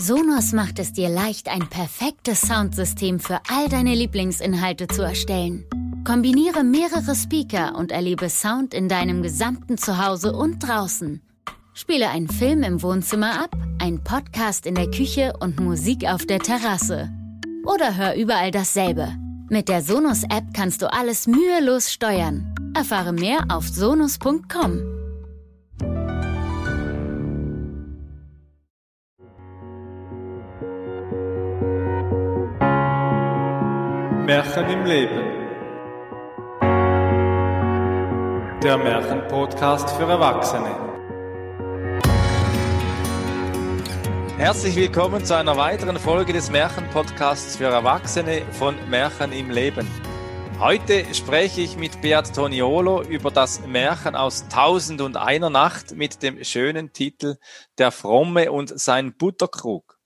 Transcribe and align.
Sonos 0.00 0.52
macht 0.52 0.78
es 0.78 0.94
dir 0.94 1.10
leicht, 1.10 1.48
ein 1.48 1.68
perfektes 1.68 2.40
Soundsystem 2.40 3.20
für 3.20 3.38
all 3.50 3.68
deine 3.68 3.94
Lieblingsinhalte 3.94 4.88
zu 4.88 5.02
erstellen. 5.02 5.66
Kombiniere 6.06 6.64
mehrere 6.64 7.14
Speaker 7.14 7.74
und 7.76 7.92
erlebe 7.92 8.30
Sound 8.30 8.72
in 8.72 8.88
deinem 8.88 9.22
gesamten 9.22 9.76
Zuhause 9.76 10.32
und 10.32 10.60
draußen. 10.60 11.20
Spiele 11.74 12.08
einen 12.08 12.30
Film 12.30 12.62
im 12.62 12.82
Wohnzimmer 12.82 13.44
ab, 13.44 13.54
einen 13.78 14.02
Podcast 14.02 14.64
in 14.64 14.74
der 14.74 14.90
Küche 14.90 15.34
und 15.38 15.60
Musik 15.60 16.06
auf 16.08 16.24
der 16.24 16.38
Terrasse. 16.38 17.10
Oder 17.66 17.94
hör 17.96 18.14
überall 18.14 18.50
dasselbe. 18.50 19.14
Mit 19.50 19.68
der 19.68 19.82
Sonos-App 19.82 20.54
kannst 20.54 20.80
du 20.80 20.90
alles 20.90 21.26
mühelos 21.26 21.92
steuern. 21.92 22.54
Erfahre 22.74 23.12
mehr 23.12 23.44
auf 23.50 23.68
sonos.com. 23.68 24.99
Märchen 34.30 34.70
im 34.70 34.84
Leben. 34.84 35.20
Der 38.62 38.78
Märchenpodcast 38.78 39.90
für 39.90 40.04
Erwachsene. 40.04 40.70
Herzlich 44.38 44.76
willkommen 44.76 45.24
zu 45.24 45.36
einer 45.36 45.56
weiteren 45.56 45.98
Folge 45.98 46.32
des 46.32 46.48
Märchenpodcasts 46.48 47.56
für 47.56 47.64
Erwachsene 47.64 48.42
von 48.52 48.76
Märchen 48.88 49.32
im 49.32 49.50
Leben. 49.50 49.90
Heute 50.60 51.12
spreche 51.12 51.62
ich 51.62 51.76
mit 51.76 52.00
Beat 52.00 52.32
Toniolo 52.32 53.02
über 53.02 53.32
das 53.32 53.66
Märchen 53.66 54.14
aus 54.14 54.46
Tausend 54.46 55.00
und 55.00 55.16
einer 55.16 55.50
Nacht 55.50 55.96
mit 55.96 56.22
dem 56.22 56.44
schönen 56.44 56.92
Titel 56.92 57.34
Der 57.78 57.90
Fromme 57.90 58.52
und 58.52 58.78
sein 58.78 59.12
Butterkrug. 59.12 59.99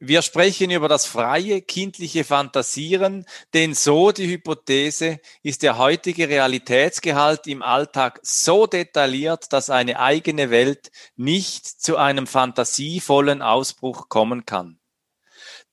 Wir 0.00 0.22
sprechen 0.22 0.70
über 0.70 0.86
das 0.86 1.06
freie 1.06 1.60
kindliche 1.60 2.22
Fantasieren, 2.22 3.26
denn 3.52 3.74
so 3.74 4.12
die 4.12 4.28
Hypothese 4.28 5.18
ist 5.42 5.64
der 5.64 5.76
heutige 5.76 6.28
Realitätsgehalt 6.28 7.48
im 7.48 7.62
Alltag 7.62 8.20
so 8.22 8.66
detailliert, 8.68 9.52
dass 9.52 9.70
eine 9.70 9.98
eigene 9.98 10.50
Welt 10.50 10.92
nicht 11.16 11.66
zu 11.66 11.96
einem 11.96 12.28
fantasievollen 12.28 13.42
Ausbruch 13.42 14.08
kommen 14.08 14.46
kann. 14.46 14.78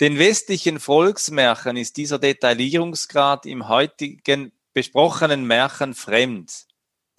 Den 0.01 0.17
westlichen 0.17 0.79
Volksmärchen 0.79 1.77
ist 1.77 1.95
dieser 1.97 2.17
Detaillierungsgrad 2.17 3.45
im 3.45 3.67
heutigen 3.67 4.51
besprochenen 4.73 5.45
Märchen 5.45 5.93
fremd. 5.93 6.65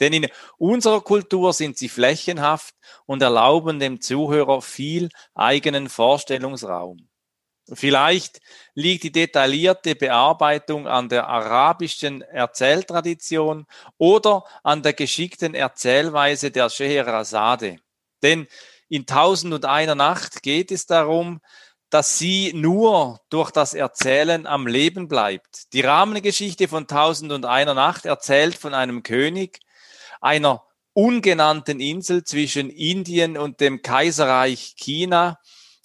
Denn 0.01 0.13
in 0.13 0.29
unserer 0.59 1.01
Kultur 1.01 1.53
sind 1.53 1.79
sie 1.79 1.89
flächenhaft 1.89 2.75
und 3.07 3.23
erlauben 3.23 3.79
dem 3.81 4.01
Zuhörer 4.01 4.63
viel 4.63 5.09
eigenen 5.35 5.89
Vorstellungsraum. 5.89 7.09
Vielleicht 7.73 8.41
liegt 8.75 9.03
die 9.03 9.13
detaillierte 9.13 9.97
Bearbeitung 9.97 10.87
an 10.87 11.09
der 11.09 11.27
arabischen 11.27 12.23
Erzähltradition 12.23 13.67
oder 13.99 14.45
an 14.63 14.83
der 14.83 14.93
geschickten 14.93 15.55
Erzählweise 15.55 16.53
der 16.53 16.71
Scheherazade. 16.71 17.79
Denn 18.23 18.47
in 18.89 19.05
Tausend 19.05 19.53
und 19.53 19.65
einer 19.65 19.97
Nacht 19.97 20.45
geht 20.45 20.71
es 20.71 20.87
darum, 20.87 21.41
dass 21.91 22.19
sie 22.19 22.53
nur 22.55 23.21
durch 23.31 23.51
das 23.51 23.75
Erzählen 23.75 24.47
am 24.47 24.69
Leben 24.69 25.09
bleibt. 25.09 25.73
Die 25.73 25.81
Rahmengeschichte 25.81 26.69
von 26.69 26.87
Tausend 26.87 27.33
und 27.33 27.47
einer 27.47 27.75
Nacht 27.75 28.07
erzählt 28.07 28.57
von 28.57 28.75
einem 28.75 29.03
König, 29.03 29.59
einer 30.21 30.63
ungenannten 30.93 31.81
Insel 31.81 32.25
zwischen 32.25 32.71
Indien 32.71 33.37
und 33.37 33.61
dem 33.61 33.83
Kaiserreich 33.83 34.75
China. 34.77 35.39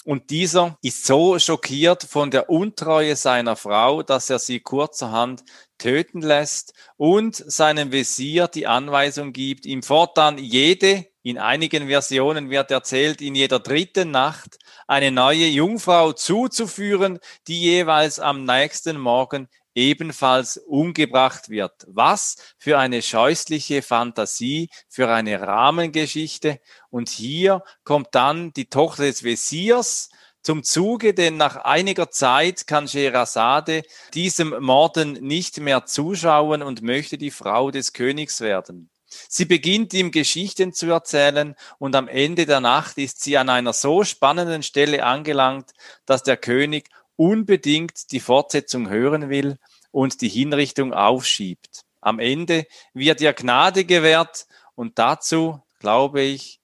Und 0.04 0.32
dieser 0.32 0.78
ist 0.82 1.06
so 1.06 1.38
schockiert 1.38 2.04
von 2.04 2.32
der 2.32 2.50
Untreue 2.50 3.16
seiner 3.16 3.56
Frau, 3.56 4.02
dass 4.02 4.30
er 4.30 4.40
sie 4.40 4.60
kurzerhand 4.60 5.44
töten 5.78 6.22
lässt 6.22 6.74
und 6.98 7.36
seinem 7.36 7.92
Visier 7.92 8.48
die 8.48 8.66
Anweisung 8.68 9.34
gibt, 9.34 9.66
ihm 9.66 9.84
fortan 9.84 10.38
jede, 10.38 11.06
in 11.24 11.38
einigen 11.38 11.88
Versionen 11.88 12.50
wird 12.50 12.72
erzählt, 12.72 13.22
in 13.22 13.36
jeder 13.36 13.60
dritten 13.60 14.10
Nacht 14.10 14.58
eine 14.88 15.12
neue 15.12 15.46
Jungfrau 15.46 16.14
zuzuführen, 16.14 17.20
die 17.48 17.62
jeweils 17.62 18.18
am 18.20 18.44
nächsten 18.44 18.98
Morgen 18.98 19.50
ebenfalls 19.76 20.58
umgebracht 20.58 21.50
wird. 21.50 21.74
Was 21.88 22.36
für 22.58 22.78
eine 22.78 23.02
scheußliche 23.02 23.82
Fantasie, 23.82 24.70
für 24.90 25.10
eine 25.10 25.42
Rahmengeschichte. 25.42 26.60
Und 26.90 27.10
hier 27.10 27.64
kommt 27.84 28.10
dann 28.12 28.54
die 28.54 28.70
Tochter 28.70 29.04
des 29.04 29.24
Wesirs 29.24 30.10
zum 30.42 30.64
Zuge, 30.64 31.14
denn 31.14 31.38
nach 31.38 31.58
einiger 31.58 32.10
Zeit 32.10 32.66
kann 32.66 32.88
Sherazade 32.88 33.84
diesem 34.14 34.56
Morden 34.64 35.14
nicht 35.14 35.60
mehr 35.60 35.86
zuschauen 35.86 36.64
und 36.64 36.82
möchte 36.82 37.18
die 37.18 37.32
Frau 37.32 37.70
des 37.70 37.94
Königs 37.94 38.42
werden. 38.42 38.90
Sie 39.28 39.46
beginnt 39.46 39.94
ihm 39.94 40.12
Geschichten 40.12 40.74
zu 40.74 40.90
erzählen 40.90 41.56
und 41.80 41.96
am 41.96 42.08
Ende 42.08 42.46
der 42.46 42.62
Nacht 42.62 42.98
ist 42.98 43.22
sie 43.22 43.38
an 43.38 43.50
einer 43.50 43.74
so 43.74 44.04
spannenden 44.04 44.64
Stelle 44.64 45.04
angelangt, 45.04 45.72
dass 46.06 46.24
der 46.24 46.38
König 46.38 46.90
unbedingt 47.22 48.12
die 48.12 48.20
Fortsetzung 48.20 48.90
hören 48.90 49.30
will 49.30 49.60
und 49.92 50.22
die 50.22 50.28
Hinrichtung 50.28 50.92
aufschiebt. 50.92 51.84
Am 52.00 52.18
Ende 52.18 52.66
wird 52.96 53.22
ihr 53.22 53.32
Gnade 53.34 53.86
gewährt 53.86 54.48
und 54.74 54.98
dazu, 54.98 55.62
glaube 55.78 56.22
ich, 56.22 56.62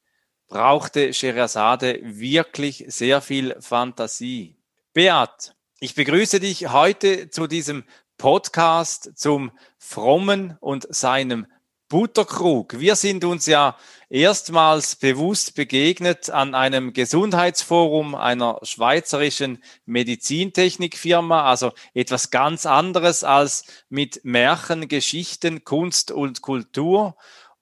brauchte 0.47 1.13
Scheherazade 1.13 1.99
wirklich 2.01 2.85
sehr 2.87 3.21
viel 3.21 3.55
Fantasie. 3.59 4.55
Beat, 4.93 5.53
ich 5.79 5.93
begrüße 5.93 6.39
dich 6.39 6.71
heute 6.71 7.29
zu 7.29 7.45
diesem 7.45 7.83
Podcast 8.17 9.11
zum 9.15 9.51
Frommen 9.77 10.57
und 10.59 10.87
seinem 10.89 11.45
Butterkrug. 11.89 12.79
Wir 12.79 12.97
sind 12.97 13.23
uns 13.23 13.45
ja 13.45 13.77
erstmals 14.09 14.97
bewusst 14.97 15.55
begegnet 15.55 16.29
an 16.29 16.53
einem 16.53 16.91
Gesundheitsforum 16.91 18.13
einer 18.13 18.59
schweizerischen 18.63 19.63
Medizintechnikfirma, 19.85 21.43
also 21.43 21.71
etwas 21.93 22.29
ganz 22.29 22.65
anderes 22.65 23.23
als 23.23 23.63
mit 23.87 24.19
Märchen, 24.25 24.89
Geschichten, 24.89 25.63
Kunst 25.63 26.11
und 26.11 26.41
Kultur. 26.41 27.15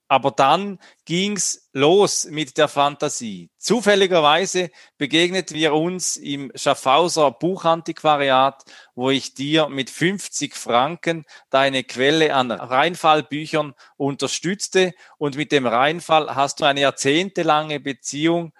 Aber 0.08 0.30
dann 0.30 0.80
ging's 1.06 1.68
los 1.74 2.26
mit 2.26 2.58
der 2.58 2.68
Fantasie. 2.68 3.50
Zufälligerweise 3.58 4.70
begegnet 5.00 5.52
wir 5.52 5.74
uns 5.74 6.16
im 6.16 6.52
Schaffhauser 6.54 7.32
Buchantiquariat, 7.32 8.64
wo 8.94 9.10
ich 9.10 9.34
dir 9.34 9.68
mit 9.68 9.90
50 9.90 10.54
Franken 10.54 11.26
deine 11.50 11.84
Quelle 11.84 12.36
an 12.36 12.52
Rheinfallbüchern 12.52 13.74
unterstützte. 13.98 14.94
Und 15.18 15.38
mit 15.38 15.52
dem 15.52 15.66
Rheinfall 15.66 16.36
hast 16.36 16.62
du 16.62 16.66
eine 16.66 16.82
jahrzehntelange 16.82 17.80
Beziehung. 17.80 18.54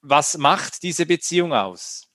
Was 0.00 0.38
macht 0.38 0.82
diese 0.82 1.04
Beziehung 1.04 1.52
aus? 1.52 2.08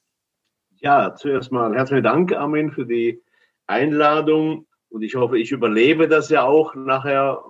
Ja, 0.80 1.13
zuerst 1.13 1.52
mal 1.52 1.75
herzlichen 1.75 2.03
Dank, 2.03 2.34
Armin, 2.34 2.72
für 2.72 2.88
die 2.88 3.22
Einladung. 3.68 4.66
Und 4.90 5.03
ich 5.03 5.16
hoffe, 5.16 5.38
ich 5.38 5.52
überlebe 5.52 6.08
das 6.08 6.30
ja 6.30 6.44
auch 6.44 6.74
nachher 6.74 7.44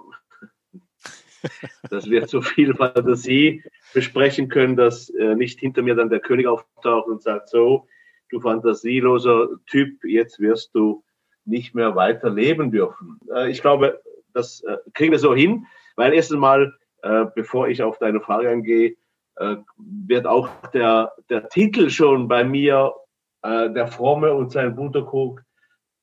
dass 1.90 2.10
wir 2.10 2.28
so 2.28 2.42
viel 2.42 2.74
Fantasie 2.76 3.64
besprechen 3.94 4.50
können, 4.50 4.76
dass 4.76 5.10
äh, 5.10 5.36
nicht 5.36 5.60
hinter 5.60 5.82
mir 5.82 5.96
dann 5.96 6.10
der 6.10 6.20
König 6.20 6.48
auftaucht 6.48 7.08
und 7.08 7.22
sagt, 7.22 7.50
so, 7.50 7.88
du 8.30 8.40
fantasieloser 8.40 9.50
Typ, 9.68 10.04
jetzt 10.04 10.40
wirst 10.40 10.74
du 10.74 11.04
nicht 11.46 11.76
mehr 11.76 11.96
weiter 11.96 12.30
leben 12.30 12.72
dürfen. 12.72 13.20
Äh, 13.34 13.50
ich 13.50 13.62
glaube, 13.62 14.02
das 14.34 14.62
äh, 14.62 14.78
kriegen 14.94 15.12
wir 15.12 15.20
so 15.20 15.36
hin, 15.36 15.66
weil 15.96 16.14
erst 16.14 16.32
einmal, 16.32 16.74
äh, 17.04 17.26
bevor 17.36 17.68
ich 17.68 17.84
auf 17.84 17.98
deine 17.98 18.22
Frage 18.22 18.50
eingehe, 18.50 18.96
äh, 19.36 19.58
wird 19.78 20.28
auch 20.28 20.50
der, 20.68 21.14
der 21.30 21.50
Titel 21.50 21.90
schon 21.90 22.28
bei 22.28 22.44
mir, 22.44 22.94
äh, 23.42 23.70
der 23.72 23.88
Fromme 23.88 24.34
und 24.34 24.52
sein 24.52 24.76
Butterkrug, 24.76 25.42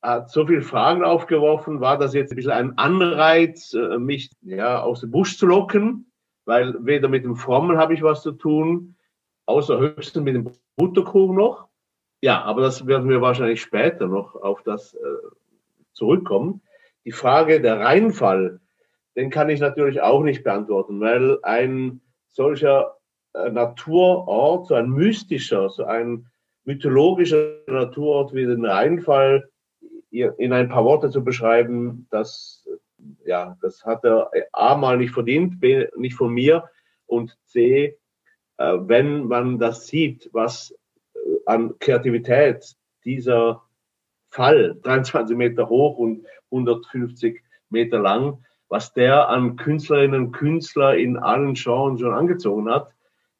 hat 0.02 0.30
so 0.30 0.46
viele 0.46 0.62
Fragen 0.62 1.04
aufgeworfen. 1.04 1.80
War 1.80 1.98
das 1.98 2.14
jetzt 2.14 2.32
ein 2.32 2.36
bisschen 2.36 2.52
ein 2.52 2.78
Anreiz, 2.78 3.74
äh, 3.74 3.98
mich 3.98 4.30
ja, 4.42 4.82
aus 4.82 5.00
dem 5.00 5.10
Busch 5.10 5.38
zu 5.38 5.46
locken? 5.46 6.12
Weil 6.44 6.74
weder 6.84 7.08
mit 7.08 7.24
dem 7.24 7.36
Frommen 7.36 7.78
habe 7.78 7.94
ich 7.94 8.02
was 8.02 8.22
zu 8.22 8.32
tun, 8.32 8.96
außer 9.46 9.78
höchstens 9.78 10.24
mit 10.24 10.34
dem 10.34 10.50
Butterkuchen 10.76 11.36
noch. 11.36 11.68
Ja, 12.20 12.42
aber 12.42 12.62
das 12.62 12.86
werden 12.86 13.08
wir 13.08 13.20
wahrscheinlich 13.20 13.60
später 13.60 14.06
noch 14.06 14.34
auf 14.34 14.62
das 14.62 14.94
äh, 14.94 14.98
zurückkommen. 15.92 16.62
Die 17.04 17.12
Frage 17.12 17.60
der 17.60 17.80
Reinfall, 17.80 18.60
den 19.16 19.30
kann 19.30 19.50
ich 19.50 19.60
natürlich 19.60 20.00
auch 20.00 20.22
nicht 20.22 20.44
beantworten, 20.44 21.00
weil 21.00 21.38
ein 21.42 22.00
solcher 22.28 22.96
äh, 23.34 23.50
Naturort, 23.50 24.66
so 24.66 24.74
ein 24.74 24.90
mystischer, 24.90 25.70
so 25.70 25.84
ein 25.84 26.26
mythologischer 26.64 27.58
Naturort 27.66 28.32
wie 28.34 28.46
den 28.46 28.64
Rheinfall, 28.64 29.48
in 30.10 30.52
ein 30.52 30.68
paar 30.68 30.84
Worte 30.84 31.10
zu 31.10 31.22
beschreiben, 31.22 32.06
das, 32.10 32.66
ja, 33.24 33.56
das 33.60 33.84
hat 33.84 34.04
er 34.04 34.30
A 34.52 34.76
mal 34.76 34.96
nicht 34.96 35.12
verdient, 35.12 35.60
B 35.60 35.86
nicht 35.96 36.14
von 36.14 36.32
mir 36.32 36.68
und 37.06 37.36
C, 37.44 37.98
äh, 38.56 38.78
wenn 38.80 39.24
man 39.26 39.58
das 39.58 39.86
sieht, 39.86 40.30
was 40.32 40.74
an 41.46 41.78
Kreativität 41.78 42.76
dieser 43.04 43.62
Fall, 44.30 44.76
23 44.82 45.36
Meter 45.36 45.68
hoch 45.68 45.98
und 45.98 46.26
150 46.50 47.42
Meter 47.70 47.98
lang, 47.98 48.44
was 48.68 48.92
der 48.92 49.28
an 49.28 49.56
Künstlerinnen 49.56 50.26
und 50.26 50.32
Künstler 50.32 50.96
in 50.96 51.16
allen 51.16 51.54
Genres 51.54 52.00
schon 52.00 52.14
angezogen 52.14 52.70
hat, 52.70 52.92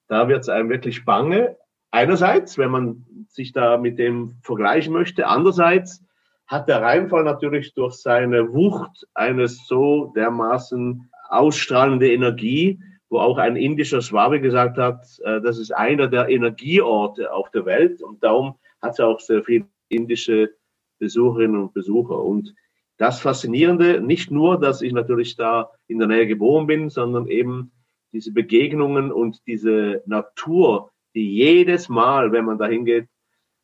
da 0.06 0.28
wird 0.28 0.40
es 0.40 0.48
einem 0.48 0.70
wirklich 0.70 1.04
bange. 1.04 1.56
Einerseits, 1.90 2.56
wenn 2.56 2.70
man 2.70 3.06
sich 3.28 3.52
da 3.52 3.76
mit 3.76 3.98
dem 3.98 4.36
vergleichen 4.42 4.92
möchte. 4.92 5.26
Andererseits 5.26 6.02
hat 6.48 6.68
der 6.68 6.82
Rheinfall 6.82 7.24
natürlich 7.24 7.74
durch 7.74 7.94
seine 7.94 8.52
Wucht 8.52 9.06
eine 9.14 9.48
so 9.48 10.12
dermaßen 10.16 11.10
ausstrahlende 11.28 12.10
Energie, 12.10 12.80
wo 13.10 13.18
auch 13.18 13.38
ein 13.38 13.56
indischer 13.56 14.02
Schwabe 14.02 14.40
gesagt 14.40 14.78
hat, 14.78 15.06
äh, 15.22 15.40
das 15.40 15.58
ist 15.58 15.70
einer 15.72 16.08
der 16.08 16.28
Energieorte 16.28 17.32
auf 17.32 17.50
der 17.50 17.66
Welt 17.66 18.02
und 18.02 18.22
darum 18.24 18.54
hat 18.80 18.92
es 18.92 19.00
auch 19.00 19.20
sehr 19.20 19.44
viele 19.44 19.66
indische 19.88 20.50
Besucherinnen 20.98 21.60
und 21.60 21.74
Besucher. 21.74 22.18
Und 22.22 22.54
das 22.96 23.20
Faszinierende, 23.20 24.00
nicht 24.00 24.30
nur, 24.30 24.58
dass 24.58 24.82
ich 24.82 24.92
natürlich 24.92 25.36
da 25.36 25.70
in 25.86 25.98
der 25.98 26.08
Nähe 26.08 26.26
geboren 26.26 26.66
bin, 26.66 26.90
sondern 26.90 27.28
eben 27.28 27.70
diese 28.12 28.32
Begegnungen 28.32 29.12
und 29.12 29.46
diese 29.46 30.02
Natur, 30.06 30.90
die 31.14 31.30
jedes 31.30 31.88
Mal, 31.88 32.32
wenn 32.32 32.44
man 32.44 32.58
da 32.58 32.66
hingeht, 32.66 33.08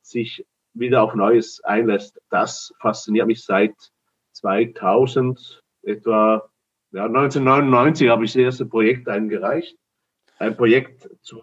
sich 0.03 0.47
wieder 0.75 1.03
auf 1.03 1.15
Neues 1.15 1.63
einlässt. 1.65 2.21
Das 2.31 2.73
fasziniert 2.81 3.27
mich 3.27 3.45
seit 3.45 3.75
2000, 4.33 5.63
etwa 5.83 6.49
ja, 6.93 7.07
1999 7.07 8.09
habe 8.09 8.25
ich 8.25 8.33
das 8.33 8.41
erste 8.41 8.67
Projekt 8.67 9.09
eingereicht. 9.09 9.77
Ein 10.39 10.57
Projekt 10.57 11.09
zum 11.23 11.41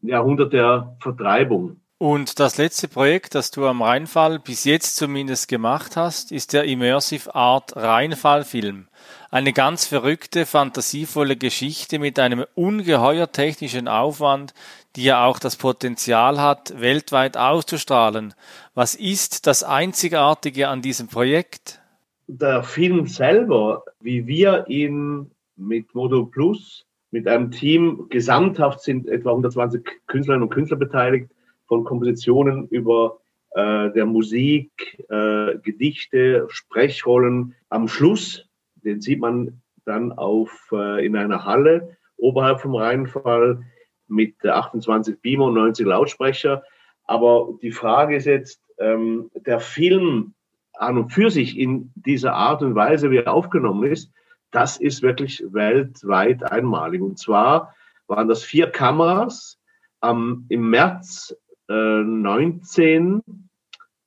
Jahrhundert 0.00 0.52
der 0.52 0.96
Vertreibung. 1.00 1.80
Und 1.98 2.40
das 2.40 2.58
letzte 2.58 2.88
Projekt, 2.88 3.34
das 3.34 3.50
du 3.50 3.64
am 3.64 3.80
Rheinfall 3.80 4.38
bis 4.38 4.64
jetzt 4.64 4.96
zumindest 4.96 5.48
gemacht 5.48 5.96
hast, 5.96 6.30
ist 6.30 6.52
der 6.52 6.64
Immersive 6.64 7.34
Art 7.34 7.74
Rheinfall-Film. 7.74 8.88
Eine 9.30 9.54
ganz 9.54 9.86
verrückte, 9.86 10.44
fantasievolle 10.44 11.36
Geschichte 11.36 11.98
mit 11.98 12.18
einem 12.18 12.44
ungeheuer 12.54 13.32
technischen 13.32 13.88
Aufwand, 13.88 14.52
die 14.94 15.04
ja 15.04 15.24
auch 15.24 15.38
das 15.38 15.56
Potenzial 15.56 16.38
hat, 16.38 16.78
weltweit 16.78 17.38
auszustrahlen. 17.38 18.34
Was 18.74 18.94
ist 18.94 19.46
das 19.46 19.64
Einzigartige 19.64 20.68
an 20.68 20.82
diesem 20.82 21.08
Projekt? 21.08 21.80
Der 22.26 22.62
Film 22.62 23.06
selber, 23.06 23.84
wie 24.00 24.26
wir 24.26 24.66
ihn 24.68 25.30
mit 25.56 25.94
Modo 25.94 26.26
Plus, 26.26 26.84
mit 27.10 27.26
einem 27.26 27.50
Team, 27.52 28.08
gesamthaft 28.10 28.80
sind 28.82 29.08
etwa 29.08 29.30
120 29.30 29.82
Künstlerinnen 30.06 30.42
und 30.42 30.52
Künstler 30.52 30.76
beteiligt, 30.76 31.30
von 31.66 31.84
Kompositionen 31.84 32.68
über 32.68 33.18
äh, 33.50 33.90
der 33.92 34.06
Musik, 34.06 34.70
äh, 35.08 35.58
Gedichte, 35.58 36.46
Sprechrollen. 36.48 37.54
Am 37.68 37.88
Schluss, 37.88 38.46
den 38.76 39.00
sieht 39.00 39.20
man 39.20 39.62
dann 39.84 40.12
auf, 40.12 40.68
äh, 40.72 41.04
in 41.04 41.16
einer 41.16 41.44
Halle 41.44 41.96
oberhalb 42.16 42.60
vom 42.60 42.74
Rheinfall 42.74 43.62
mit 44.08 44.44
28 44.44 45.20
Beamer 45.20 45.46
und 45.46 45.54
90 45.54 45.86
Lautsprecher. 45.86 46.62
Aber 47.04 47.50
die 47.62 47.72
Frage 47.72 48.16
ist 48.16 48.26
jetzt, 48.26 48.60
ähm, 48.78 49.30
der 49.34 49.60
Film 49.60 50.34
an 50.74 50.98
und 50.98 51.10
für 51.10 51.30
sich 51.30 51.58
in 51.58 51.92
dieser 51.94 52.34
Art 52.34 52.62
und 52.62 52.74
Weise, 52.74 53.10
wie 53.10 53.18
er 53.18 53.32
aufgenommen 53.32 53.90
ist, 53.90 54.12
das 54.50 54.76
ist 54.76 55.02
wirklich 55.02 55.42
weltweit 55.50 56.42
einmalig. 56.50 57.00
Und 57.00 57.18
zwar 57.18 57.74
waren 58.06 58.28
das 58.28 58.42
vier 58.42 58.70
Kameras 58.70 59.58
ähm, 60.02 60.46
im 60.48 60.70
März 60.70 61.34
19 61.68 63.22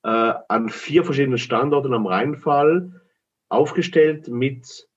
äh, 0.02 0.08
an 0.08 0.68
vier 0.68 1.04
verschiedenen 1.04 1.38
Standorten 1.38 1.92
am 1.92 2.06
Rheinfall 2.06 3.00
aufgestellt 3.48 4.28
mit 4.28 4.88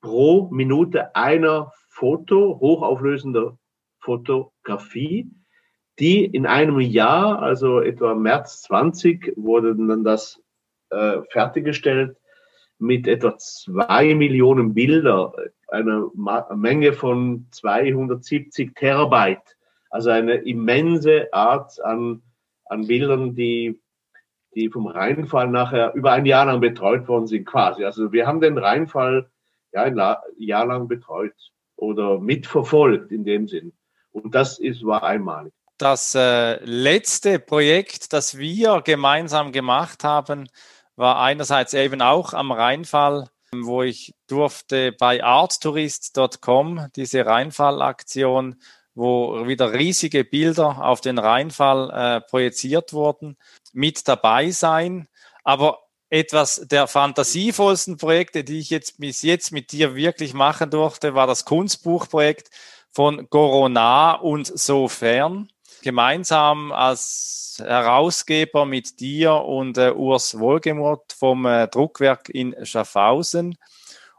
pro 0.00 0.48
Minute 0.50 1.14
einer 1.16 1.72
Foto, 1.88 2.58
hochauflösender 2.60 3.58
Fotografie, 4.00 5.30
die 5.98 6.24
in 6.24 6.46
einem 6.46 6.80
Jahr, 6.80 7.40
also 7.40 7.80
etwa 7.80 8.14
März 8.14 8.62
20, 8.62 9.34
wurde 9.36 9.74
dann 9.76 10.04
das 10.04 10.42
äh, 10.90 11.20
fertiggestellt 11.30 12.16
mit 12.78 13.06
etwa 13.06 13.38
zwei 13.38 14.14
Millionen 14.14 14.74
Bilder, 14.74 15.32
einer 15.68 16.10
Menge 16.54 16.92
von 16.92 17.46
270 17.52 18.74
Terabyte 18.74 19.56
also 19.92 20.10
eine 20.10 20.36
immense 20.36 21.32
Art 21.32 21.78
an, 21.84 22.22
an 22.64 22.86
Bildern, 22.86 23.34
die, 23.34 23.78
die 24.54 24.70
vom 24.70 24.86
Rheinfall 24.86 25.48
nachher 25.48 25.92
über 25.94 26.12
ein 26.12 26.24
Jahr 26.24 26.46
lang 26.46 26.60
betreut 26.60 27.06
worden 27.08 27.26
sind, 27.26 27.44
quasi. 27.44 27.84
Also 27.84 28.10
wir 28.10 28.26
haben 28.26 28.40
den 28.40 28.56
Rheinfall 28.56 29.30
ja, 29.72 29.82
ein 29.82 30.00
Jahr 30.38 30.66
lang 30.66 30.88
betreut 30.88 31.34
oder 31.76 32.18
mitverfolgt 32.18 33.12
in 33.12 33.24
dem 33.24 33.46
Sinn. 33.48 33.72
Und 34.12 34.34
das 34.34 34.58
ist, 34.58 34.84
war 34.84 35.02
einmalig. 35.04 35.52
Das 35.76 36.14
äh, 36.14 36.62
letzte 36.64 37.38
Projekt, 37.38 38.14
das 38.14 38.38
wir 38.38 38.80
gemeinsam 38.82 39.52
gemacht 39.52 40.04
haben, 40.04 40.48
war 40.96 41.20
einerseits 41.20 41.74
eben 41.74 42.00
auch 42.00 42.32
am 42.32 42.50
Rheinfall, 42.50 43.28
wo 43.54 43.82
ich 43.82 44.14
durfte 44.26 44.92
bei 44.92 45.22
arttourist.com 45.22 46.88
diese 46.96 47.26
Rheinfallaktion 47.26 48.56
wo 48.94 49.46
wieder 49.46 49.72
riesige 49.72 50.24
Bilder 50.24 50.84
auf 50.84 51.00
den 51.00 51.18
Rheinfall 51.18 51.90
äh, 51.90 52.20
projiziert 52.20 52.92
wurden, 52.92 53.36
mit 53.72 54.06
dabei 54.06 54.50
sein. 54.50 55.08
Aber 55.44 55.78
etwas 56.10 56.66
der 56.70 56.86
fantasievollsten 56.86 57.96
Projekte, 57.96 58.44
die 58.44 58.58
ich 58.58 58.68
jetzt 58.68 59.00
bis 59.00 59.22
jetzt 59.22 59.50
mit 59.50 59.72
dir 59.72 59.94
wirklich 59.94 60.34
machen 60.34 60.70
durfte, 60.70 61.14
war 61.14 61.26
das 61.26 61.46
Kunstbuchprojekt 61.46 62.50
von 62.90 63.30
Corona 63.30 64.12
und 64.12 64.46
sofern. 64.46 65.48
Gemeinsam 65.82 66.70
als 66.70 67.56
Herausgeber 67.58 68.66
mit 68.66 69.00
dir 69.00 69.34
und 69.34 69.78
äh, 69.78 69.90
Urs 69.90 70.38
Wohlgemuth 70.38 71.12
vom 71.12 71.46
äh, 71.46 71.66
Druckwerk 71.66 72.28
in 72.28 72.54
Schaffhausen. 72.64 73.56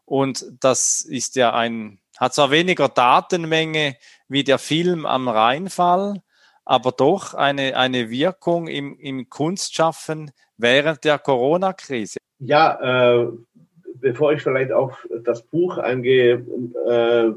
Und 0.06 0.46
das 0.60 1.02
ist 1.02 1.36
ja 1.36 1.54
ein, 1.54 2.00
hat 2.18 2.34
zwar 2.34 2.52
weniger 2.52 2.90
Datenmenge 2.90 3.96
wie 4.28 4.44
der 4.44 4.60
Film 4.60 5.06
am 5.06 5.28
Rheinfall, 5.28 6.22
aber 6.66 6.92
doch 6.92 7.34
eine, 7.34 7.76
eine 7.76 8.10
Wirkung 8.10 8.68
im, 8.68 8.98
im 9.00 9.30
Kunstschaffen 9.30 10.32
während 10.58 11.04
der 11.04 11.20
Corona-Krise. 11.20 12.20
Ja, 12.40 13.22
äh, 13.22 13.28
bevor 13.96 14.34
ich 14.34 14.42
vielleicht 14.42 14.72
auf 14.72 15.08
das 15.24 15.44
Buch 15.44 15.78
eingehe, 15.78 16.46
äh, 16.88 17.32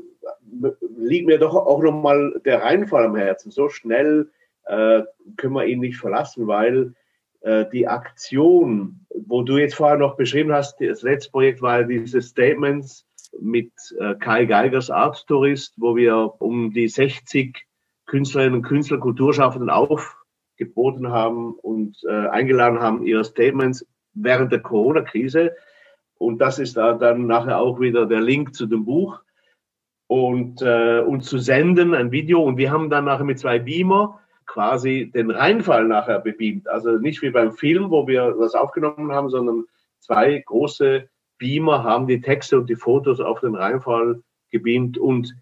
liegt 0.99 1.27
mir 1.27 1.39
doch 1.39 1.55
auch 1.55 1.83
nochmal 1.83 2.41
der 2.45 2.63
Rheinfall 2.63 3.07
am 3.07 3.17
Herzen. 3.17 3.51
So 3.51 3.69
schnell 3.69 4.31
äh, 4.65 5.03
können 5.37 5.55
wir 5.55 5.67
ihn 5.67 5.81
nicht 5.81 5.99
verlassen, 5.99 6.47
weil 6.47 6.95
äh, 7.43 7.65
die 7.73 7.87
Aktion, 7.87 9.07
wo 9.27 9.43
du 9.43 9.59
jetzt 9.59 9.77
vorher 9.77 9.97
noch 9.97 10.17
beschrieben 10.17 10.53
hast, 10.53 10.81
das 10.81 11.03
letzte 11.03 11.31
Projekt 11.31 11.63
war 11.63 11.85
diese 11.85 12.21
Statements 12.21 13.06
mit 13.41 13.73
äh, 13.99 14.15
Kai 14.15 14.45
Geigers 14.45 14.91
Art 14.91 15.27
Tourist, 15.27 15.75
wo 15.77 15.97
wir 15.97 16.35
um 16.41 16.73
die 16.73 16.89
60 16.89 17.67
Künstlerinnen 18.07 18.61
und 18.61 18.63
Künstler, 18.63 18.99
Kulturschaffenden 18.99 19.71
aufgeboten 19.71 21.11
haben 21.11 21.55
und 21.55 21.99
äh, 22.09 22.29
eingeladen 22.29 22.81
haben, 22.81 23.05
ihre 23.05 23.25
Statements 23.25 23.87
während 24.15 24.53
der 24.53 24.61
Corona-Krise. 24.61 25.55
Und 26.19 26.39
das 26.39 26.59
ist 26.59 26.77
da 26.77 26.95
dann 26.95 27.27
nachher 27.27 27.59
auch 27.59 27.81
wieder 27.81 28.07
der 28.07 28.21
Link 28.21 28.55
zu 28.55 28.67
dem 28.67 28.85
Buch. 28.85 29.21
Und, 30.09 30.63
äh, 30.63 31.01
und 31.01 31.23
zu 31.23 31.39
senden, 31.39 31.93
ein 31.93 32.13
Video. 32.13 32.43
Und 32.43 32.57
wir 32.59 32.71
haben 32.71 32.91
dann 32.91 33.05
nachher 33.05 33.25
mit 33.25 33.41
zwei 33.41 33.59
Beamer 33.59 34.21
quasi 34.47 35.11
den 35.13 35.31
Reinfall 35.33 35.87
nachher 35.87 36.21
bebeamt. 36.21 36.69
Also 36.69 36.93
nicht 36.93 37.21
wie 37.23 37.31
beim 37.31 37.53
Film, 37.53 37.91
wo 37.91 38.07
wir 38.07 38.37
das 38.39 38.55
aufgenommen 38.55 39.11
haben, 39.11 39.29
sondern 39.29 39.65
zwei 39.99 40.39
große 40.47 41.09
Beamer 41.39 41.85
haben 41.85 42.07
die 42.07 42.21
Texte 42.21 42.59
und 42.59 42.69
die 42.69 42.77
Fotos 42.77 43.21
auf 43.21 43.41
den 43.41 43.55
Rheinfall 43.55 44.23
gebeamt. 44.51 44.99
Und 44.99 45.35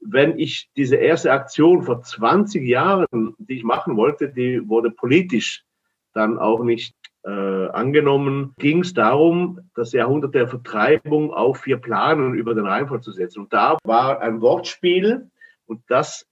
wenn 0.00 0.38
ich 0.38 0.70
diese 0.76 0.96
erste 0.96 1.32
Aktion 1.32 1.82
vor 1.82 2.02
20 2.02 2.66
Jahren, 2.66 3.34
die 3.38 3.56
ich 3.56 3.64
machen 3.64 3.96
wollte, 3.96 4.28
die 4.28 4.66
wurde 4.68 4.90
politisch 4.90 5.64
dann 6.12 6.38
auch 6.38 6.62
nicht 6.64 6.94
äh, 7.24 7.68
angenommen, 7.68 8.54
ging 8.58 8.80
es 8.80 8.94
darum, 8.94 9.60
das 9.74 9.92
Jahrhundert 9.92 10.34
der 10.34 10.48
Vertreibung 10.48 11.32
auf 11.32 11.60
vier 11.60 11.76
Planen 11.76 12.34
über 12.34 12.54
den 12.54 12.66
Rheinfall 12.66 13.00
zu 13.00 13.12
setzen. 13.12 13.40
Und 13.40 13.52
da 13.52 13.78
war 13.84 14.20
ein 14.20 14.40
Wortspiel 14.40 15.30
und 15.66 15.82
das 15.88 16.26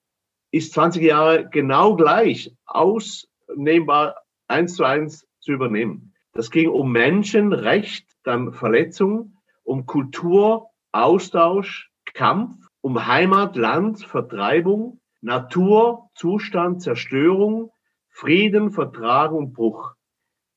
ist 0.51 0.73
20 0.73 1.03
Jahre 1.03 1.49
genau 1.49 1.95
gleich 1.95 2.53
ausnehmbar 2.65 4.17
eins 4.49 4.75
zu 4.75 4.85
eins 4.85 5.29
zu 5.41 5.53
übernehmen. 5.53 6.15
Das 6.33 6.51
ging 6.51 6.69
um 6.69 6.91
Menschenrecht 6.93 8.07
dann 8.29 8.53
Verletzung, 8.53 9.37
um 9.65 9.87
Kultur, 9.87 10.69
Austausch, 10.93 11.91
Kampf, 12.15 12.55
um 12.81 13.07
Heimat, 13.07 13.57
Land, 13.57 14.05
Vertreibung, 14.05 15.01
Natur, 15.21 16.11
Zustand, 16.15 16.83
Zerstörung, 16.83 17.73
Frieden, 18.09 18.71
Vertrag 18.71 19.33
und 19.33 19.53
Bruch. 19.53 19.95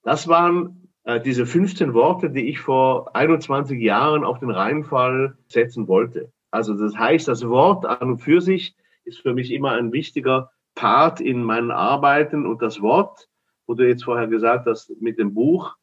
Das 0.04 0.28
waren 0.28 0.90
äh, 1.04 1.20
diese 1.20 1.46
15 1.46 1.94
Worte, 1.94 2.30
die 2.30 2.50
ich 2.50 2.60
vor 2.60 3.16
21 3.16 3.80
Jahren 3.82 4.24
auf 4.24 4.40
den 4.40 4.52
Rheinfall 4.52 5.38
setzen 5.48 5.88
wollte. 5.88 6.32
Also 6.52 6.74
das 6.74 6.96
heißt, 6.98 7.28
das 7.28 7.48
Wort 7.48 7.86
an 7.86 8.12
und 8.12 8.18
für 8.20 8.42
sich 8.42 8.76
ist 9.04 9.20
für 9.20 9.34
mich 9.34 9.52
immer 9.52 9.72
ein 9.72 9.92
wichtiger 9.94 10.52
Part 10.76 11.22
in 11.22 11.44
meinen 11.44 11.72
Arbeiten 11.72 12.46
und 12.46 12.62
das 12.62 12.82
Wort, 12.82 13.30
wo 13.66 13.74
du 13.74 13.88
jetzt 13.88 14.04
vorher 14.04 14.28
gesagt 14.28 14.68
hast, 14.68 14.92
mit 15.02 15.18
dem 15.18 15.34
Buch, 15.34 15.76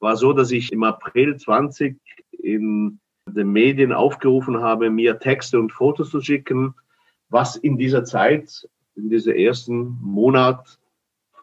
war 0.00 0.16
so, 0.16 0.32
dass 0.32 0.50
ich 0.50 0.72
im 0.72 0.82
April 0.82 1.36
20 1.36 1.96
in 2.32 2.98
den 3.26 3.52
Medien 3.52 3.92
aufgerufen 3.92 4.60
habe, 4.60 4.90
mir 4.90 5.18
Texte 5.18 5.58
und 5.58 5.72
Fotos 5.72 6.10
zu 6.10 6.20
schicken, 6.20 6.74
was 7.28 7.56
in 7.56 7.76
dieser 7.76 8.04
Zeit, 8.04 8.68
in 8.96 9.10
diesem 9.10 9.34
ersten 9.34 9.98
Monat 10.00 10.78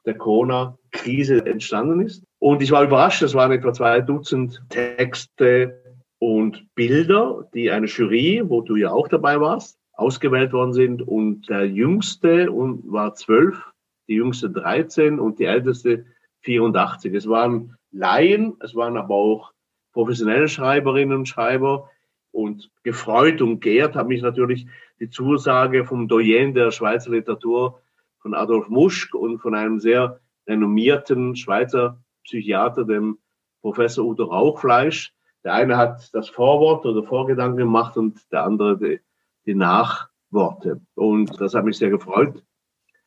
der 0.06 0.16
Corona-Krise 0.16 1.46
entstanden 1.46 2.02
ist. 2.02 2.24
Und 2.40 2.62
ich 2.62 2.72
war 2.72 2.84
überrascht, 2.84 3.22
es 3.22 3.34
waren 3.34 3.52
etwa 3.52 3.74
zwei 3.74 4.02
Dutzend 4.02 4.62
Texte 4.70 5.82
und 6.20 6.66
Bilder, 6.76 7.48
die 7.54 7.72
eine 7.72 7.88
Jury, 7.88 8.42
wo 8.46 8.62
du 8.62 8.76
ja 8.76 8.92
auch 8.92 9.08
dabei 9.08 9.40
warst, 9.40 9.78
ausgewählt 9.94 10.54
worden 10.54 10.74
sind. 10.74 11.02
Und 11.02 11.50
der 11.50 11.68
jüngste 11.68 12.48
war 12.50 13.14
zwölf, 13.16 13.62
die 14.08 14.16
jüngste 14.16 14.50
13 14.50 15.20
und 15.20 15.40
die 15.40 15.46
älteste 15.46 16.06
84. 16.42 17.14
Es 17.14 17.28
waren 17.28 17.77
Laien, 17.92 18.58
es 18.62 18.76
waren 18.76 18.98
aber 18.98 19.16
auch 19.16 19.54
professionelle 19.94 20.48
Schreiberinnen 20.48 21.18
und 21.18 21.28
Schreiber. 21.28 21.90
Und 22.32 22.70
gefreut 22.84 23.42
und 23.42 23.62
geehrt 23.62 23.96
hat 23.96 24.08
mich 24.08 24.22
natürlich 24.22 24.68
die 25.00 25.10
Zusage 25.10 25.86
vom 25.86 26.08
Doyen 26.08 26.54
der 26.54 26.72
Schweizer 26.72 27.10
Literatur 27.10 27.82
von 28.20 28.36
Adolf 28.36 28.68
Muschk 28.68 29.16
und 29.16 29.40
von 29.40 29.56
einem 29.56 29.80
sehr 29.80 30.20
renommierten 30.46 31.36
Schweizer 31.36 32.00
Psychiater, 32.24 32.84
dem 32.84 33.18
Professor 33.62 34.06
Udo 34.06 34.26
Rauchfleisch. 34.26 35.14
Der 35.44 35.54
eine 35.54 35.78
hat 35.78 36.14
das 36.14 36.30
Vorwort 36.30 36.86
oder 36.86 37.04
Vorgedanken 37.04 37.58
gemacht 37.58 37.98
und 37.98 38.20
der 38.32 38.44
andere 38.44 38.78
die, 38.78 39.00
die 39.46 39.56
Nachworte. 39.56 40.82
Und 40.94 41.40
das 41.40 41.56
hat 41.56 41.66
mich 41.66 41.78
sehr 41.78 41.90
gefreut. 41.90 42.44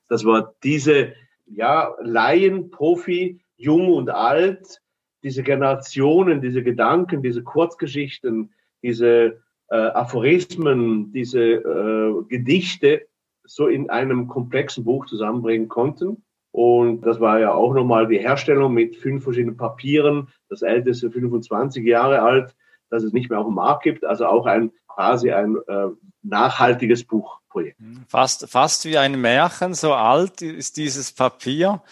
Das 0.09 0.25
war 0.25 0.55
diese 0.65 1.13
ja, 1.47 1.95
Laien, 2.01 2.71
Profi, 2.71 3.41
jung 3.61 3.93
und 3.93 4.11
alt, 4.11 4.81
diese 5.23 5.43
Generationen, 5.43 6.41
diese 6.41 6.63
Gedanken, 6.63 7.23
diese 7.23 7.43
Kurzgeschichten, 7.43 8.53
diese 8.83 9.43
äh, 9.69 9.77
Aphorismen, 9.77 11.13
diese 11.13 11.41
äh, 11.41 12.23
Gedichte 12.29 13.07
so 13.45 13.67
in 13.67 13.91
einem 13.91 14.29
komplexen 14.29 14.85
Buch 14.85 15.07
zusammenbringen 15.07 15.69
konnten. 15.69 16.25
Und 16.53 17.03
das 17.03 17.21
war 17.21 17.39
ja 17.39 17.53
auch 17.53 17.75
nochmal 17.75 18.09
die 18.09 18.19
Herstellung 18.19 18.75
mit 18.75 18.97
fünf 18.97 19.25
verschiedenen 19.25 19.57
Papieren, 19.57 20.29
das 20.49 20.63
älteste 20.63 21.11
25 21.11 21.85
Jahre 21.85 22.23
alt, 22.23 22.57
das 22.89 23.05
es 23.05 23.13
nicht 23.13 23.31
mehr 23.31 23.39
auf 23.39 23.47
dem 23.47 23.55
Markt 23.55 23.85
gibt. 23.85 24.05
Also 24.05 24.27
auch 24.27 24.47
ein 24.47 24.73
quasi 24.89 25.31
ein 25.31 25.57
äh, 25.69 25.89
nachhaltiges 26.23 27.05
Buchprojekt. 27.05 27.79
Fast, 28.09 28.49
fast 28.49 28.85
wie 28.85 28.99
ein 28.99 29.21
Märchen, 29.21 29.75
so 29.75 29.95
alt 29.95 30.43
ist 30.43 30.77
dieses 30.77 31.13
Papier. 31.13 31.83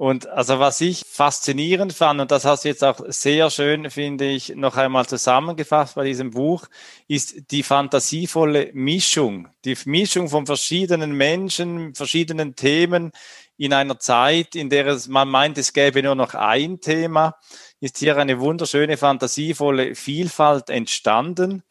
Und 0.00 0.30
also 0.30 0.58
was 0.58 0.80
ich 0.80 1.04
faszinierend 1.06 1.92
fand, 1.92 2.22
und 2.22 2.30
das 2.30 2.46
hast 2.46 2.64
du 2.64 2.68
jetzt 2.70 2.82
auch 2.82 3.00
sehr 3.08 3.50
schön, 3.50 3.90
finde 3.90 4.30
ich, 4.30 4.56
noch 4.56 4.78
einmal 4.78 5.04
zusammengefasst 5.04 5.94
bei 5.94 6.04
diesem 6.04 6.30
Buch, 6.30 6.68
ist 7.06 7.50
die 7.50 7.62
fantasievolle 7.62 8.70
Mischung. 8.72 9.48
Die 9.66 9.76
Mischung 9.84 10.30
von 10.30 10.46
verschiedenen 10.46 11.12
Menschen, 11.12 11.94
verschiedenen 11.94 12.56
Themen 12.56 13.12
in 13.58 13.74
einer 13.74 13.98
Zeit, 13.98 14.54
in 14.54 14.70
der 14.70 14.86
es, 14.86 15.06
man 15.06 15.28
meint, 15.28 15.58
es 15.58 15.74
gäbe 15.74 16.02
nur 16.02 16.14
noch 16.14 16.32
ein 16.32 16.80
Thema, 16.80 17.36
ist 17.80 17.98
hier 17.98 18.16
eine 18.16 18.40
wunderschöne, 18.40 18.96
fantasievolle 18.96 19.94
Vielfalt 19.94 20.70
entstanden. 20.70 21.62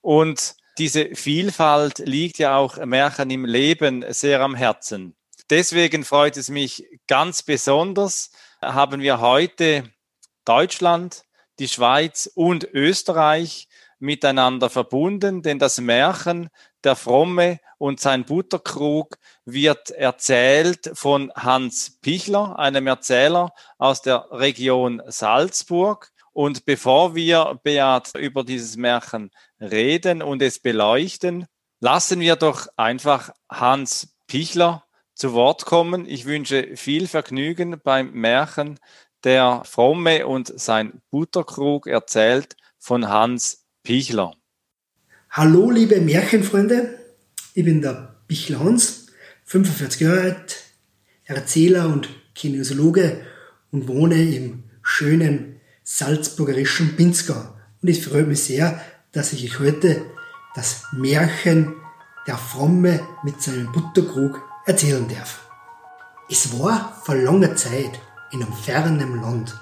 Und 0.00 0.54
diese 0.78 1.14
Vielfalt 1.14 1.98
liegt 1.98 2.38
ja 2.38 2.56
auch 2.56 2.78
Märchen 2.78 3.28
im 3.28 3.44
Leben 3.44 4.06
sehr 4.08 4.40
am 4.40 4.54
Herzen. 4.54 5.16
Deswegen 5.50 6.04
freut 6.04 6.38
es 6.38 6.48
mich 6.48 6.86
ganz 7.06 7.42
besonders, 7.42 8.30
haben 8.62 9.02
wir 9.02 9.20
heute 9.20 9.84
Deutschland, 10.46 11.24
die 11.58 11.68
Schweiz 11.68 12.30
und 12.34 12.64
Österreich 12.64 13.68
miteinander 13.98 14.70
verbunden, 14.70 15.42
denn 15.42 15.58
das 15.58 15.80
Märchen 15.80 16.48
Der 16.82 16.96
Fromme 16.96 17.60
und 17.78 18.00
sein 18.00 18.24
Butterkrug 18.24 19.16
wird 19.44 19.90
erzählt 19.90 20.90
von 20.94 21.32
Hans 21.34 21.98
Pichler, 22.00 22.58
einem 22.58 22.86
Erzähler 22.86 23.52
aus 23.78 24.02
der 24.02 24.26
Region 24.30 25.02
Salzburg. 25.06 26.10
Und 26.32 26.64
bevor 26.66 27.14
wir, 27.14 27.60
Beat, 27.62 28.12
über 28.16 28.44
dieses 28.44 28.76
Märchen 28.76 29.30
reden 29.60 30.22
und 30.22 30.42
es 30.42 30.58
beleuchten, 30.58 31.46
lassen 31.80 32.20
wir 32.20 32.36
doch 32.36 32.66
einfach 32.76 33.30
Hans 33.48 34.16
Pichler 34.26 34.83
zu 35.14 35.32
Wort 35.32 35.64
kommen. 35.64 36.06
Ich 36.06 36.26
wünsche 36.26 36.76
viel 36.76 37.06
Vergnügen 37.06 37.80
beim 37.82 38.12
Märchen 38.12 38.78
Der 39.22 39.62
Fromme 39.64 40.26
und 40.26 40.52
sein 40.60 41.00
Butterkrug 41.10 41.86
erzählt 41.86 42.56
von 42.78 43.08
Hans 43.08 43.64
Pichler. 43.82 44.34
Hallo 45.30 45.70
liebe 45.70 46.00
Märchenfreunde, 46.00 46.98
ich 47.54 47.64
bin 47.64 47.80
der 47.80 48.16
Pichler 48.28 48.60
Hans, 48.60 49.06
45 49.44 50.00
Jahre 50.00 50.20
alt, 50.20 50.56
Erzähler 51.24 51.88
und 51.88 52.08
Kinesiologe 52.34 53.24
und 53.70 53.88
wohne 53.88 54.22
im 54.22 54.64
schönen 54.82 55.60
salzburgerischen 55.82 56.96
Pinzgau. 56.96 57.56
Und 57.82 57.88
es 57.88 58.04
freut 58.04 58.28
mich 58.28 58.42
sehr, 58.42 58.80
dass 59.12 59.32
ich 59.32 59.44
euch 59.44 59.58
heute 59.60 60.02
das 60.54 60.84
Märchen 60.92 61.74
Der 62.26 62.36
Fromme 62.36 63.00
mit 63.22 63.42
seinem 63.42 63.72
Butterkrug 63.72 64.42
erzählen 64.66 65.06
darf. 65.08 65.40
Es 66.30 66.58
war 66.58 66.92
vor 67.02 67.14
langer 67.14 67.54
Zeit 67.54 68.00
in 68.30 68.42
einem 68.42 68.52
fernen 68.52 69.20
Land. 69.20 69.54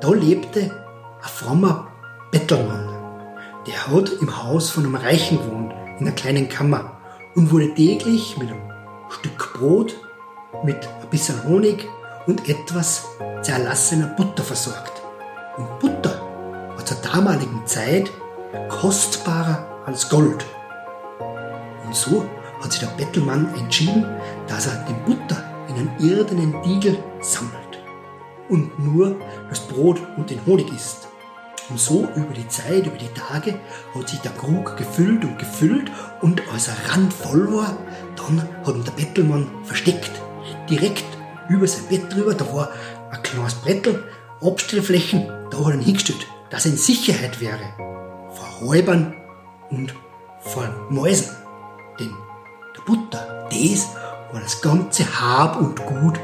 Da 0.00 0.08
lebte 0.08 0.60
ein 0.60 1.28
frommer 1.28 1.88
Bettelmann. 2.30 2.88
Der 3.66 3.86
hat 3.86 4.10
im 4.20 4.42
Haus 4.42 4.70
von 4.70 4.84
einem 4.84 4.96
Reichen 4.96 5.38
gewohnt, 5.38 5.72
in 5.98 6.06
einer 6.06 6.16
kleinen 6.16 6.48
Kammer 6.48 6.98
und 7.34 7.50
wurde 7.52 7.74
täglich 7.74 8.36
mit 8.38 8.50
einem 8.50 8.62
Stück 9.08 9.54
Brot, 9.54 9.94
mit 10.64 10.88
ein 11.00 11.08
bisschen 11.10 11.44
Honig 11.44 11.88
und 12.26 12.48
etwas 12.48 13.06
zerlassener 13.42 14.08
Butter 14.08 14.42
versorgt. 14.42 15.00
Und 15.56 15.78
Butter 15.78 16.20
war 16.74 16.84
zur 16.84 16.96
damaligen 16.98 17.66
Zeit 17.66 18.10
kostbarer 18.68 19.82
als 19.86 20.08
Gold. 20.08 20.44
Und 21.86 21.94
so 21.94 22.24
hat 22.60 22.72
sich 22.72 22.80
der 22.80 22.88
Bettelmann 22.88 23.52
entschieden, 23.54 24.06
dass 24.46 24.66
er 24.66 24.84
den 24.84 25.02
Butter 25.04 25.42
in 25.68 25.76
einen 25.76 25.98
irdenen 25.98 26.62
Diegel 26.62 26.98
sammelt 27.20 27.80
und 28.48 28.78
nur 28.78 29.16
das 29.48 29.60
Brot 29.60 30.00
und 30.16 30.30
den 30.30 30.44
Honig 30.46 30.72
isst. 30.72 31.08
Und 31.70 31.78
so 31.78 32.08
über 32.16 32.34
die 32.34 32.48
Zeit, 32.48 32.86
über 32.86 32.96
die 32.96 33.14
Tage 33.14 33.60
hat 33.94 34.08
sich 34.08 34.20
der 34.20 34.32
Krug 34.32 34.76
gefüllt 34.76 35.24
und 35.24 35.38
gefüllt 35.38 35.90
und 36.20 36.42
als 36.52 36.68
er 36.68 36.74
randvoll 36.90 37.52
war, 37.52 37.78
dann 38.16 38.42
hat 38.64 38.74
ihn 38.74 38.84
der 38.84 38.92
Bettelmann 38.92 39.46
versteckt. 39.64 40.10
Direkt 40.68 41.04
über 41.48 41.66
sein 41.66 41.86
Bett 41.88 42.12
drüber, 42.12 42.34
da 42.34 42.52
war 42.52 42.70
ein 43.10 43.22
kleines 43.22 43.54
Brettel, 43.54 44.02
Abstellflächen, 44.40 45.28
da 45.50 45.58
hat 45.58 45.66
er 45.66 45.74
ihn 45.74 45.80
hingestellt, 45.80 46.26
dass 46.50 46.64
er 46.64 46.72
in 46.72 46.78
Sicherheit 46.78 47.40
wäre. 47.40 47.60
Vor 48.34 48.68
Räubern 48.68 49.14
und 49.70 49.94
vor 50.40 50.68
Mäusen. 50.90 51.36
Denn 52.00 52.12
Butter, 52.90 53.46
das 53.50 53.94
war 54.32 54.40
das 54.40 54.60
ganze 54.60 55.04
Hab 55.20 55.60
und 55.60 55.86
Gut 55.86 56.18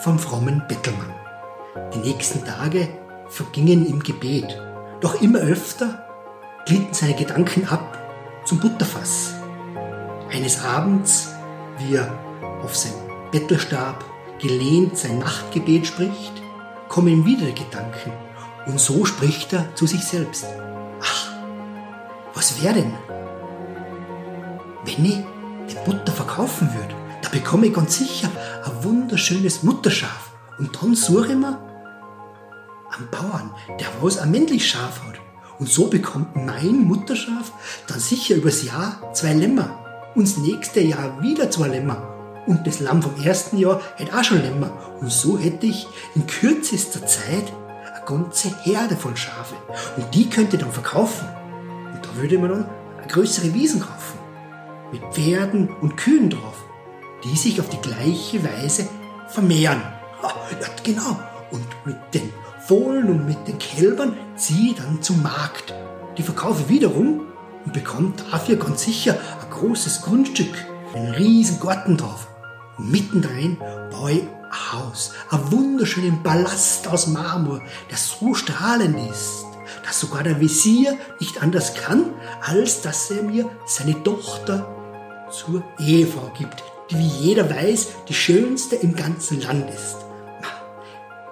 vom 0.00 0.18
frommen 0.18 0.62
Bettelmann. 0.68 1.14
Die 1.94 1.98
nächsten 2.00 2.44
Tage 2.44 2.90
vergingen 3.30 3.86
im 3.86 4.02
Gebet, 4.02 4.60
doch 5.00 5.22
immer 5.22 5.38
öfter 5.38 6.06
glitten 6.66 6.92
seine 6.92 7.14
Gedanken 7.14 7.66
ab 7.66 7.96
zum 8.44 8.60
Butterfass. 8.60 9.32
Eines 10.30 10.62
Abends, 10.62 11.30
wie 11.78 11.94
er 11.94 12.12
auf 12.62 12.76
sein 12.76 12.92
Bettelstab 13.32 14.04
gelehnt 14.42 14.98
sein 14.98 15.20
Nachtgebet 15.20 15.86
spricht, 15.86 16.34
kommen 16.90 17.08
ihm 17.08 17.24
wieder 17.24 17.50
Gedanken 17.52 18.12
und 18.66 18.78
so 18.78 19.06
spricht 19.06 19.54
er 19.54 19.74
zu 19.74 19.86
sich 19.86 20.04
selbst. 20.04 20.44
Ach, 21.00 21.32
was 22.34 22.62
wäre 22.62 22.74
denn, 22.74 22.92
wenn 24.84 25.04
ich 25.06 25.24
den 25.74 25.84
Butter 25.84 26.12
verkaufen 26.12 26.72
würde? 26.74 26.94
Da 27.22 27.28
bekomme 27.28 27.66
ich 27.66 27.74
ganz 27.74 27.98
sicher 27.98 28.30
ein 28.64 28.84
wunderschönes 28.84 29.62
Mutterschaf. 29.62 30.30
Und 30.58 30.76
dann 30.80 30.94
suche 30.94 31.32
ich 31.32 31.38
mir 31.38 31.58
einen 32.90 33.10
Bauern, 33.10 33.50
der 33.78 33.88
was 34.00 34.18
ein 34.18 34.30
männliches 34.30 34.68
Schaf 34.68 35.00
hat. 35.06 35.20
Und 35.58 35.68
so 35.68 35.88
bekommt 35.88 36.34
mein 36.36 36.84
Mutterschaf 36.84 37.52
dann 37.86 38.00
sicher 38.00 38.36
übers 38.36 38.64
Jahr 38.64 39.12
zwei 39.14 39.34
Lämmer. 39.34 40.10
Und 40.14 40.26
das 40.26 40.38
nächste 40.38 40.80
Jahr 40.80 41.22
wieder 41.22 41.50
zwei 41.50 41.68
Lämmer. 41.68 42.10
Und 42.46 42.66
das 42.66 42.80
Lamm 42.80 43.02
vom 43.02 43.14
ersten 43.22 43.58
Jahr 43.58 43.80
hätte 43.96 44.16
auch 44.18 44.24
schon 44.24 44.42
nimmer. 44.42 44.72
Und 45.00 45.12
so 45.12 45.38
hätte 45.38 45.66
ich 45.66 45.86
in 46.14 46.26
kürzester 46.26 47.06
Zeit 47.06 47.52
eine 47.94 48.04
ganze 48.06 48.48
Herde 48.62 48.96
von 48.96 49.16
Schafe. 49.16 49.54
Und 49.96 50.14
die 50.14 50.28
könnte 50.28 50.56
ich 50.56 50.62
dann 50.62 50.72
verkaufen. 50.72 51.28
Und 51.92 52.04
da 52.04 52.16
würde 52.16 52.38
man 52.38 52.50
dann 52.50 52.66
größere 53.08 53.52
Wiesen 53.54 53.80
kaufen. 53.80 54.19
Mit 54.92 55.02
Pferden 55.12 55.68
und 55.80 55.96
Kühen 55.96 56.30
drauf, 56.30 56.64
die 57.24 57.36
sich 57.36 57.60
auf 57.60 57.68
die 57.68 57.80
gleiche 57.80 58.42
Weise 58.44 58.88
vermehren. 59.28 59.82
Ja, 60.22 60.68
genau. 60.82 61.18
Und 61.50 61.66
mit 61.84 61.96
den 62.12 62.32
Fohlen 62.66 63.08
und 63.08 63.26
mit 63.26 63.48
den 63.48 63.58
Kälbern 63.58 64.16
ziehe 64.36 64.72
ich 64.72 64.76
dann 64.76 65.02
zum 65.02 65.22
Markt. 65.22 65.74
Die 66.18 66.22
verkaufe 66.22 66.68
wiederum 66.68 67.22
und 67.64 67.72
bekomme 67.72 68.12
dafür 68.30 68.56
ganz 68.56 68.82
sicher 68.82 69.16
ein 69.42 69.50
großes 69.50 70.02
Grundstück, 70.02 70.54
einen 70.94 71.12
riesen 71.12 71.60
Garten 71.60 71.96
drauf. 71.96 72.28
Und 72.78 72.90
mittendrin 72.90 73.58
baue 73.90 74.12
ich 74.12 74.22
ein 74.22 74.72
Haus, 74.72 75.12
einen 75.30 75.52
wunderschönen 75.52 76.22
Palast 76.22 76.88
aus 76.88 77.06
Marmor, 77.06 77.60
der 77.90 77.96
so 77.96 78.34
strahlend 78.34 78.98
ist, 79.10 79.46
dass 79.84 80.00
sogar 80.00 80.22
der 80.22 80.40
Visier 80.40 80.96
nicht 81.20 81.42
anders 81.42 81.74
kann, 81.74 82.06
als 82.40 82.82
dass 82.82 83.10
er 83.10 83.22
mir 83.22 83.48
seine 83.66 84.02
Tochter 84.02 84.79
zur 85.30 85.62
Ehefrau 85.78 86.30
gibt, 86.36 86.62
die 86.90 86.98
wie 86.98 87.06
jeder 87.06 87.48
weiß, 87.48 87.88
die 88.08 88.14
schönste 88.14 88.76
im 88.76 88.94
ganzen 88.94 89.40
Land 89.40 89.70
ist. 89.70 89.96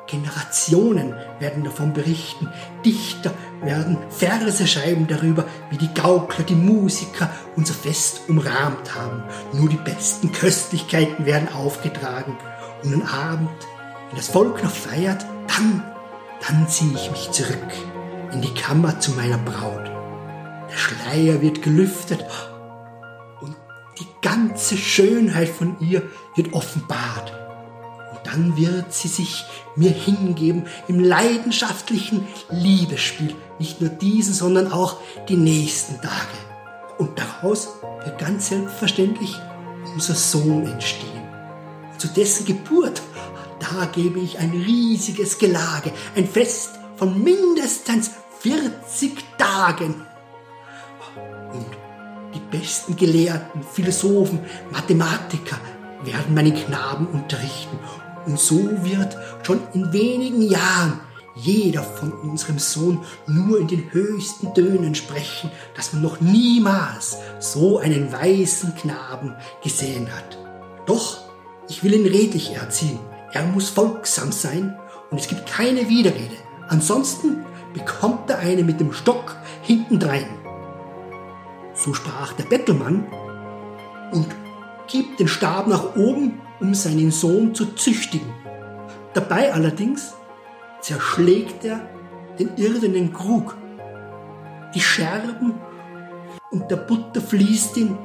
Generationen 0.08 1.14
werden 1.38 1.64
davon 1.64 1.92
berichten. 1.92 2.48
Dichter 2.84 3.32
werden 3.62 3.98
Verse 4.08 4.66
schreiben 4.66 5.06
darüber, 5.06 5.44
wie 5.70 5.76
die 5.76 5.92
Gaukler, 5.92 6.44
die 6.44 6.54
Musiker 6.54 7.30
unser 7.56 7.74
Fest 7.74 8.22
umrahmt 8.26 8.94
haben. 8.94 9.22
Nur 9.52 9.68
die 9.68 9.76
besten 9.76 10.32
Köstlichkeiten 10.32 11.26
werden 11.26 11.48
aufgetragen. 11.52 12.36
Und 12.82 12.94
am 12.94 13.02
Abend, 13.02 13.50
wenn 14.08 14.16
das 14.16 14.28
Volk 14.28 14.64
noch 14.64 14.74
feiert, 14.74 15.26
dann, 15.46 15.84
dann 16.46 16.68
ziehe 16.68 16.94
ich 16.94 17.10
mich 17.10 17.30
zurück 17.30 17.58
in 18.32 18.40
die 18.40 18.54
Kammer 18.54 18.98
zu 19.00 19.12
meiner 19.12 19.38
Braut. 19.38 19.84
Der 20.70 20.76
Schleier 20.76 21.42
wird 21.42 21.62
gelüftet 21.62 22.24
ganze 24.22 24.76
Schönheit 24.76 25.48
von 25.48 25.76
ihr 25.80 26.02
wird 26.34 26.52
offenbart. 26.52 27.32
Und 28.12 28.20
dann 28.26 28.56
wird 28.56 28.92
sie 28.92 29.08
sich 29.08 29.44
mir 29.76 29.90
hingeben 29.90 30.66
im 30.88 31.00
leidenschaftlichen 31.00 32.26
Liebesspiel. 32.50 33.34
Nicht 33.58 33.80
nur 33.80 33.90
diesen, 33.90 34.34
sondern 34.34 34.72
auch 34.72 34.96
die 35.28 35.36
nächsten 35.36 36.00
Tage. 36.00 36.38
Und 36.98 37.18
daraus 37.18 37.68
wird 38.04 38.18
ganz 38.18 38.48
selbstverständlich 38.48 39.36
unser 39.94 40.14
Sohn 40.14 40.66
entstehen. 40.66 41.22
Zu 41.96 42.08
dessen 42.08 42.46
Geburt, 42.46 43.02
da 43.60 43.86
gebe 43.86 44.20
ich 44.20 44.38
ein 44.38 44.50
riesiges 44.50 45.38
Gelage, 45.38 45.92
ein 46.14 46.28
Fest 46.28 46.78
von 46.96 47.22
mindestens 47.22 48.10
40 48.40 49.24
Tagen. 49.36 50.06
Und 51.52 51.66
die 52.38 52.56
besten 52.56 52.96
Gelehrten, 52.96 53.62
Philosophen, 53.62 54.40
Mathematiker 54.70 55.58
werden 56.04 56.34
meinen 56.34 56.54
Knaben 56.54 57.06
unterrichten 57.08 57.78
und 58.26 58.38
so 58.38 58.68
wird 58.84 59.16
schon 59.42 59.60
in 59.74 59.92
wenigen 59.92 60.42
Jahren 60.42 61.00
jeder 61.34 61.82
von 61.82 62.12
unserem 62.12 62.58
Sohn 62.58 63.04
nur 63.26 63.60
in 63.60 63.68
den 63.68 63.92
höchsten 63.92 64.52
Tönen 64.54 64.94
sprechen, 64.94 65.50
dass 65.76 65.92
man 65.92 66.02
noch 66.02 66.20
niemals 66.20 67.16
so 67.38 67.78
einen 67.78 68.12
weißen 68.12 68.74
Knaben 68.74 69.34
gesehen 69.62 70.08
hat. 70.12 70.38
Doch 70.86 71.18
ich 71.68 71.84
will 71.84 71.94
ihn 71.94 72.06
redlich 72.06 72.54
erziehen. 72.54 72.98
Er 73.32 73.44
muss 73.44 73.68
folgsam 73.68 74.32
sein 74.32 74.76
und 75.10 75.20
es 75.20 75.28
gibt 75.28 75.46
keine 75.46 75.88
Widerrede. 75.88 76.36
Ansonsten 76.68 77.44
bekommt 77.72 78.30
er 78.30 78.38
eine 78.38 78.64
mit 78.64 78.80
dem 78.80 78.92
Stock 78.92 79.36
hintendrein. 79.62 80.26
So 81.78 81.94
sprach 81.94 82.32
der 82.32 82.42
Bettelmann 82.42 83.06
und 84.10 84.26
gibt 84.88 85.20
den 85.20 85.28
Stab 85.28 85.68
nach 85.68 85.94
oben 85.94 86.40
um 86.58 86.74
seinen 86.74 87.12
Sohn 87.12 87.54
zu 87.54 87.66
züchtigen. 87.76 88.34
Dabei 89.14 89.52
allerdings 89.52 90.12
zerschlägt 90.80 91.64
er 91.64 91.88
den 92.36 92.56
irdenen 92.56 93.12
Krug. 93.12 93.56
Die 94.74 94.80
Scherben 94.80 95.54
und 96.50 96.68
der 96.68 96.76
Butter 96.76 97.20
fließt 97.20 97.76
ihm 97.76 97.96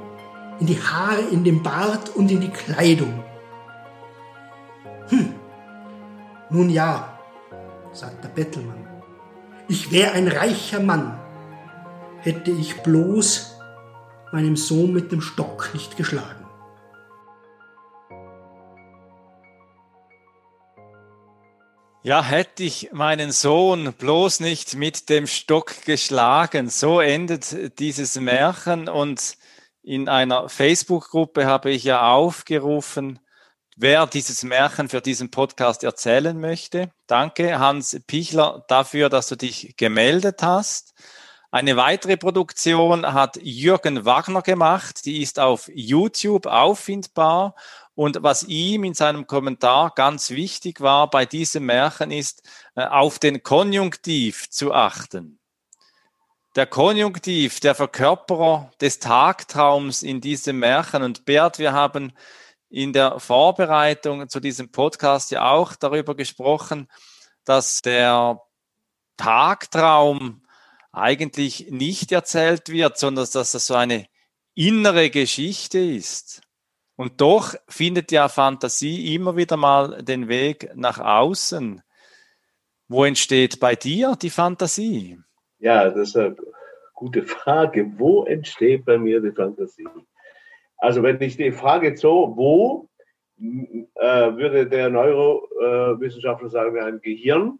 in 0.60 0.68
die 0.68 0.80
Haare, 0.80 1.22
in 1.32 1.44
den 1.44 1.64
Bart 1.64 2.16
und 2.16 2.30
in 2.30 2.42
die 2.42 2.52
Kleidung. 2.52 3.24
Hm, 5.08 5.34
nun 6.52 6.70
ja, 6.70 7.18
sagt 7.92 8.24
der 8.24 8.30
Bettelmann, 8.30 8.88
ich 9.68 9.92
wäre 9.92 10.12
ein 10.12 10.28
reicher 10.28 10.80
Mann, 10.80 11.20
hätte 12.20 12.52
ich 12.52 12.82
bloß 12.84 13.53
meinem 14.34 14.56
Sohn 14.56 14.92
mit 14.92 15.12
dem 15.12 15.22
Stock 15.22 15.70
nicht 15.76 15.96
geschlagen. 15.96 16.44
Ja, 22.02 22.24
hätte 22.24 22.64
ich 22.64 22.90
meinen 22.92 23.32
Sohn 23.32 23.94
bloß 23.94 24.40
nicht 24.40 24.76
mit 24.76 25.08
dem 25.10 25.28
Stock 25.28 25.86
geschlagen. 25.86 26.70
So 26.70 27.00
endet 27.00 27.80
dieses 27.80 28.20
Märchen 28.20 28.90
und 28.90 29.38
in 29.84 30.10
einer 30.10 30.50
Facebook-Gruppe 30.50 31.46
habe 31.46 31.70
ich 31.70 31.84
ja 31.84 32.12
aufgerufen, 32.12 33.20
wer 33.78 34.08
dieses 34.08 34.44
Märchen 34.44 34.90
für 34.90 35.02
diesen 35.02 35.30
Podcast 35.30 35.84
erzählen 35.84 36.38
möchte. 36.40 36.92
Danke, 37.06 37.60
Hans 37.60 38.02
Pichler, 38.08 38.66
dafür, 38.68 39.10
dass 39.10 39.28
du 39.28 39.36
dich 39.36 39.76
gemeldet 39.78 40.42
hast. 40.42 40.96
Eine 41.54 41.78
weitere 41.78 42.18
Produktion 42.18 43.14
hat 43.14 43.38
Jürgen 43.40 44.06
Wagner 44.06 44.42
gemacht, 44.42 45.06
die 45.06 45.22
ist 45.22 45.40
auf 45.40 45.70
YouTube 45.72 46.48
auffindbar 46.48 47.54
und 47.94 48.24
was 48.24 48.42
ihm 48.46 48.84
in 48.84 48.96
seinem 48.96 49.28
Kommentar 49.28 49.92
ganz 49.94 50.32
wichtig 50.32 50.82
war 50.82 51.12
bei 51.12 51.28
diesem 51.28 51.68
Märchen 51.68 52.10
ist, 52.10 52.42
äh, 52.74 52.84
auf 52.84 53.20
den 53.20 53.44
Konjunktiv 53.44 54.50
zu 54.50 54.74
achten. 54.74 55.38
Der 56.56 56.66
Konjunktiv, 56.66 57.60
der 57.60 57.76
Verkörperer 57.76 58.72
des 58.82 58.98
Tagtraums 58.98 60.02
in 60.02 60.22
diesem 60.22 60.58
Märchen. 60.58 61.04
Und 61.04 61.24
Bert, 61.24 61.60
wir 61.60 61.74
haben 61.74 62.14
in 62.72 62.94
der 62.94 63.20
Vorbereitung 63.20 64.28
zu 64.28 64.40
diesem 64.40 64.72
Podcast 64.72 65.30
ja 65.30 65.52
auch 65.52 65.76
darüber 65.76 66.16
gesprochen, 66.16 66.88
dass 67.46 67.84
der 67.84 68.42
Tagtraum 69.18 70.43
eigentlich 70.94 71.70
nicht 71.72 72.12
erzählt 72.12 72.70
wird, 72.70 72.98
sondern 72.98 73.28
dass 73.32 73.52
das 73.52 73.68
so 73.68 73.74
eine 73.74 74.06
innere 74.56 75.10
Geschichte 75.10 75.80
ist. 75.80 76.42
Und 76.96 77.20
doch 77.20 77.56
findet 77.68 78.12
ja 78.12 78.30
Fantasie 78.30 79.16
immer 79.16 79.36
wieder 79.36 79.58
mal 79.58 80.04
den 80.04 80.28
Weg 80.28 80.72
nach 80.76 81.00
außen. 81.00 81.82
Wo 82.88 83.04
entsteht 83.04 83.60
bei 83.60 83.76
dir 83.76 84.16
die 84.22 84.30
Fantasie? 84.30 85.18
Ja, 85.58 85.90
das 85.90 86.10
ist 86.10 86.18
eine 86.18 86.36
gute 86.94 87.24
Frage. 87.24 87.92
Wo 87.98 88.26
entsteht 88.26 88.86
bei 88.86 88.98
mir 89.00 89.20
die 89.20 89.32
Fantasie? 89.32 89.88
Also 90.78 91.02
wenn 91.02 91.20
ich 91.22 91.38
die 91.38 91.52
Frage 91.52 91.98
so, 91.98 92.34
wo, 92.36 92.90
äh, 93.40 94.36
würde 94.36 94.68
der 94.68 94.90
Neurowissenschaftler 94.90 96.50
sagen, 96.50 96.80
ein 96.80 97.02
Gehirn. 97.02 97.60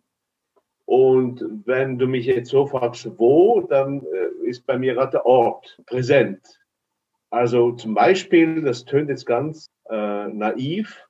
Und 0.86 1.44
wenn 1.66 1.98
du 1.98 2.08
mich 2.08 2.26
jetzt 2.26 2.50
so 2.50 2.66
fragst, 2.66 3.10
wo, 3.18 3.62
dann 3.62 4.02
äh, 4.02 4.50
ist 4.50 4.66
bei 4.66 4.78
mir 4.78 4.94
gerade 4.94 5.12
der 5.12 5.26
Ort 5.26 5.82
präsent. 5.86 6.42
Also 7.30 7.72
zum 7.72 7.94
Beispiel, 7.94 8.62
das 8.62 8.86
tönt 8.86 9.10
jetzt 9.10 9.26
ganz 9.26 9.72
äh, 9.90 10.28
naiv, 10.28 11.08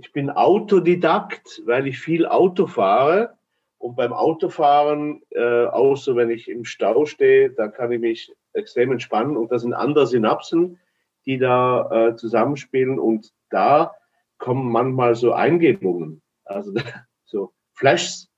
ich 0.00 0.12
bin 0.12 0.30
Autodidakt, 0.30 1.62
weil 1.66 1.88
ich 1.88 1.98
viel 1.98 2.24
Auto 2.24 2.68
fahre. 2.68 3.36
Und 3.78 3.96
beim 3.96 4.12
Autofahren, 4.12 5.22
äh, 5.30 5.64
außer 5.66 6.14
wenn 6.14 6.30
ich 6.30 6.48
im 6.48 6.64
Stau 6.64 7.04
stehe, 7.04 7.50
da 7.50 7.68
kann 7.68 7.90
ich 7.90 8.00
mich 8.00 8.32
extrem 8.52 8.92
entspannen. 8.92 9.36
Und 9.36 9.50
das 9.50 9.62
sind 9.62 9.74
andere 9.74 10.06
Synapsen, 10.06 10.78
die 11.26 11.38
da 11.38 11.90
äh, 11.90 12.16
zusammenspielen. 12.16 13.00
Und 13.00 13.32
da 13.50 13.92
kommen 14.38 14.70
manchmal 14.70 15.16
so 15.16 15.32
Eingebungen, 15.32 16.22
also 16.44 16.72
so 17.24 17.52
Flashs. 17.72 18.28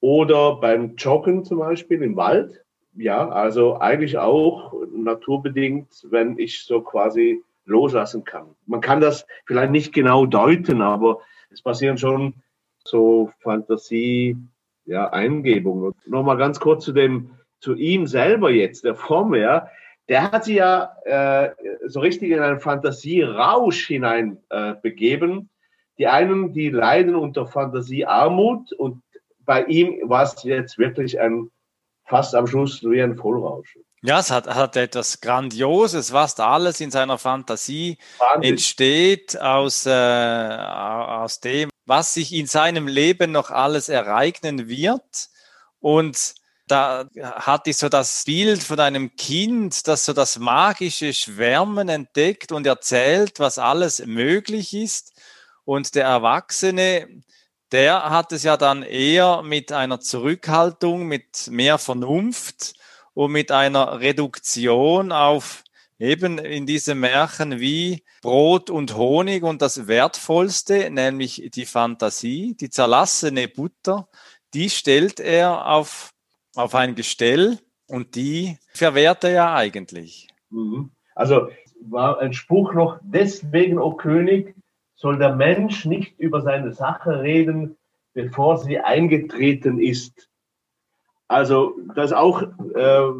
Oder 0.00 0.56
beim 0.56 0.96
Joggen 0.96 1.44
zum 1.44 1.58
Beispiel 1.58 2.02
im 2.02 2.16
Wald 2.16 2.66
ja, 2.96 3.28
also 3.28 3.78
eigentlich 3.78 4.18
auch 4.18 4.72
naturbedingt, 4.90 6.06
wenn 6.10 6.38
ich 6.38 6.64
so 6.64 6.80
quasi 6.80 7.42
loslassen 7.64 8.24
kann. 8.24 8.54
Man 8.66 8.80
kann 8.80 9.00
das 9.00 9.26
vielleicht 9.44 9.72
nicht 9.72 9.92
genau 9.92 10.26
deuten, 10.26 10.82
aber 10.82 11.20
es 11.50 11.62
passieren 11.62 11.98
schon 11.98 12.34
so 12.84 13.30
Fantasie, 13.40 14.36
ja, 14.84 15.10
Eingebungen. 15.10 15.94
Nochmal 16.06 16.36
ganz 16.36 16.60
kurz 16.60 16.84
zu 16.84 16.92
dem, 16.92 17.32
zu 17.60 17.74
ihm 17.74 18.06
selber 18.06 18.50
jetzt, 18.50 18.84
der 18.84 18.94
Form, 18.94 19.34
ja. 19.34 19.68
der 20.08 20.30
hat 20.30 20.44
sich 20.44 20.56
ja 20.56 20.96
äh, 21.04 21.50
so 21.86 22.00
richtig 22.00 22.30
in 22.30 22.40
einen 22.40 22.60
Fantasierausch 22.60 23.86
hinein 23.86 24.38
äh, 24.50 24.74
begeben. 24.80 25.50
Die 25.98 26.06
einen, 26.06 26.52
die 26.52 26.68
leiden 26.68 27.14
unter 27.14 27.46
Fantasiearmut 27.46 28.72
und 28.72 29.02
bei 29.46 29.64
ihm 29.64 30.08
war 30.08 30.24
es 30.24 30.42
jetzt 30.42 30.78
wirklich 30.78 31.18
ein 31.18 31.50
fast 32.04 32.34
am 32.34 32.46
Schluss 32.46 32.82
wie 32.82 33.02
ein 33.02 33.16
Vollrausch. 33.16 33.78
Ja, 34.02 34.20
es 34.20 34.30
hat, 34.30 34.46
hat 34.46 34.76
etwas 34.76 35.20
Grandioses, 35.20 36.12
was 36.12 36.38
alles 36.38 36.80
in 36.80 36.90
seiner 36.90 37.18
Fantasie 37.18 37.98
Wahnsinn. 38.18 38.52
entsteht 38.52 39.40
aus, 39.40 39.86
äh, 39.86 39.90
aus 39.90 41.40
dem, 41.40 41.70
was 41.86 42.14
sich 42.14 42.32
in 42.32 42.46
seinem 42.46 42.86
Leben 42.86 43.32
noch 43.32 43.50
alles 43.50 43.88
ereignen 43.88 44.68
wird. 44.68 45.28
Und 45.80 46.34
da 46.68 47.08
hatte 47.22 47.70
ich 47.70 47.78
so 47.78 47.88
das 47.88 48.24
Bild 48.24 48.62
von 48.62 48.78
einem 48.80 49.16
Kind, 49.16 49.88
das 49.88 50.04
so 50.04 50.12
das 50.12 50.38
magische 50.38 51.12
Schwärmen 51.12 51.88
entdeckt 51.88 52.52
und 52.52 52.66
erzählt, 52.66 53.40
was 53.40 53.58
alles 53.58 54.04
möglich 54.04 54.74
ist. 54.74 55.12
Und 55.64 55.94
der 55.94 56.04
Erwachsene, 56.04 57.22
der 57.72 58.10
hat 58.10 58.32
es 58.32 58.42
ja 58.42 58.56
dann 58.56 58.82
eher 58.82 59.42
mit 59.42 59.72
einer 59.72 60.00
Zurückhaltung, 60.00 61.06
mit 61.06 61.48
mehr 61.50 61.78
Vernunft 61.78 62.74
und 63.14 63.32
mit 63.32 63.50
einer 63.50 64.00
Reduktion 64.00 65.12
auf 65.12 65.64
eben 65.98 66.38
in 66.38 66.66
diesem 66.66 67.00
Märchen 67.00 67.58
wie 67.58 68.04
Brot 68.22 68.70
und 68.70 68.96
Honig 68.96 69.42
und 69.42 69.62
das 69.62 69.86
Wertvollste, 69.86 70.90
nämlich 70.90 71.50
die 71.54 71.64
Fantasie, 71.64 72.54
die 72.60 72.70
zerlassene 72.70 73.48
Butter, 73.48 74.08
die 74.52 74.68
stellt 74.68 75.20
er 75.20 75.66
auf 75.66 76.12
auf 76.56 76.74
ein 76.74 76.94
Gestell 76.94 77.58
und 77.86 78.16
die 78.16 78.58
verwehrt 78.72 79.24
er 79.24 79.30
ja 79.30 79.54
eigentlich. 79.54 80.28
Mhm. 80.50 80.90
Also 81.14 81.48
war 81.80 82.18
ein 82.18 82.32
Spruch 82.32 82.72
noch, 82.72 82.98
deswegen, 83.02 83.78
o 83.78 83.92
König, 83.92 84.54
soll 84.96 85.18
der 85.18 85.36
Mensch 85.36 85.84
nicht 85.84 86.18
über 86.18 86.40
seine 86.40 86.72
Sache 86.72 87.22
reden, 87.22 87.76
bevor 88.14 88.56
sie 88.56 88.80
eingetreten 88.80 89.78
ist. 89.78 90.28
Also 91.28 91.76
das 91.94 92.12
auch, 92.12 92.42
äh, 92.42 93.12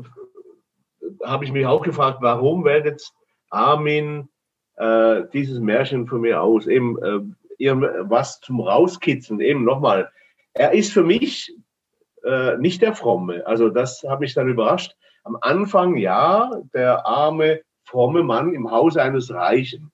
habe 1.24 1.44
ich 1.44 1.52
mich 1.52 1.66
auch 1.66 1.82
gefragt, 1.82 2.18
warum 2.22 2.64
wählt 2.64 2.86
jetzt 2.86 3.14
Armin 3.50 4.28
äh, 4.76 5.22
dieses 5.32 5.60
Märchen 5.60 6.06
von 6.06 6.22
mir 6.22 6.42
aus? 6.42 6.66
Eben 6.66 6.98
äh, 7.02 7.20
was 7.58 8.40
zum 8.40 8.60
Rauskitzeln, 8.60 9.40
eben 9.40 9.64
nochmal. 9.64 10.10
Er 10.54 10.72
ist 10.72 10.92
für 10.92 11.02
mich 11.02 11.54
äh, 12.24 12.56
nicht 12.56 12.80
der 12.80 12.94
Fromme. 12.94 13.46
Also 13.46 13.68
das 13.68 14.02
hat 14.08 14.20
mich 14.20 14.34
dann 14.34 14.48
überrascht. 14.48 14.96
Am 15.24 15.36
Anfang 15.40 15.96
ja, 15.96 16.50
der 16.72 17.04
arme, 17.06 17.60
fromme 17.84 18.22
Mann 18.22 18.54
im 18.54 18.70
Hause 18.70 19.02
eines 19.02 19.30
Reichen. 19.30 19.92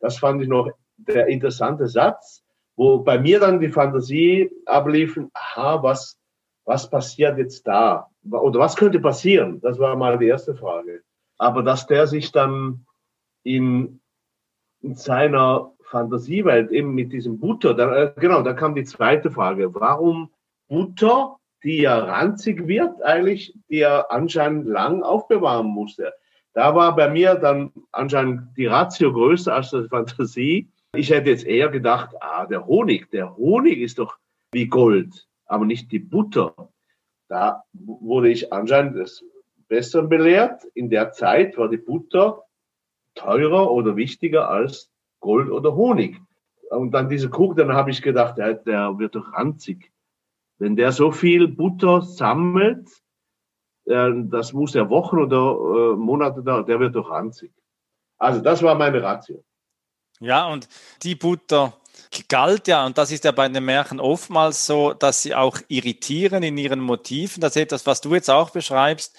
Das 0.00 0.18
fand 0.18 0.42
ich 0.42 0.48
noch 0.48 0.70
der 0.96 1.28
interessante 1.28 1.86
Satz, 1.86 2.44
wo 2.76 2.98
bei 2.98 3.18
mir 3.18 3.40
dann 3.40 3.60
die 3.60 3.68
Fantasie 3.68 4.50
ablief, 4.66 5.18
aha, 5.32 5.82
was, 5.82 6.18
was 6.64 6.88
passiert 6.88 7.38
jetzt 7.38 7.66
da? 7.66 8.08
Oder 8.30 8.60
was 8.60 8.76
könnte 8.76 9.00
passieren? 9.00 9.60
Das 9.60 9.78
war 9.78 9.96
mal 9.96 10.18
die 10.18 10.26
erste 10.26 10.54
Frage. 10.54 11.02
Aber 11.38 11.62
dass 11.62 11.86
der 11.86 12.06
sich 12.06 12.32
dann 12.32 12.86
in, 13.42 14.00
in 14.80 14.94
seiner 14.94 15.72
Fantasiewelt 15.82 16.70
eben 16.70 16.94
mit 16.94 17.12
diesem 17.12 17.38
Butter, 17.38 17.74
dann, 17.74 17.92
äh, 17.92 18.12
genau, 18.16 18.42
da 18.42 18.54
kam 18.54 18.74
die 18.74 18.84
zweite 18.84 19.30
Frage. 19.30 19.74
Warum 19.74 20.30
Butter 20.68 21.36
die 21.64 21.80
ja 21.80 21.98
ranzig 21.98 22.68
wird, 22.68 23.02
eigentlich, 23.02 23.54
die 23.70 23.78
er 23.78 24.12
anscheinend 24.12 24.66
lang 24.66 25.02
aufbewahren 25.02 25.66
musste. 25.66 26.12
Da 26.52 26.74
war 26.74 26.94
bei 26.94 27.08
mir 27.08 27.34
dann 27.34 27.72
anscheinend 27.90 28.56
die 28.56 28.66
Ratio 28.66 29.12
größer 29.12 29.54
als 29.54 29.70
die 29.70 29.88
Fantasie. 29.88 30.70
Ich 30.96 31.10
hätte 31.10 31.30
jetzt 31.30 31.46
eher 31.46 31.68
gedacht, 31.68 32.14
ah, 32.20 32.46
der 32.46 32.66
Honig, 32.66 33.10
der 33.10 33.36
Honig 33.36 33.78
ist 33.78 33.98
doch 33.98 34.18
wie 34.52 34.66
Gold, 34.66 35.26
aber 35.46 35.64
nicht 35.64 35.90
die 35.90 35.98
Butter. 35.98 36.54
Da 37.28 37.64
wurde 37.72 38.30
ich 38.30 38.52
anscheinend 38.52 38.96
des 38.96 39.24
Besseren 39.68 40.08
belehrt. 40.08 40.64
In 40.74 40.90
der 40.90 41.12
Zeit 41.12 41.56
war 41.56 41.68
die 41.68 41.78
Butter 41.78 42.44
teurer 43.14 43.70
oder 43.70 43.96
wichtiger 43.96 44.48
als 44.48 44.90
Gold 45.20 45.50
oder 45.50 45.74
Honig. 45.74 46.20
Und 46.70 46.92
dann 46.92 47.08
diese 47.08 47.30
Kuchen, 47.30 47.56
dann 47.56 47.72
habe 47.72 47.90
ich 47.90 48.02
gedacht, 48.02 48.38
der, 48.38 48.54
der 48.54 48.98
wird 48.98 49.14
doch 49.14 49.32
ranzig. 49.32 49.92
Wenn 50.58 50.76
der 50.76 50.92
so 50.92 51.10
viel 51.10 51.48
Butter 51.48 52.02
sammelt, 52.02 52.88
äh, 53.86 54.12
das 54.26 54.52
muss 54.52 54.74
ja 54.74 54.88
Wochen 54.90 55.18
oder 55.18 55.92
äh, 55.92 55.96
Monate 55.96 56.42
dauern, 56.42 56.66
der 56.66 56.80
wird 56.80 56.94
doch 56.94 57.10
ranzig. 57.10 57.52
Also 58.18 58.40
das 58.40 58.62
war 58.62 58.74
meine 58.74 59.02
Ratio. 59.02 59.44
Ja, 60.24 60.46
und 60.46 60.68
die 61.02 61.14
Butter 61.14 61.74
galt 62.28 62.66
ja, 62.68 62.86
und 62.86 62.96
das 62.96 63.10
ist 63.10 63.24
ja 63.24 63.32
bei 63.32 63.48
den 63.48 63.64
Märchen 63.64 64.00
oftmals 64.00 64.66
so, 64.66 64.94
dass 64.94 65.22
sie 65.22 65.34
auch 65.34 65.58
irritieren 65.68 66.42
in 66.42 66.56
ihren 66.56 66.80
Motiven. 66.80 67.40
Das 67.40 67.56
ist 67.56 67.62
etwas, 67.62 67.86
was 67.86 68.00
du 68.00 68.14
jetzt 68.14 68.30
auch 68.30 68.50
beschreibst 68.50 69.14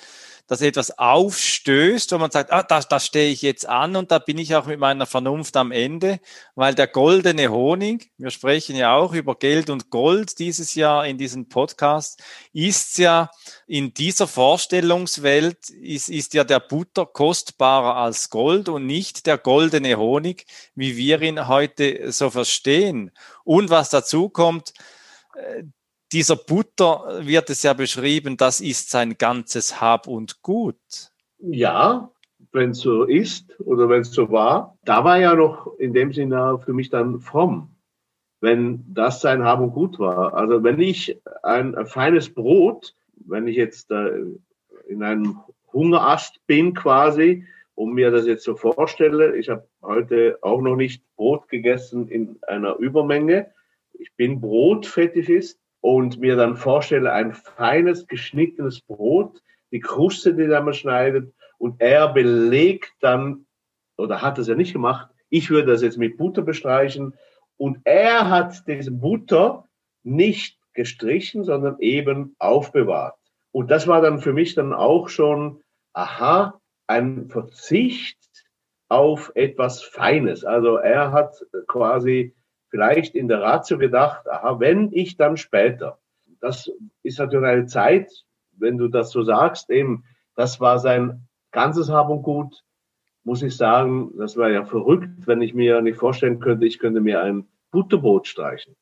dass 0.48 0.62
etwas 0.62 0.98
aufstößt, 0.98 2.12
wo 2.12 2.18
man 2.20 2.30
sagt, 2.30 2.52
ah, 2.52 2.62
da, 2.62 2.80
da 2.80 3.00
stehe 3.00 3.32
ich 3.32 3.42
jetzt 3.42 3.68
an 3.68 3.96
und 3.96 4.12
da 4.12 4.20
bin 4.20 4.38
ich 4.38 4.56
auch 4.56 4.68
mit 4.68 4.80
meiner 4.80 5.06
Vernunft 5.06 5.58
am 5.58 5.72
Ende, 5.72 6.20
weil 6.54 6.76
der 6.76 6.88
goldene 6.88 7.50
Honig, 7.50 8.12
wir 8.18 8.30
sprechen 8.30 8.76
ja 8.76 8.96
auch 8.96 9.14
über 9.14 9.36
Geld 9.36 9.70
und 9.70 9.90
Gold 9.90 10.38
dieses 10.40 10.76
Jahr 10.76 11.08
in 11.08 11.18
diesem 11.18 11.50
Podcast, 11.50 12.22
ist 12.54 12.98
ja 13.00 13.32
in 13.66 13.94
dieser 13.94 14.28
Vorstellungswelt, 14.28 15.70
ist, 15.70 16.10
ist 16.10 16.34
ja 16.36 16.44
der 16.44 16.60
Butter 16.60 17.06
kostbarer 17.06 17.96
als 17.96 18.30
Gold 18.30 18.70
und 18.70 18.86
nicht 18.86 19.26
der 19.26 19.40
goldene 19.40 19.96
Honig, 19.98 20.46
wie 20.76 20.96
wir 20.96 21.22
ihn 21.22 21.48
heute 21.48 22.12
so 22.12 22.30
verstehen. 22.30 23.12
Und 23.44 23.70
was 23.70 23.90
dazu 23.90 24.30
kommt, 24.30 24.74
äh, 25.36 25.64
dieser 26.16 26.38
Butter 26.38 27.20
wird 27.24 27.50
es 27.50 27.64
ja 27.64 27.74
beschrieben, 27.74 28.38
das 28.38 28.62
ist 28.62 28.90
sein 28.90 29.18
ganzes 29.18 29.82
Hab 29.82 30.08
und 30.08 30.42
Gut. 30.42 31.12
Ja, 31.40 32.10
wenn 32.54 32.70
es 32.70 32.80
so 32.80 33.04
ist 33.04 33.60
oder 33.60 33.90
wenn 33.90 34.00
es 34.00 34.14
so 34.14 34.32
war, 34.32 34.78
da 34.86 35.04
war 35.04 35.20
ja 35.20 35.36
noch 35.36 35.78
in 35.78 35.94
dem 35.94 36.14
Sinne 36.14 36.58
für 36.64 36.72
mich 36.72 36.90
dann 36.90 37.20
fromm, 37.20 37.76
wenn 38.40 38.86
das 38.94 39.20
sein 39.20 39.44
Hab 39.44 39.60
und 39.60 39.74
Gut 39.74 40.00
war. 40.00 40.34
Also 40.36 40.64
wenn 40.64 40.80
ich 40.80 41.20
ein, 41.44 41.76
ein 41.76 41.86
feines 41.86 42.34
Brot, 42.34 42.96
wenn 43.28 43.46
ich 43.50 43.58
jetzt 43.58 43.92
äh, 43.92 44.22
in 44.88 45.04
einem 45.04 45.42
Hungerast 45.74 46.40
bin 46.48 46.74
quasi 46.74 47.46
und 47.74 47.92
mir 47.92 48.10
das 48.10 48.26
jetzt 48.26 48.46
so 48.46 48.56
vorstelle, 48.56 49.36
ich 49.36 49.50
habe 49.50 49.68
heute 49.82 50.40
auch 50.44 50.62
noch 50.62 50.78
nicht 50.78 51.04
Brot 51.18 51.50
gegessen 51.50 52.08
in 52.08 52.38
einer 52.48 52.78
Übermenge. 52.78 53.52
Ich 53.92 54.14
bin 54.16 54.40
Brotfetischist 54.40 55.60
und 55.86 56.20
mir 56.20 56.36
dann 56.36 56.58
vorstelle, 56.58 57.12
ein 57.12 57.36
feines, 57.36 58.08
geschnittenes 58.08 58.82
Brot, 58.82 59.44
die 59.72 59.80
Kruste, 59.80 60.34
die 60.34 60.48
da 60.48 60.60
man 60.60 60.74
schneidet, 60.74 61.32
und 61.60 61.80
er 61.80 62.12
belegt 62.12 62.92
dann, 63.02 63.46
oder 63.96 64.24
hat 64.24 64.40
das 64.40 64.48
ja 64.48 64.56
nicht 64.56 64.74
gemacht, 64.74 65.08
ich 65.30 65.52
würde 65.52 65.74
das 65.74 65.84
jetzt 65.84 66.00
mit 66.00 66.18
Butter 66.18 66.42
bestreichen, 66.42 67.14
und 67.58 67.82
er 67.84 68.32
hat 68.32 68.68
diese 68.68 68.92
Butter 68.92 69.66
nicht 70.02 70.58
gestrichen, 70.74 71.44
sondern 71.44 71.78
eben 71.80 72.36
aufbewahrt. 72.40 73.20
Und 73.52 73.70
das 73.70 73.86
war 73.86 74.02
dann 74.02 74.18
für 74.18 74.34
mich 74.34 74.56
dann 74.56 74.74
auch 74.74 75.08
schon, 75.08 75.62
aha, 75.94 76.60
ein 76.88 77.30
Verzicht 77.30 78.18
auf 78.90 79.32
etwas 79.36 79.84
Feines. 79.84 80.46
Also 80.46 80.78
er 80.78 81.12
hat 81.12 81.46
quasi 81.68 82.34
vielleicht 82.76 83.16
in 83.16 83.30
der 83.30 83.42
Ratio 83.42 83.78
gedacht, 83.78 84.28
aha, 84.28 84.60
wenn 84.60 84.92
ich 84.92 85.16
dann 85.16 85.38
später, 85.38 85.98
das 86.42 86.70
ist 87.04 87.20
natürlich 87.20 87.48
eine 87.48 87.66
Zeit, 87.68 88.12
wenn 88.52 88.78
du 88.78 88.90
das 88.90 89.12
so 89.12 89.24
sagst, 89.24 89.70
eben, 89.70 90.04
das 90.36 90.60
war 90.60 90.78
sein 90.78 91.26
ganzes 91.52 91.90
Hab 91.90 92.10
und 92.10 92.22
Gut, 92.22 92.66
muss 93.24 93.42
ich 93.42 93.56
sagen, 93.56 94.12
das 94.18 94.36
war 94.36 94.50
ja 94.50 94.66
verrückt, 94.66 95.26
wenn 95.26 95.42
ich 95.42 95.54
mir 95.54 95.82
nicht 95.82 95.98
vorstellen 95.98 96.42
könnte, 96.42 96.66
ich 96.66 96.78
könnte 96.78 97.00
mir 97.00 97.22
ein 97.22 97.48
Butterbrot 97.72 98.28
streichen. 98.28 98.76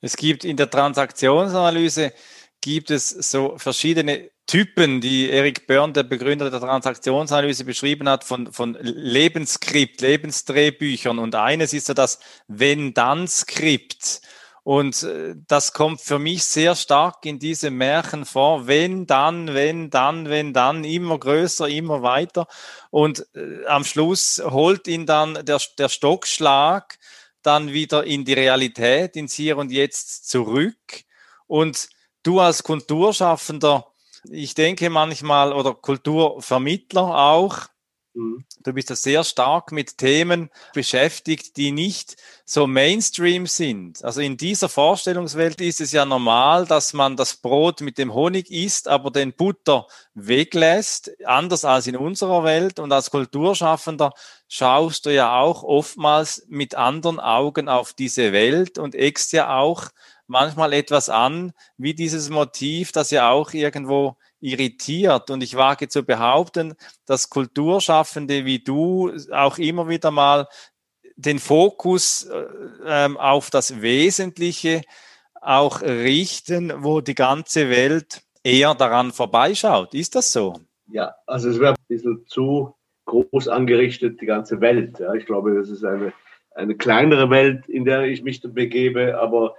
Es 0.00 0.16
gibt 0.16 0.44
in 0.44 0.56
der 0.56 0.68
Transaktionsanalyse 0.68 2.12
gibt 2.60 2.90
es 2.90 3.10
so 3.10 3.56
verschiedene 3.56 4.30
Typen, 4.52 5.00
die 5.00 5.30
Erik 5.30 5.66
Börn, 5.66 5.94
der 5.94 6.02
Begründer 6.02 6.50
der 6.50 6.60
Transaktionsanalyse, 6.60 7.64
beschrieben 7.64 8.06
hat, 8.06 8.22
von, 8.22 8.52
von 8.52 8.76
Lebensskript, 8.82 10.02
Lebensdrehbüchern. 10.02 11.18
Und 11.18 11.34
eines 11.34 11.72
ist 11.72 11.86
so 11.86 11.94
das 11.94 12.18
Wenn-Dann-Skript. 12.48 14.20
Und 14.62 15.04
äh, 15.04 15.36
das 15.48 15.72
kommt 15.72 16.02
für 16.02 16.18
mich 16.18 16.44
sehr 16.44 16.74
stark 16.74 17.24
in 17.24 17.38
diese 17.38 17.70
Märchen 17.70 18.26
vor. 18.26 18.66
Wenn, 18.66 19.06
dann, 19.06 19.54
wenn, 19.54 19.88
dann, 19.88 20.28
wenn, 20.28 20.52
dann, 20.52 20.84
immer 20.84 21.18
größer, 21.18 21.66
immer 21.68 22.02
weiter. 22.02 22.46
Und 22.90 23.26
äh, 23.34 23.64
am 23.68 23.84
Schluss 23.84 24.42
holt 24.44 24.86
ihn 24.86 25.06
dann 25.06 25.46
der, 25.46 25.62
der 25.78 25.88
Stockschlag 25.88 26.98
dann 27.40 27.72
wieder 27.72 28.04
in 28.04 28.26
die 28.26 28.34
Realität, 28.34 29.16
ins 29.16 29.32
Hier 29.32 29.56
und 29.56 29.72
Jetzt 29.72 30.28
zurück. 30.28 31.04
Und 31.46 31.88
du 32.22 32.38
als 32.38 32.62
Kulturschaffender 32.62 33.86
ich 34.30 34.54
denke 34.54 34.90
manchmal, 34.90 35.52
oder 35.52 35.74
Kulturvermittler 35.74 37.02
auch, 37.02 37.68
Mhm. 38.14 38.44
Du 38.62 38.72
bist 38.74 38.90
ja 38.90 38.96
sehr 38.96 39.24
stark 39.24 39.72
mit 39.72 39.96
Themen 39.96 40.50
beschäftigt, 40.74 41.56
die 41.56 41.72
nicht 41.72 42.16
so 42.44 42.66
Mainstream 42.66 43.46
sind. 43.46 44.04
Also 44.04 44.20
in 44.20 44.36
dieser 44.36 44.68
Vorstellungswelt 44.68 45.60
ist 45.62 45.80
es 45.80 45.92
ja 45.92 46.04
normal, 46.04 46.66
dass 46.66 46.92
man 46.92 47.16
das 47.16 47.36
Brot 47.36 47.80
mit 47.80 47.96
dem 47.96 48.12
Honig 48.12 48.50
isst, 48.50 48.86
aber 48.86 49.10
den 49.10 49.32
Butter 49.32 49.86
weglässt, 50.14 51.10
anders 51.24 51.64
als 51.64 51.86
in 51.86 51.96
unserer 51.96 52.44
Welt. 52.44 52.78
Und 52.78 52.92
als 52.92 53.10
Kulturschaffender 53.10 54.12
schaust 54.46 55.06
du 55.06 55.14
ja 55.14 55.40
auch 55.40 55.62
oftmals 55.62 56.44
mit 56.48 56.74
anderen 56.74 57.18
Augen 57.18 57.68
auf 57.70 57.94
diese 57.94 58.32
Welt 58.32 58.78
und 58.78 58.94
eckst 58.94 59.32
ja 59.32 59.56
auch 59.56 59.88
manchmal 60.32 60.72
etwas 60.72 61.08
an, 61.08 61.52
wie 61.76 61.94
dieses 61.94 62.30
Motiv, 62.30 62.90
das 62.90 63.10
ja 63.12 63.30
auch 63.30 63.52
irgendwo 63.52 64.16
irritiert. 64.40 65.30
Und 65.30 65.42
ich 65.42 65.54
wage 65.54 65.88
zu 65.88 66.02
behaupten, 66.02 66.74
dass 67.06 67.30
Kulturschaffende 67.30 68.44
wie 68.44 68.58
du 68.58 69.12
auch 69.30 69.58
immer 69.58 69.88
wieder 69.88 70.10
mal 70.10 70.48
den 71.16 71.38
Fokus 71.38 72.24
äh, 72.24 72.44
ähm, 72.84 73.16
auf 73.18 73.50
das 73.50 73.80
Wesentliche 73.80 74.82
auch 75.40 75.82
richten, 75.82 76.72
wo 76.78 77.00
die 77.00 77.14
ganze 77.14 77.68
Welt 77.68 78.22
eher 78.42 78.74
daran 78.74 79.12
vorbeischaut. 79.12 79.94
Ist 79.94 80.14
das 80.14 80.32
so? 80.32 80.54
Ja, 80.90 81.14
also 81.26 81.50
es 81.50 81.60
wäre 81.60 81.74
ein 81.74 81.86
bisschen 81.88 82.24
zu 82.26 82.74
groß 83.04 83.48
angerichtet, 83.48 84.20
die 84.20 84.26
ganze 84.26 84.60
Welt. 84.60 84.98
Ja. 84.98 85.14
Ich 85.14 85.26
glaube, 85.26 85.54
das 85.54 85.68
ist 85.68 85.84
eine, 85.84 86.12
eine 86.54 86.74
kleinere 86.76 87.28
Welt, 87.30 87.68
in 87.68 87.84
der 87.84 88.04
ich 88.04 88.22
mich 88.22 88.40
begebe, 88.42 89.20
aber 89.20 89.54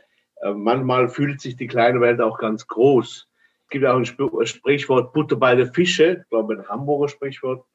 manchmal 0.53 1.09
fühlt 1.09 1.39
sich 1.39 1.55
die 1.55 1.67
kleine 1.67 2.01
Welt 2.01 2.19
auch 2.19 2.37
ganz 2.37 2.67
groß 2.67 3.27
gibt 3.73 3.85
auch 3.85 3.97
ein 3.97 4.05
Sprichwort 4.05 5.13
Butter 5.13 5.35
bei 5.35 5.55
der 5.55 5.73
Fische, 5.73 6.21
ich 6.21 6.29
glaube 6.29 6.53
ein 6.53 6.69
Hamburger 6.69 7.09
Sprichwort. 7.09 7.65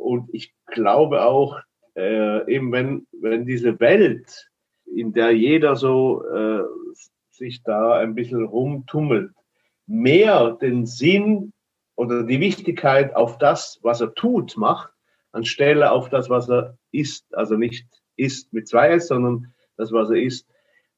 Und 0.00 0.30
ich 0.32 0.52
glaube 0.66 1.22
auch, 1.22 1.60
äh, 1.94 2.50
eben 2.52 2.72
wenn, 2.72 3.06
wenn 3.12 3.44
diese 3.44 3.78
Welt, 3.78 4.50
in 4.86 5.12
der 5.12 5.32
jeder 5.32 5.76
so 5.76 6.24
äh, 6.24 6.62
sich 7.30 7.62
da 7.62 7.98
ein 7.98 8.14
bisschen 8.14 8.44
rumtummelt, 8.44 9.32
mehr 9.86 10.52
den 10.52 10.86
Sinn 10.86 11.52
oder 11.96 12.24
die 12.24 12.40
Wichtigkeit 12.40 13.14
auf 13.14 13.36
das, 13.36 13.78
was 13.82 14.00
er 14.00 14.14
tut, 14.14 14.56
macht, 14.56 14.90
anstelle 15.32 15.92
auf 15.92 16.08
das, 16.08 16.30
was 16.30 16.48
er 16.48 16.78
ist. 16.92 17.26
Also 17.34 17.56
nicht 17.56 17.86
ist 18.16 18.52
mit 18.54 18.68
zwei 18.68 18.88
S, 18.88 19.08
sondern 19.08 19.52
das, 19.76 19.92
was 19.92 20.08
er 20.08 20.16
ist 20.16 20.48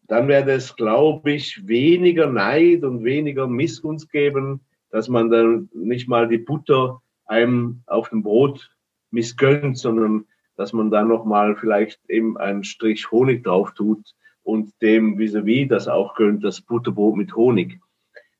dann 0.06 0.28
werde 0.28 0.52
es, 0.52 0.76
glaube 0.76 1.32
ich, 1.32 1.66
weniger 1.66 2.26
Neid 2.26 2.84
und 2.84 3.04
weniger 3.04 3.46
Missgunst 3.46 4.10
geben, 4.10 4.60
dass 4.90 5.08
man 5.08 5.30
dann 5.30 5.68
nicht 5.74 6.08
mal 6.08 6.28
die 6.28 6.38
Butter 6.38 7.00
einem 7.26 7.82
auf 7.86 8.10
dem 8.10 8.22
Brot 8.22 8.70
missgönnt, 9.10 9.78
sondern 9.78 10.26
dass 10.56 10.72
man 10.72 10.90
dann 10.90 11.08
nochmal 11.08 11.56
vielleicht 11.56 11.98
eben 12.08 12.36
einen 12.36 12.64
Strich 12.64 13.10
Honig 13.10 13.44
drauf 13.44 13.72
tut 13.72 14.14
und 14.42 14.70
dem 14.82 15.18
vis-à-vis 15.18 15.64
-vis 15.64 15.68
das 15.68 15.88
auch 15.88 16.14
gönnt, 16.14 16.44
das 16.44 16.60
Butterbrot 16.60 17.16
mit 17.16 17.34
Honig. 17.34 17.80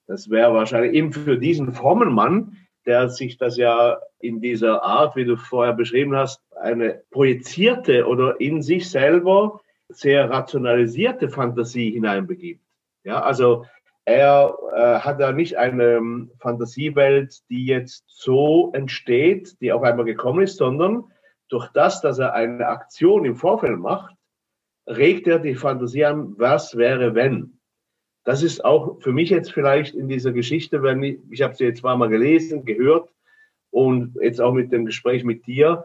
Das 0.06 0.28
wäre 0.28 0.52
wahrscheinlich 0.52 0.92
eben 0.92 1.12
für 1.12 1.38
diesen 1.38 1.72
frommen 1.72 2.12
Mann, 2.12 2.58
der 2.86 3.08
sich 3.08 3.38
das 3.38 3.56
ja 3.56 3.98
in 4.20 4.40
dieser 4.40 4.82
Art, 4.82 5.16
wie 5.16 5.24
du 5.24 5.36
vorher 5.36 5.72
beschrieben 5.72 6.14
hast, 6.14 6.42
eine 6.60 7.02
projizierte 7.10 8.06
oder 8.06 8.38
in 8.40 8.62
sich 8.62 8.90
selber 8.90 9.60
sehr 9.88 10.30
rationalisierte 10.30 11.28
Fantasie 11.28 11.90
hineinbegibt. 11.92 12.62
Ja, 13.04 13.22
also 13.22 13.66
er 14.04 14.56
äh, 14.74 14.98
hat 15.00 15.20
da 15.20 15.32
nicht 15.32 15.56
eine 15.56 15.94
ähm, 15.94 16.30
Fantasiewelt, 16.38 17.42
die 17.48 17.66
jetzt 17.66 18.04
so 18.08 18.70
entsteht, 18.72 19.60
die 19.60 19.72
auf 19.72 19.82
einmal 19.82 20.04
gekommen 20.04 20.44
ist, 20.44 20.58
sondern 20.58 21.04
durch 21.48 21.68
das, 21.68 22.00
dass 22.00 22.18
er 22.18 22.34
eine 22.34 22.66
Aktion 22.66 23.24
im 23.24 23.36
Vorfeld 23.36 23.78
macht, 23.78 24.14
regt 24.86 25.26
er 25.26 25.38
die 25.38 25.54
Fantasie 25.54 26.04
an, 26.04 26.34
was 26.38 26.76
wäre 26.76 27.14
wenn. 27.14 27.58
Das 28.24 28.42
ist 28.42 28.64
auch 28.64 29.00
für 29.00 29.12
mich 29.12 29.30
jetzt 29.30 29.52
vielleicht 29.52 29.94
in 29.94 30.08
dieser 30.08 30.32
Geschichte, 30.32 30.82
wenn 30.82 31.02
ich, 31.02 31.18
ich 31.30 31.42
habe 31.42 31.54
sie 31.54 31.64
jetzt 31.64 31.80
zweimal 31.80 32.08
gelesen, 32.08 32.64
gehört 32.64 33.10
und 33.70 34.16
jetzt 34.20 34.40
auch 34.40 34.52
mit 34.52 34.72
dem 34.72 34.86
Gespräch 34.86 35.24
mit 35.24 35.46
dir, 35.46 35.84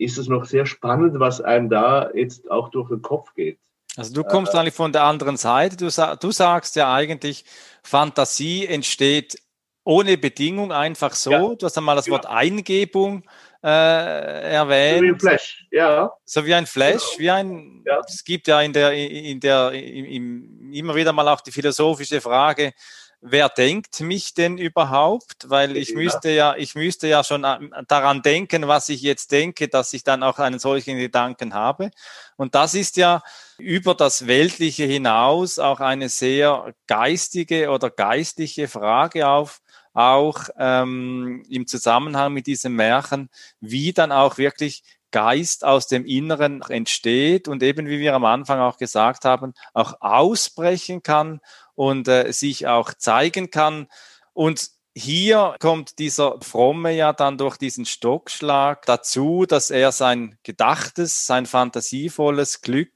ist 0.00 0.18
es 0.18 0.28
noch 0.28 0.44
sehr 0.44 0.66
spannend, 0.66 1.20
was 1.20 1.40
einem 1.40 1.68
da 1.68 2.10
jetzt 2.14 2.50
auch 2.50 2.70
durch 2.70 2.88
den 2.88 3.02
Kopf 3.02 3.34
geht. 3.34 3.58
Also 3.96 4.14
du 4.14 4.24
kommst 4.24 4.54
äh, 4.54 4.58
eigentlich 4.58 4.74
von 4.74 4.92
der 4.92 5.04
anderen 5.04 5.36
Seite. 5.36 5.76
Du, 5.76 5.84
du, 5.86 6.30
sagst 6.30 6.76
ja 6.76 6.92
eigentlich, 6.92 7.44
Fantasie 7.82 8.66
entsteht 8.66 9.36
ohne 9.84 10.16
Bedingung 10.16 10.72
einfach 10.72 11.12
so. 11.12 11.30
Ja. 11.30 11.54
Du 11.54 11.66
hast 11.66 11.76
einmal 11.76 11.96
das 11.96 12.08
Wort 12.08 12.26
Eingebung 12.26 13.24
äh, 13.62 14.52
erwähnt. 14.52 14.98
So 14.98 15.04
wie 15.04 15.10
ein 15.10 15.18
Flash, 15.18 15.66
ja. 15.70 16.12
So 16.24 16.46
wie 16.46 16.54
ein 16.54 16.66
Flash, 16.66 17.02
genau. 17.02 17.18
wie 17.18 17.30
ein. 17.30 17.82
Ja. 17.86 18.00
Es 18.06 18.24
gibt 18.24 18.46
ja 18.46 18.60
in 18.62 18.72
der, 18.72 18.92
in 18.92 19.40
der, 19.40 19.72
in, 19.72 20.04
in, 20.04 20.72
immer 20.72 20.94
wieder 20.94 21.12
mal 21.12 21.28
auch 21.28 21.40
die 21.40 21.52
philosophische 21.52 22.20
Frage, 22.20 22.72
wer 23.20 23.48
denkt 23.48 24.00
mich 24.00 24.34
denn 24.34 24.58
überhaupt? 24.58 25.48
Weil 25.48 25.76
ich 25.76 25.94
müsste 25.94 26.30
ja, 26.30 26.54
ich 26.56 26.74
müsste 26.74 27.06
ja 27.06 27.22
schon 27.22 27.42
daran 27.88 28.22
denken, 28.22 28.66
was 28.68 28.88
ich 28.88 29.02
jetzt 29.02 29.32
denke, 29.32 29.68
dass 29.68 29.92
ich 29.92 30.04
dann 30.04 30.22
auch 30.22 30.38
einen 30.38 30.58
solchen 30.58 30.98
Gedanken 30.98 31.54
habe. 31.54 31.90
Und 32.36 32.54
das 32.54 32.74
ist 32.74 32.96
ja 32.96 33.22
über 33.58 33.94
das 33.94 34.26
Weltliche 34.26 34.84
hinaus 34.84 35.58
auch 35.58 35.80
eine 35.80 36.08
sehr 36.08 36.74
geistige 36.86 37.70
oder 37.70 37.90
geistliche 37.90 38.68
Frage 38.68 39.28
auf, 39.28 39.60
auch 39.92 40.44
ähm, 40.56 41.44
im 41.50 41.66
Zusammenhang 41.66 42.32
mit 42.32 42.46
diesem 42.46 42.74
Märchen, 42.76 43.28
wie 43.60 43.92
dann 43.92 44.12
auch 44.12 44.38
wirklich 44.38 44.82
Geist 45.10 45.64
aus 45.64 45.88
dem 45.88 46.06
Inneren 46.06 46.62
entsteht 46.62 47.48
und 47.48 47.62
eben, 47.64 47.88
wie 47.88 47.98
wir 47.98 48.14
am 48.14 48.24
Anfang 48.24 48.60
auch 48.60 48.76
gesagt 48.76 49.24
haben, 49.24 49.54
auch 49.74 49.94
ausbrechen 50.00 51.02
kann 51.02 51.40
und 51.80 52.08
äh, 52.08 52.30
sich 52.30 52.66
auch 52.66 52.92
zeigen 52.92 53.50
kann. 53.50 53.86
Und 54.34 54.68
hier 54.94 55.56
kommt 55.60 55.98
dieser 55.98 56.38
Fromme 56.42 56.92
ja 56.92 57.14
dann 57.14 57.38
durch 57.38 57.56
diesen 57.56 57.86
Stockschlag 57.86 58.84
dazu, 58.84 59.46
dass 59.48 59.70
er 59.70 59.90
sein 59.90 60.36
gedachtes, 60.42 61.24
sein 61.24 61.46
fantasievolles 61.46 62.60
Glück, 62.60 62.92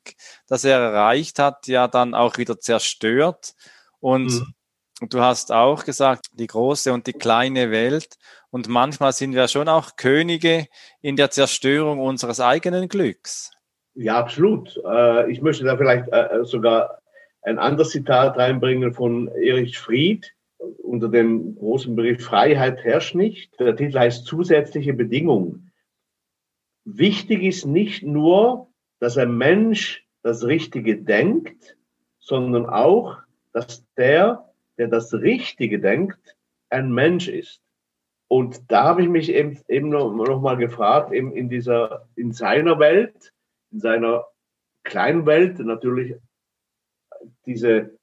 das 0.49 0.65
er 0.65 0.81
erreicht 0.81 1.39
hat, 1.39 1.67
ja 1.67 1.89
dann 1.89 2.15
auch 2.15 2.37
wieder 2.37 2.61
zerstört. 2.61 3.55
Und 4.01 4.27
mhm. 4.27 5.09
du 5.09 5.21
hast 5.23 5.51
auch 5.51 5.87
gesagt, 5.87 6.27
die 6.35 6.47
große 6.47 6.93
und 6.93 7.07
die 7.07 7.15
kleine 7.15 7.71
Welt. 7.71 8.17
Und 8.51 8.69
manchmal 8.69 9.15
sind 9.15 9.35
wir 9.35 9.49
schon 9.49 9.67
auch 9.67 9.97
Könige 9.97 10.67
in 11.01 11.17
der 11.17 11.31
Zerstörung 11.31 12.01
unseres 12.01 12.39
eigenen 12.39 12.89
Glücks. 12.89 13.51
Ja, 13.95 14.19
absolut. 14.19 14.79
Äh, 14.87 15.31
ich 15.31 15.41
möchte 15.41 15.65
da 15.65 15.79
vielleicht 15.79 16.07
äh, 16.13 16.45
sogar 16.45 16.99
ein 17.45 17.59
anderes 17.59 17.91
Zitat 17.91 18.37
reinbringen 18.37 18.93
von 18.95 19.29
Erich 19.29 19.79
Fried 19.79 20.35
unter 20.83 21.09
dem 21.09 21.57
großen 21.57 21.95
Begriff 21.95 22.25
Freiheit 22.25 22.83
herrscht 22.85 23.15
nicht. 23.15 23.59
Der 23.61 23.77
Titel 23.77 23.99
heißt 23.99 24.27
zusätzliche 24.27 24.95
Bedingungen. 24.95 25.71
Wichtig 26.85 27.43
ist 27.43 27.67
nicht 27.67 28.03
nur, 28.03 28.69
dass 28.99 29.19
ein 29.19 29.37
Mensch 29.37 30.07
das 30.23 30.45
Richtige 30.45 30.97
denkt, 30.97 31.77
sondern 32.19 32.67
auch, 32.67 33.19
dass 33.53 33.85
der, 33.97 34.51
der 34.79 34.89
das 34.89 35.13
Richtige 35.13 35.81
denkt, 35.81 36.37
ein 36.71 36.93
Mensch 36.93 37.29
ist. 37.29 37.61
Und 38.29 38.63
da 38.69 38.85
habe 38.85 39.03
ich 39.03 39.09
mich 39.09 39.31
eben, 39.31 39.61
eben 39.69 39.91
noch, 39.91 40.13
noch 40.15 40.41
mal 40.41 40.57
gefragt, 40.57 41.13
eben 41.13 41.33
in 41.33 41.51
dieser, 41.51 42.09
in 42.17 42.33
seiner 42.33 42.79
Welt, 42.79 43.33
in 43.71 43.81
seiner 43.81 44.25
kleinen 44.83 45.27
Welt, 45.27 45.59
natürlich 45.59 46.15
diese 47.47 47.99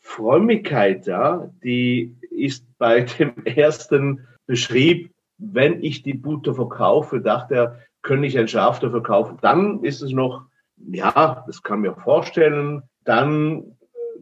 Frömmigkeit, 0.00 1.06
ja, 1.06 1.50
die 1.62 2.16
ist 2.30 2.66
bei 2.78 3.00
dem 3.18 3.44
ersten 3.44 4.26
Beschrieb, 4.46 5.12
wenn 5.38 5.82
ich 5.82 6.02
die 6.02 6.14
Butter 6.14 6.54
verkaufe, 6.54 7.20
dachte 7.20 7.54
er, 7.54 7.78
könnte 8.02 8.26
ich 8.26 8.38
ein 8.38 8.48
Schaf 8.48 8.80
dafür 8.80 9.02
kaufen. 9.02 9.38
Dann 9.40 9.82
ist 9.84 10.02
es 10.02 10.12
noch, 10.12 10.46
ja, 10.76 11.44
das 11.46 11.62
kann 11.62 11.80
mir 11.80 11.94
vorstellen. 11.94 12.82
Dann 13.04 13.76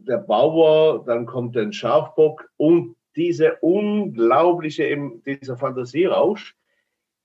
der 0.07 0.17
Bauer, 0.17 1.03
dann 1.05 1.25
kommt 1.25 1.57
ein 1.57 1.73
Schafbock 1.73 2.49
und 2.57 2.95
diese 3.15 3.55
unglaubliche, 3.61 4.95
dieser 5.25 5.57
Fantasierausch, 5.57 6.55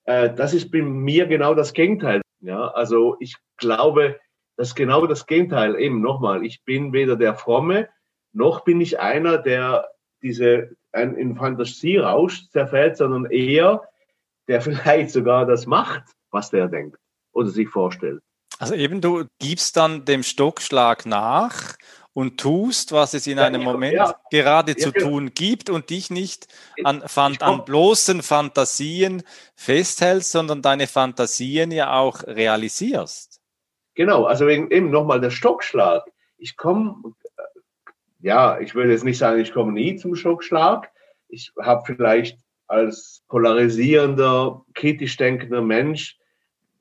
äh, 0.04 0.32
das 0.34 0.54
ist 0.54 0.70
bei 0.70 0.82
mir 0.82 1.26
genau 1.26 1.54
das 1.54 1.72
Gegenteil. 1.72 2.22
Ja, 2.40 2.68
also 2.68 3.16
ich 3.20 3.36
glaube, 3.56 4.18
das 4.56 4.68
ist 4.68 4.74
genau 4.74 5.06
das 5.06 5.26
Gegenteil. 5.26 5.78
Eben 5.78 6.00
nochmal, 6.00 6.44
ich 6.44 6.64
bin 6.64 6.92
weder 6.92 7.16
der 7.16 7.34
Fromme, 7.34 7.88
noch 8.32 8.64
bin 8.64 8.80
ich 8.80 9.00
einer, 9.00 9.38
der 9.38 9.88
diese 10.22 10.76
ein, 10.92 11.16
in 11.16 11.36
Fantasierausch 11.36 12.48
zerfällt, 12.50 12.96
sondern 12.96 13.26
eher, 13.26 13.82
der 14.48 14.60
vielleicht 14.62 15.10
sogar 15.10 15.46
das 15.46 15.66
macht, 15.66 16.02
was 16.30 16.50
der 16.50 16.68
denkt 16.68 16.98
oder 17.32 17.48
sich 17.48 17.68
vorstellt. 17.68 18.22
Also 18.58 18.74
eben, 18.74 19.00
du 19.00 19.24
gibst 19.40 19.76
dann 19.76 20.04
dem 20.04 20.22
Stockschlag 20.22 21.06
nach 21.06 21.76
und 22.12 22.38
tust, 22.38 22.92
was 22.92 23.14
es 23.14 23.26
in 23.26 23.38
ja, 23.38 23.44
einem 23.44 23.62
Moment 23.62 23.94
ja. 23.94 24.14
gerade 24.30 24.76
zu 24.76 24.92
genau. 24.92 25.08
tun 25.08 25.34
gibt 25.34 25.70
und 25.70 25.90
dich 25.90 26.10
nicht 26.10 26.46
an, 26.84 27.02
an 27.02 27.64
bloßen 27.64 28.22
Fantasien 28.22 29.22
festhältst, 29.56 30.30
sondern 30.30 30.62
deine 30.62 30.86
Fantasien 30.86 31.70
ja 31.70 31.94
auch 31.98 32.22
realisierst. 32.24 33.31
Genau, 33.94 34.24
also 34.24 34.46
wegen 34.46 34.70
eben 34.70 34.90
nochmal 34.90 35.20
der 35.20 35.30
Stockschlag. 35.30 36.04
Ich 36.38 36.56
komme, 36.56 37.14
ja, 38.20 38.58
ich 38.58 38.74
würde 38.74 38.92
jetzt 38.92 39.04
nicht 39.04 39.18
sagen, 39.18 39.40
ich 39.40 39.52
komme 39.52 39.72
nie 39.72 39.96
zum 39.96 40.14
Stockschlag. 40.14 40.90
Ich 41.28 41.52
habe 41.60 41.82
vielleicht 41.84 42.38
als 42.66 43.22
polarisierender, 43.28 44.64
kritisch 44.74 45.16
denkender 45.16 45.62
Mensch 45.62 46.18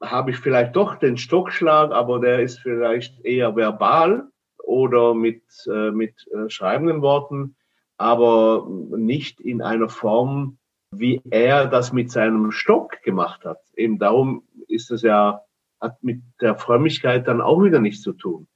habe 0.01 0.31
ich 0.31 0.37
vielleicht 0.37 0.75
doch 0.75 0.95
den 0.95 1.17
Stockschlag, 1.17 1.91
aber 1.91 2.19
der 2.19 2.41
ist 2.41 2.59
vielleicht 2.59 3.23
eher 3.23 3.55
verbal 3.55 4.27
oder 4.63 5.13
mit, 5.13 5.43
äh, 5.67 5.91
mit 5.91 6.27
äh, 6.33 6.49
schreibenden 6.49 7.01
Worten, 7.01 7.55
aber 7.97 8.67
nicht 8.67 9.39
in 9.39 9.61
einer 9.61 9.89
Form, 9.89 10.57
wie 10.91 11.21
er 11.29 11.67
das 11.67 11.93
mit 11.93 12.11
seinem 12.11 12.51
Stock 12.51 13.01
gemacht 13.03 13.45
hat. 13.45 13.59
Eben 13.75 13.99
darum 13.99 14.43
ist 14.67 14.91
es 14.91 15.03
ja, 15.03 15.41
hat 15.81 16.01
mit 16.03 16.21
der 16.39 16.55
Frömmigkeit 16.55 17.27
dann 17.27 17.41
auch 17.41 17.63
wieder 17.63 17.79
nichts 17.79 18.01
zu 18.01 18.13
tun. 18.13 18.47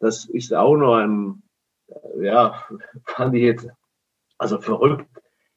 Das 0.00 0.24
ist 0.24 0.52
auch 0.54 0.76
noch 0.76 0.96
ein, 0.96 1.42
äh, 1.88 2.26
ja, 2.26 2.64
fand 3.04 3.34
ich 3.34 3.42
jetzt, 3.42 3.68
also 4.38 4.58
verrückt, 4.58 5.06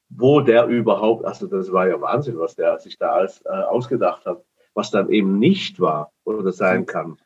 wo 0.08 0.40
der 0.40 0.66
überhaupt, 0.66 1.24
also 1.24 1.46
das 1.46 1.72
war 1.72 1.88
ja 1.88 2.00
Wahnsinn, 2.00 2.38
was 2.38 2.54
der 2.54 2.78
sich 2.78 2.98
da 2.98 3.12
alles 3.12 3.42
äh, 3.44 3.48
ausgedacht 3.48 4.26
hat 4.26 4.42
was 4.74 4.90
dann 4.90 5.10
eben 5.10 5.38
nicht 5.38 5.80
war 5.80 6.12
oder 6.24 6.52
sein 6.52 6.86
kann. 6.86 7.18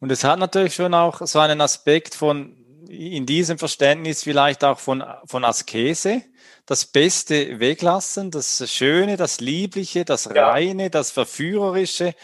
Und 0.00 0.10
es 0.10 0.24
hat 0.24 0.38
natürlich 0.38 0.74
schon 0.74 0.94
auch 0.94 1.20
so 1.26 1.38
einen 1.38 1.60
Aspekt 1.60 2.14
von, 2.14 2.56
in 2.88 3.26
diesem 3.26 3.58
Verständnis 3.58 4.22
vielleicht 4.22 4.64
auch 4.64 4.78
von, 4.78 5.04
von 5.24 5.44
Askese, 5.44 6.22
das 6.66 6.86
Beste 6.86 7.58
weglassen, 7.60 8.30
das 8.30 8.70
Schöne, 8.70 9.16
das 9.16 9.40
Liebliche, 9.40 10.04
das 10.04 10.34
Reine, 10.34 10.88
das 10.88 11.10
Verführerische, 11.10 12.14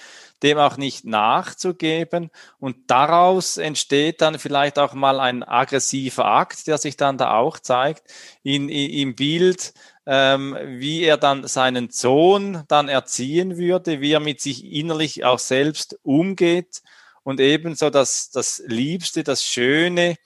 dem 0.42 0.58
auch 0.58 0.76
nicht 0.76 1.04
nachzugeben. 1.04 2.30
Und 2.58 2.90
daraus 2.90 3.56
entsteht 3.56 4.20
dann 4.20 4.38
vielleicht 4.38 4.78
auch 4.78 4.94
mal 4.94 5.20
ein 5.20 5.42
aggressiver 5.42 6.26
Akt, 6.26 6.66
der 6.66 6.78
sich 6.78 6.96
dann 6.96 7.18
da 7.18 7.34
auch 7.34 7.58
zeigt, 7.58 8.04
in, 8.42 8.68
in, 8.68 8.90
im 8.90 9.14
Bild 9.16 9.72
ähm, 10.06 10.56
wie 10.64 11.02
er 11.02 11.16
dann 11.16 11.46
seinen 11.48 11.90
Sohn 11.90 12.62
dann 12.68 12.88
erziehen 12.88 13.58
würde, 13.58 14.00
wie 14.00 14.12
er 14.12 14.20
mit 14.20 14.40
sich 14.40 14.64
innerlich 14.64 15.24
auch 15.24 15.40
selbst 15.40 15.98
umgeht 16.04 16.82
und 17.24 17.40
ebenso 17.40 17.90
das, 17.90 18.30
das 18.30 18.62
Liebste, 18.66 19.24
das 19.24 19.42
Schöne, 19.42 20.16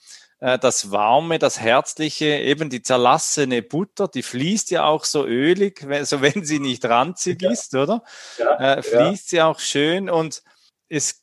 das 0.41 0.89
Warme, 0.89 1.37
das 1.37 1.59
Herzliche, 1.59 2.25
eben 2.25 2.71
die 2.71 2.81
zerlassene 2.81 3.61
Butter, 3.61 4.07
die 4.07 4.23
fließt 4.23 4.71
ja 4.71 4.85
auch 4.85 5.05
so 5.05 5.23
ölig, 5.23 5.87
wenn, 5.87 6.03
so 6.05 6.21
wenn 6.21 6.43
sie 6.43 6.59
nicht 6.59 6.83
ranzig 6.85 7.43
ja. 7.43 7.51
ist, 7.51 7.75
oder? 7.75 8.03
Ja, 8.39 8.75
äh, 8.75 8.81
fließt 8.81 9.31
ja. 9.31 9.37
sie 9.37 9.41
auch 9.43 9.59
schön 9.59 10.09
und 10.09 10.41
es 10.89 11.21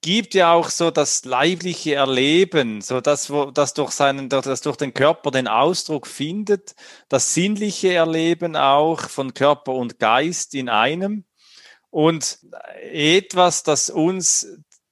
gibt 0.00 0.34
ja 0.34 0.52
auch 0.52 0.70
so 0.70 0.90
das 0.90 1.24
leibliche 1.24 1.96
Erleben, 1.96 2.80
so 2.80 3.00
das, 3.00 3.28
wo, 3.28 3.50
das 3.50 3.74
durch 3.74 3.90
seinen, 3.90 4.30
das 4.30 4.62
durch 4.62 4.76
den 4.76 4.94
Körper 4.94 5.30
den 5.30 5.48
Ausdruck 5.48 6.06
findet, 6.06 6.74
das 7.08 7.34
sinnliche 7.34 7.92
Erleben 7.92 8.56
auch 8.56 9.00
von 9.00 9.34
Körper 9.34 9.72
und 9.72 9.98
Geist 9.98 10.54
in 10.54 10.68
einem 10.68 11.24
und 11.90 12.38
etwas, 12.90 13.64
das 13.64 13.90
uns 13.90 14.46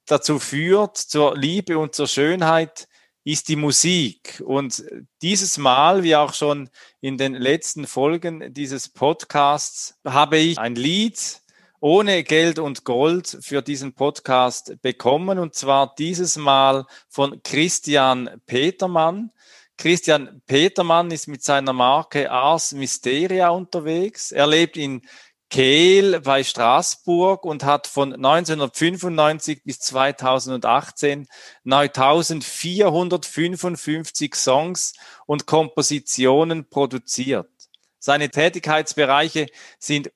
dazu 0.05 0.37
führt 0.37 0.97
zur 0.97 1.35
Liebe 1.35 1.79
und 1.79 1.95
zur 1.95 2.07
Schönheit, 2.07 2.87
ist 3.25 3.49
die 3.49 3.55
Musik. 3.55 4.41
Und 4.45 4.85
dieses 5.21 5.57
Mal, 5.57 6.03
wie 6.03 6.15
auch 6.15 6.33
schon 6.33 6.69
in 7.01 7.17
den 7.17 7.33
letzten 7.33 7.87
Folgen 7.87 8.53
dieses 8.53 8.87
Podcasts, 8.87 9.99
habe 10.05 10.37
ich 10.37 10.59
ein 10.59 10.75
Lied 10.75 11.41
ohne 11.79 12.23
Geld 12.23 12.59
und 12.59 12.85
Gold 12.85 13.37
für 13.41 13.61
diesen 13.61 13.93
Podcast 13.93 14.79
bekommen 14.81 15.39
und 15.39 15.55
zwar 15.55 15.93
dieses 15.95 16.37
Mal 16.37 16.85
von 17.09 17.41
Christian 17.43 18.29
Petermann. 18.45 19.31
Christian 19.77 20.41
Petermann 20.45 21.11
ist 21.11 21.27
mit 21.27 21.43
seiner 21.43 21.73
Marke 21.73 22.31
Ars 22.31 22.73
Mysteria 22.73 23.49
unterwegs. 23.49 24.31
Er 24.31 24.47
lebt 24.47 24.77
in 24.77 25.01
Kehl 25.49 26.19
bei 26.21 26.43
Straßburg 26.43 27.45
und 27.45 27.63
hat 27.63 27.87
von 27.87 28.13
1995 28.13 29.63
bis 29.63 29.79
2018 29.79 31.27
9455 31.63 34.35
Songs 34.35 34.93
und 35.25 35.45
Kompositionen 35.45 36.69
produziert. 36.69 37.47
Seine 37.99 38.29
Tätigkeitsbereiche 38.29 39.45
sind 39.79 40.11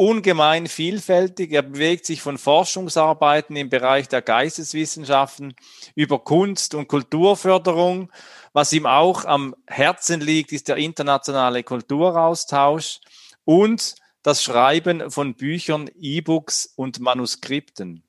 ungemein 0.00 0.66
vielfältig. 0.66 1.52
Er 1.52 1.60
bewegt 1.60 2.06
sich 2.06 2.22
von 2.22 2.38
Forschungsarbeiten 2.38 3.54
im 3.56 3.68
Bereich 3.68 4.08
der 4.08 4.22
Geisteswissenschaften 4.22 5.54
über 5.94 6.20
Kunst- 6.20 6.74
und 6.74 6.88
Kulturförderung. 6.88 8.10
Was 8.54 8.72
ihm 8.72 8.86
auch 8.86 9.26
am 9.26 9.54
Herzen 9.66 10.22
liegt, 10.22 10.52
ist 10.52 10.68
der 10.68 10.76
internationale 10.76 11.62
Kulturaustausch 11.62 13.00
und 13.44 13.94
das 14.22 14.42
Schreiben 14.42 15.10
von 15.10 15.34
Büchern, 15.34 15.90
E-Books 15.98 16.72
und 16.76 17.00
Manuskripten. 17.00 18.02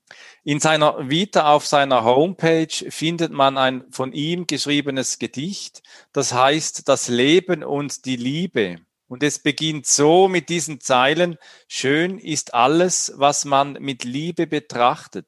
In 0.44 0.60
seiner 0.60 1.08
Vita 1.08 1.52
auf 1.52 1.66
seiner 1.66 2.04
Homepage 2.04 2.90
findet 2.90 3.32
man 3.32 3.56
ein 3.56 3.84
von 3.90 4.12
ihm 4.12 4.46
geschriebenes 4.46 5.18
Gedicht, 5.18 5.82
das 6.12 6.32
heißt 6.34 6.88
Das 6.88 7.08
Leben 7.08 7.64
und 7.64 8.04
die 8.04 8.16
Liebe. 8.16 8.80
Und 9.08 9.22
es 9.22 9.38
beginnt 9.38 9.86
so 9.86 10.28
mit 10.28 10.48
diesen 10.48 10.80
Zeilen, 10.80 11.36
schön 11.68 12.18
ist 12.18 12.54
alles, 12.54 13.12
was 13.16 13.44
man 13.44 13.74
mit 13.74 14.04
Liebe 14.04 14.46
betrachtet. 14.46 15.26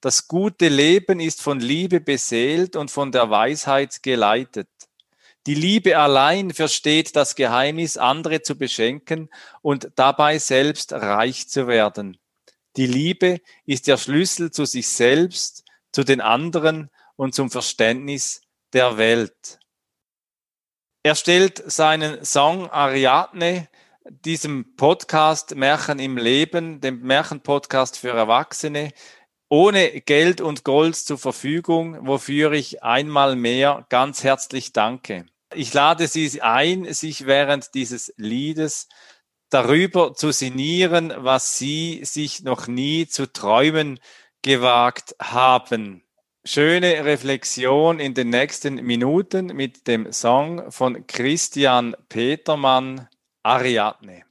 Das 0.00 0.28
gute 0.28 0.68
Leben 0.68 1.20
ist 1.20 1.40
von 1.40 1.60
Liebe 1.60 2.00
beseelt 2.00 2.76
und 2.76 2.90
von 2.90 3.10
der 3.12 3.30
Weisheit 3.30 4.02
geleitet. 4.02 4.68
Die 5.46 5.54
Liebe 5.54 5.98
allein 5.98 6.52
versteht 6.52 7.16
das 7.16 7.34
Geheimnis, 7.34 7.98
andere 7.98 8.40
zu 8.40 8.56
beschenken 8.56 9.28
und 9.60 9.90
dabei 9.96 10.38
selbst 10.38 10.92
reich 10.94 11.48
zu 11.48 11.66
werden. 11.66 12.16
Die 12.76 12.86
Liebe 12.86 13.40
ist 13.66 13.86
der 13.86 13.98
Schlüssel 13.98 14.50
zu 14.50 14.64
sich 14.64 14.88
selbst, 14.88 15.64
zu 15.92 16.02
den 16.02 16.22
anderen 16.22 16.90
und 17.16 17.34
zum 17.34 17.50
Verständnis 17.50 18.40
der 18.72 18.96
Welt. 18.96 19.58
Er 21.02 21.14
stellt 21.14 21.62
seinen 21.70 22.24
Song 22.24 22.70
Ariadne 22.70 23.68
diesem 24.08 24.76
Podcast 24.76 25.54
Märchen 25.54 25.98
im 25.98 26.16
Leben, 26.16 26.80
dem 26.80 27.02
Märchenpodcast 27.02 27.98
für 27.98 28.10
Erwachsene, 28.10 28.92
ohne 29.50 30.00
Geld 30.00 30.40
und 30.40 30.64
Gold 30.64 30.96
zur 30.96 31.18
Verfügung, 31.18 32.06
wofür 32.06 32.52
ich 32.52 32.82
einmal 32.82 33.36
mehr 33.36 33.86
ganz 33.90 34.24
herzlich 34.24 34.72
danke. 34.72 35.26
Ich 35.54 35.72
lade 35.72 36.06
Sie 36.08 36.42
ein, 36.42 36.92
sich 36.92 37.26
während 37.26 37.74
dieses 37.74 38.12
Liedes 38.16 38.88
darüber 39.50 40.14
zu 40.14 40.32
sinnieren, 40.32 41.12
was 41.16 41.58
Sie 41.58 42.00
sich 42.04 42.42
noch 42.42 42.66
nie 42.66 43.06
zu 43.06 43.32
träumen 43.32 44.00
gewagt 44.42 45.14
haben 45.20 46.04
schöne 46.44 47.04
Reflexion 47.04 47.98
in 47.98 48.12
den 48.12 48.28
nächsten 48.28 48.74
Minuten 48.74 49.46
mit 49.46 49.86
dem 49.86 50.12
Song 50.12 50.70
von 50.70 51.06
Christian 51.06 51.96
Petermann, 52.08 53.08
Ariadne. 53.42 54.24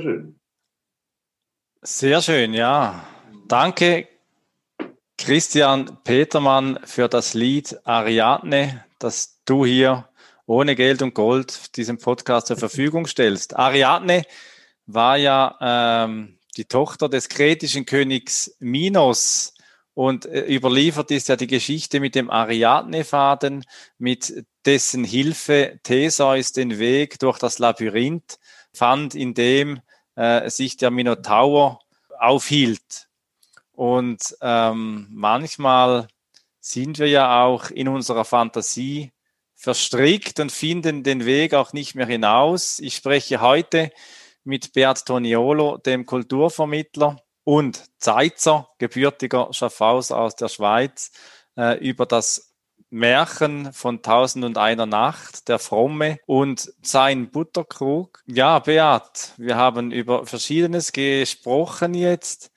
Schön. 0.00 0.40
Sehr 1.82 2.22
schön, 2.22 2.54
ja. 2.54 3.06
Danke, 3.48 4.08
Christian 5.18 5.98
Petermann, 6.04 6.78
für 6.84 7.08
das 7.08 7.34
Lied 7.34 7.76
Ariadne, 7.84 8.84
das 8.98 9.42
du 9.44 9.66
hier 9.66 10.08
ohne 10.46 10.74
Geld 10.74 11.02
und 11.02 11.14
Gold 11.14 11.76
diesem 11.76 11.98
Podcast 11.98 12.46
zur 12.46 12.56
Verfügung 12.56 13.06
stellst. 13.06 13.56
Ariadne 13.56 14.22
war 14.86 15.16
ja 15.18 15.56
ähm, 15.60 16.38
die 16.56 16.64
Tochter 16.64 17.08
des 17.08 17.28
kretischen 17.28 17.84
Königs 17.84 18.56
Minos 18.58 19.54
und 19.94 20.24
äh, 20.26 20.46
überliefert 20.46 21.10
ist 21.10 21.28
ja 21.28 21.36
die 21.36 21.46
Geschichte 21.46 22.00
mit 22.00 22.14
dem 22.14 22.30
Ariadne-Faden, 22.30 23.64
mit 23.98 24.44
dessen 24.64 25.04
Hilfe 25.04 25.78
Theseus 25.82 26.52
den 26.52 26.78
Weg 26.78 27.18
durch 27.18 27.38
das 27.38 27.58
Labyrinth 27.58 28.38
fand, 28.72 29.14
in 29.14 29.34
dem 29.34 29.80
äh, 30.20 30.50
sich 30.50 30.76
der 30.76 30.90
Minotaur 30.90 31.80
aufhielt. 32.18 33.08
Und 33.72 34.36
ähm, 34.42 35.08
manchmal 35.10 36.08
sind 36.60 36.98
wir 36.98 37.08
ja 37.08 37.42
auch 37.42 37.70
in 37.70 37.88
unserer 37.88 38.26
Fantasie 38.26 39.12
verstrickt 39.54 40.38
und 40.38 40.52
finden 40.52 41.04
den 41.04 41.24
Weg 41.24 41.54
auch 41.54 41.72
nicht 41.72 41.94
mehr 41.94 42.06
hinaus. 42.06 42.80
Ich 42.80 42.96
spreche 42.96 43.40
heute 43.40 43.90
mit 44.44 44.74
Bert 44.74 45.06
Toniolo, 45.06 45.78
dem 45.78 46.04
Kulturvermittler 46.04 47.16
und 47.44 47.82
Zeitzer, 47.98 48.68
gebürtiger 48.76 49.48
Schaffhaus 49.54 50.12
aus 50.12 50.36
der 50.36 50.48
Schweiz, 50.48 51.12
äh, 51.56 51.78
über 51.78 52.04
das 52.04 52.49
Märchen 52.90 53.72
von 53.72 54.02
Tausend 54.02 54.44
und 54.44 54.58
einer 54.58 54.86
Nacht, 54.86 55.48
der 55.48 55.58
Fromme 55.58 56.18
und 56.26 56.72
sein 56.82 57.30
Butterkrug. 57.30 58.22
Ja, 58.26 58.58
Beat, 58.58 59.34
wir 59.36 59.56
haben 59.56 59.92
über 59.92 60.26
Verschiedenes 60.26 60.92
gesprochen 60.92 61.94
jetzt. 61.94 62.50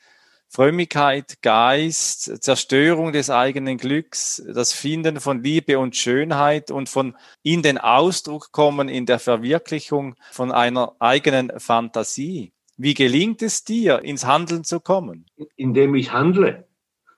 Frömmigkeit, 0.49 1.41
Geist, 1.41 2.43
Zerstörung 2.43 3.11
des 3.11 3.31
eigenen 3.31 3.77
Glücks, 3.77 4.43
das 4.53 4.71
Finden 4.71 5.19
von 5.19 5.41
Liebe 5.41 5.79
und 5.79 5.95
Schönheit 5.95 6.69
und 6.69 6.89
von 6.89 7.15
in 7.41 7.63
den 7.63 7.79
Ausdruck 7.79 8.51
kommen, 8.51 8.88
in 8.88 9.07
der 9.07 9.17
Verwirklichung 9.17 10.15
von 10.31 10.51
einer 10.51 10.95
eigenen 10.99 11.51
Fantasie. 11.59 12.53
Wie 12.77 12.93
gelingt 12.93 13.41
es 13.41 13.63
dir, 13.63 14.03
ins 14.03 14.25
Handeln 14.25 14.63
zu 14.63 14.79
kommen? 14.79 15.25
Indem 15.55 15.95
ich 15.95 16.11
handle. 16.11 16.67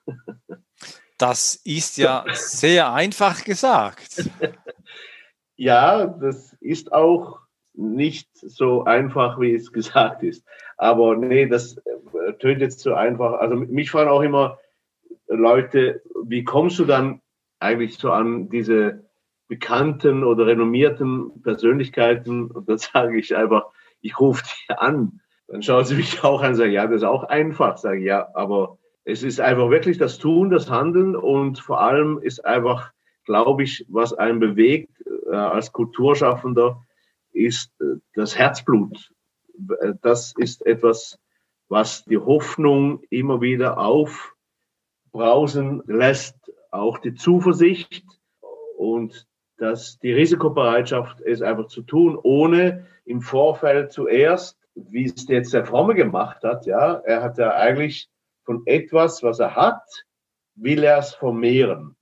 Das 1.18 1.54
ist 1.64 1.96
ja 1.96 2.24
sehr 2.32 2.92
einfach 2.92 3.44
gesagt. 3.44 4.28
Ja, 5.58 6.06
das 6.06 6.52
ist 6.60 6.92
auch 6.92 7.38
nicht 7.72 8.28
so 8.34 8.84
einfach, 8.84 9.40
wie 9.40 9.54
es 9.54 9.72
gesagt 9.72 10.22
ist. 10.22 10.44
Aber 10.76 11.16
nee, 11.16 11.46
das 11.46 11.78
äh, 11.78 12.32
tönt 12.38 12.60
jetzt 12.60 12.80
so 12.80 12.94
einfach. 12.94 13.40
Also 13.40 13.56
mich 13.56 13.90
fragen 13.90 14.10
auch 14.10 14.20
immer 14.20 14.58
Leute, 15.28 16.02
wie 16.24 16.44
kommst 16.44 16.78
du 16.78 16.84
dann 16.84 17.22
eigentlich 17.58 17.96
so 17.96 18.12
an 18.12 18.50
diese 18.50 19.04
bekannten 19.48 20.24
oder 20.24 20.46
renommierten 20.46 21.42
Persönlichkeiten? 21.42 22.50
Und 22.50 22.68
dann 22.68 22.78
sage 22.78 23.18
ich 23.18 23.34
einfach, 23.34 23.66
ich 24.02 24.20
rufe 24.20 24.44
die 24.44 24.74
an. 24.74 25.20
Dann 25.48 25.62
schauen 25.62 25.84
sie 25.84 25.94
mich 25.94 26.22
auch 26.22 26.42
an 26.42 26.50
und 26.50 26.56
sagen, 26.56 26.72
ja, 26.72 26.86
das 26.86 26.96
ist 26.96 27.04
auch 27.04 27.24
einfach. 27.24 27.78
Sage 27.78 28.00
ich, 28.00 28.06
ja, 28.06 28.28
aber 28.34 28.78
es 29.06 29.22
ist 29.22 29.40
einfach 29.40 29.70
wirklich 29.70 29.98
das 29.98 30.18
Tun, 30.18 30.50
das 30.50 30.68
Handeln 30.68 31.14
und 31.14 31.60
vor 31.60 31.80
allem 31.80 32.18
ist 32.18 32.44
einfach, 32.44 32.90
glaube 33.24 33.62
ich, 33.62 33.86
was 33.88 34.12
einen 34.12 34.40
bewegt 34.40 35.00
äh, 35.30 35.36
als 35.36 35.72
Kulturschaffender, 35.72 36.82
ist 37.32 37.70
äh, 37.80 38.00
das 38.14 38.36
Herzblut. 38.36 39.12
Äh, 39.80 39.92
das 40.02 40.34
ist 40.36 40.66
etwas, 40.66 41.20
was 41.68 42.04
die 42.04 42.18
Hoffnung 42.18 43.00
immer 43.08 43.40
wieder 43.40 43.78
aufbrausen 43.78 45.82
lässt, 45.86 46.36
auch 46.72 46.98
die 46.98 47.14
Zuversicht 47.14 48.04
und 48.76 49.24
dass 49.56 50.00
die 50.00 50.12
Risikobereitschaft 50.12 51.20
ist 51.20 51.42
einfach 51.42 51.68
zu 51.68 51.82
tun, 51.82 52.18
ohne 52.20 52.86
im 53.04 53.20
Vorfeld 53.20 53.92
zuerst, 53.92 54.58
wie 54.74 55.04
es 55.04 55.28
jetzt 55.28 55.54
der 55.54 55.64
Fromme 55.64 55.94
gemacht 55.94 56.42
hat, 56.42 56.66
ja, 56.66 56.94
er 57.04 57.22
hat 57.22 57.38
ja 57.38 57.54
eigentlich 57.54 58.10
von 58.46 58.62
etwas, 58.64 59.22
was 59.22 59.40
er 59.40 59.54
hat, 59.54 59.82
will 60.54 60.82
er 60.82 60.98
es 60.98 61.14
vermehren. 61.14 61.96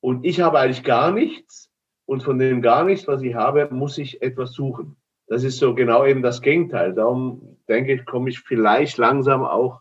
Und 0.00 0.26
ich 0.26 0.40
habe 0.40 0.58
eigentlich 0.58 0.84
gar 0.84 1.12
nichts 1.12 1.70
und 2.04 2.22
von 2.22 2.38
dem 2.38 2.60
gar 2.60 2.84
nichts, 2.84 3.08
was 3.08 3.22
ich 3.22 3.34
habe, 3.34 3.68
muss 3.70 3.96
ich 3.96 4.20
etwas 4.20 4.52
suchen. 4.52 4.96
Das 5.28 5.44
ist 5.44 5.58
so 5.58 5.74
genau 5.74 6.04
eben 6.04 6.22
das 6.22 6.42
Gegenteil. 6.42 6.94
Darum 6.94 7.58
denke 7.68 7.94
ich, 7.94 8.04
komme 8.04 8.30
ich 8.30 8.40
vielleicht 8.40 8.98
langsam 8.98 9.44
auch 9.44 9.80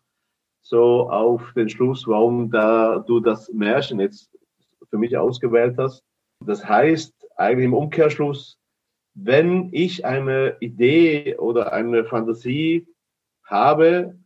so 0.61 1.09
auf 1.09 1.53
den 1.55 1.69
Schluss, 1.69 2.07
warum 2.07 2.51
da 2.51 2.99
du 2.99 3.19
das 3.19 3.51
Märchen 3.53 3.99
jetzt 3.99 4.29
für 4.89 4.97
mich 4.97 5.17
ausgewählt 5.17 5.77
hast. 5.77 6.03
Das 6.45 6.67
heißt 6.67 7.13
eigentlich 7.37 7.65
im 7.65 7.73
Umkehrschluss, 7.73 8.57
wenn 9.13 9.69
ich 9.71 10.05
eine 10.05 10.57
Idee 10.59 11.37
oder 11.37 11.73
eine 11.73 12.05
Fantasie 12.05 12.85
habe 13.43 14.19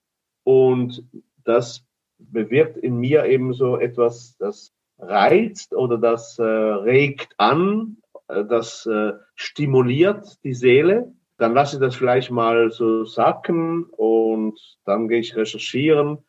und 0.44 1.04
das 1.46 1.86
bewirkt 2.18 2.78
in 2.78 2.98
mir 2.98 3.26
eben 3.26 3.54
so 3.54 3.78
etwas, 3.78 4.36
das 4.38 4.74
reizt 5.00 5.74
oder 5.74 5.98
das 5.98 6.38
äh, 6.40 6.44
regt 6.44 7.34
an, 7.38 7.98
äh, 8.28 8.46
das 8.46 8.86
äh, 8.86 9.14
stimuliert 9.36 10.44
die 10.44 10.54
Seele. 10.54 11.14
Dann 11.38 11.54
lasse 11.54 11.78
ich 11.78 11.82
das 11.82 11.96
vielleicht 11.96 12.30
mal 12.30 12.72
so 12.72 13.04
sacken 13.04 13.86
und 13.86 14.60
dann 14.86 15.08
gehe 15.08 15.20
ich 15.20 15.36
recherchieren. 15.36 16.20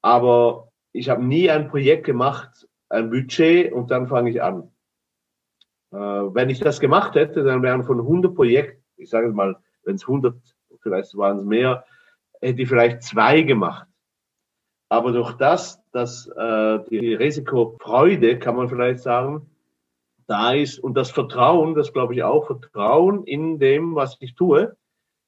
Aber 0.00 0.68
ich 0.92 1.08
habe 1.08 1.24
nie 1.24 1.50
ein 1.50 1.68
Projekt 1.68 2.04
gemacht, 2.04 2.68
ein 2.88 3.10
Budget 3.10 3.72
und 3.72 3.90
dann 3.90 4.06
fange 4.06 4.30
ich 4.30 4.42
an. 4.42 4.70
Äh, 5.90 5.96
wenn 5.96 6.50
ich 6.50 6.60
das 6.60 6.80
gemacht 6.80 7.14
hätte, 7.14 7.42
dann 7.42 7.62
wären 7.62 7.84
von 7.84 7.98
100 7.98 8.34
Projekten, 8.34 8.82
ich 8.96 9.10
sage 9.10 9.28
mal, 9.28 9.56
wenn 9.84 9.96
es 9.96 10.02
100, 10.02 10.36
vielleicht 10.80 11.16
waren 11.16 11.38
es 11.38 11.44
mehr, 11.44 11.84
hätte 12.40 12.62
ich 12.62 12.68
vielleicht 12.68 13.02
zwei 13.02 13.42
gemacht. 13.42 13.88
Aber 14.92 15.12
durch 15.12 15.32
das, 15.38 15.82
dass 15.92 16.26
äh, 16.26 16.78
die 16.90 17.14
Risikofreude, 17.14 18.38
kann 18.38 18.56
man 18.56 18.68
vielleicht 18.68 18.98
sagen, 18.98 19.46
da 20.26 20.52
ist 20.52 20.78
und 20.78 20.92
das 20.98 21.10
Vertrauen, 21.10 21.74
das 21.74 21.94
glaube 21.94 22.12
ich 22.12 22.22
auch, 22.22 22.46
Vertrauen 22.46 23.24
in 23.24 23.58
dem, 23.58 23.94
was 23.94 24.18
ich 24.20 24.34
tue, 24.34 24.76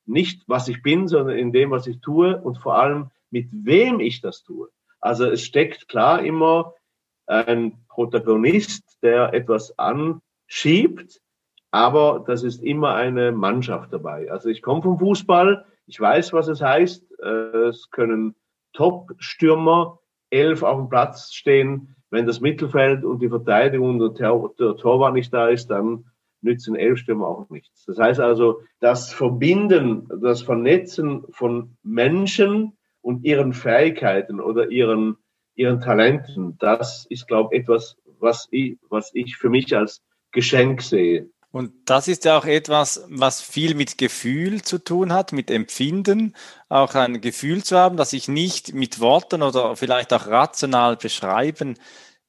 nicht 0.05 0.43
was 0.49 0.69
ich 0.69 0.83
bin, 0.83 1.09
sondern 1.09 1.39
in 1.39 1.51
dem, 1.51 1.71
was 1.71 1.87
ich 1.87 2.03
tue 2.03 2.39
und 2.43 2.59
vor 2.59 2.77
allem 2.77 3.11
mit 3.31 3.49
wem 3.53 4.01
ich 4.01 4.21
das 4.21 4.45
tue. 4.45 4.69
Also 5.01 5.25
es 5.31 5.41
steckt 5.41 5.89
klar 5.89 6.23
immer 6.23 6.75
ein 7.27 7.87
Protagonist, 7.89 8.99
der 9.03 9.33
etwas 9.33 9.79
anschiebt, 9.79 11.23
aber 11.71 12.23
das 12.27 12.43
ist 12.43 12.63
immer 12.63 12.97
eine 12.97 13.33
Mannschaft 13.33 13.95
dabei. 13.95 14.31
Also 14.31 14.51
ich 14.51 14.61
komme 14.61 14.83
vom 14.83 14.99
Fußball, 14.99 15.65
ich 15.87 15.99
weiß, 15.99 16.35
was 16.35 16.49
es 16.49 16.61
heißt. 16.61 17.03
Äh, 17.23 17.69
es 17.69 17.91
können 17.91 18.35
Top-Stürmer 18.75 19.99
elf 20.31 20.63
auf 20.63 20.79
dem 20.79 20.89
Platz 20.89 21.33
stehen. 21.33 21.97
Wenn 22.11 22.27
das 22.27 22.41
Mittelfeld 22.41 23.05
und 23.05 23.21
die 23.21 23.29
Verteidigung 23.29 24.01
und 24.01 24.19
der, 24.19 24.51
der 24.59 24.77
Torwart 24.77 25.15
nicht 25.15 25.33
da 25.33 25.49
ist, 25.49 25.69
dann 25.69 26.05
nützen 26.43 26.77
elf 26.77 26.99
Stürmer 26.99 27.27
auch 27.27 27.49
nichts. 27.51 27.85
Das 27.87 27.99
heißt 27.99 28.21
also, 28.21 28.61
das 28.81 29.13
Verbinden, 29.13 30.07
das 30.21 30.43
Vernetzen 30.43 31.25
von 31.31 31.77
Menschen 31.83 32.77
und 33.01 33.25
ihren 33.25 33.53
Fähigkeiten 33.53 34.41
oder 34.41 34.71
ihren, 34.71 35.17
ihren 35.55 35.81
Talenten, 35.81 36.57
das 36.59 37.07
ist, 37.09 37.27
glaube 37.27 37.55
ich, 37.55 37.63
etwas, 37.63 37.97
was 38.19 38.47
ich, 38.51 38.79
was 38.89 39.11
ich 39.15 39.37
für 39.37 39.49
mich 39.49 39.77
als 39.77 40.03
Geschenk 40.33 40.83
sehe. 40.83 41.31
Und 41.55 41.73
das 41.85 42.09
ist 42.09 42.25
ja 42.25 42.37
auch 42.37 42.47
etwas, 42.47 43.05
was 43.09 43.41
viel 43.41 43.77
mit 43.77 43.97
Gefühl 43.97 44.63
zu 44.63 44.79
tun 44.79 45.13
hat, 45.13 45.31
mit 45.31 45.53
Empfinden, 45.53 46.35
auch 46.69 46.97
ein 46.97 47.21
Gefühl 47.21 47.63
zu 47.63 47.79
haben, 47.79 47.97
das 47.97 48.11
sich 48.11 48.27
nicht 48.27 48.75
mit 48.75 48.99
Worten 48.99 49.41
oder 49.41 49.77
vielleicht 49.77 50.13
auch 50.13 50.27
rational 50.27 50.97
beschreiben 50.97 51.79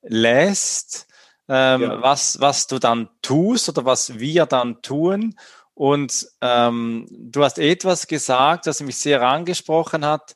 lässt, 0.04 1.08
ähm, 1.50 1.82
ja. 1.82 2.02
was, 2.04 2.40
was 2.40 2.68
du 2.68 2.78
dann 2.78 3.10
tust 3.24 3.68
oder 3.68 3.84
was 3.84 4.20
wir 4.20 4.46
dann 4.46 4.84
tun. 4.84 5.34
Und 5.74 6.28
ähm, 6.42 7.08
du 7.10 7.44
hast 7.44 7.58
etwas 7.58 8.06
gesagt, 8.06 8.68
das 8.68 8.80
mich 8.82 8.98
sehr 8.98 9.24
angesprochen 9.24 10.06
hat, 10.06 10.36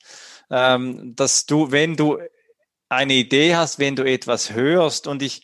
ähm, 0.50 1.16
dass 1.16 1.46
du, 1.46 1.70
wenn 1.72 1.96
du 1.96 2.18
eine 2.90 3.14
Idee 3.14 3.56
hast, 3.56 3.78
wenn 3.78 3.96
du 3.96 4.04
etwas 4.04 4.52
hörst 4.52 5.06
und 5.06 5.22
ich, 5.22 5.44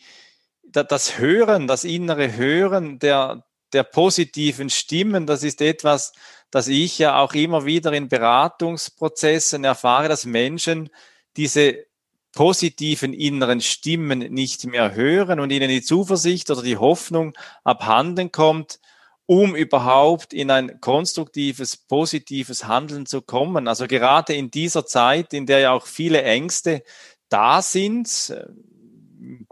das 0.72 1.18
Hören, 1.18 1.66
das 1.66 1.84
innere 1.84 2.36
Hören 2.36 2.98
der, 2.98 3.44
der 3.72 3.82
positiven 3.82 4.70
Stimmen, 4.70 5.26
das 5.26 5.42
ist 5.42 5.60
etwas, 5.60 6.12
das 6.50 6.68
ich 6.68 6.98
ja 6.98 7.18
auch 7.18 7.34
immer 7.34 7.64
wieder 7.64 7.92
in 7.92 8.08
Beratungsprozessen 8.08 9.64
erfahre, 9.64 10.08
dass 10.08 10.24
Menschen 10.24 10.90
diese 11.36 11.86
positiven 12.32 13.12
inneren 13.12 13.60
Stimmen 13.60 14.18
nicht 14.18 14.66
mehr 14.66 14.94
hören 14.94 15.40
und 15.40 15.50
ihnen 15.50 15.68
die 15.68 15.82
Zuversicht 15.82 16.50
oder 16.50 16.62
die 16.62 16.76
Hoffnung 16.76 17.32
abhanden 17.64 18.30
kommt 18.30 18.78
um 19.26 19.56
überhaupt 19.56 20.32
in 20.32 20.50
ein 20.50 20.80
konstruktives, 20.80 21.76
positives 21.76 22.64
Handeln 22.64 23.06
zu 23.06 23.20
kommen. 23.20 23.66
Also 23.66 23.88
gerade 23.88 24.34
in 24.34 24.50
dieser 24.50 24.86
Zeit, 24.86 25.34
in 25.34 25.46
der 25.46 25.58
ja 25.58 25.72
auch 25.72 25.86
viele 25.86 26.22
Ängste 26.22 26.82
da 27.28 27.60
sind, 27.60 28.32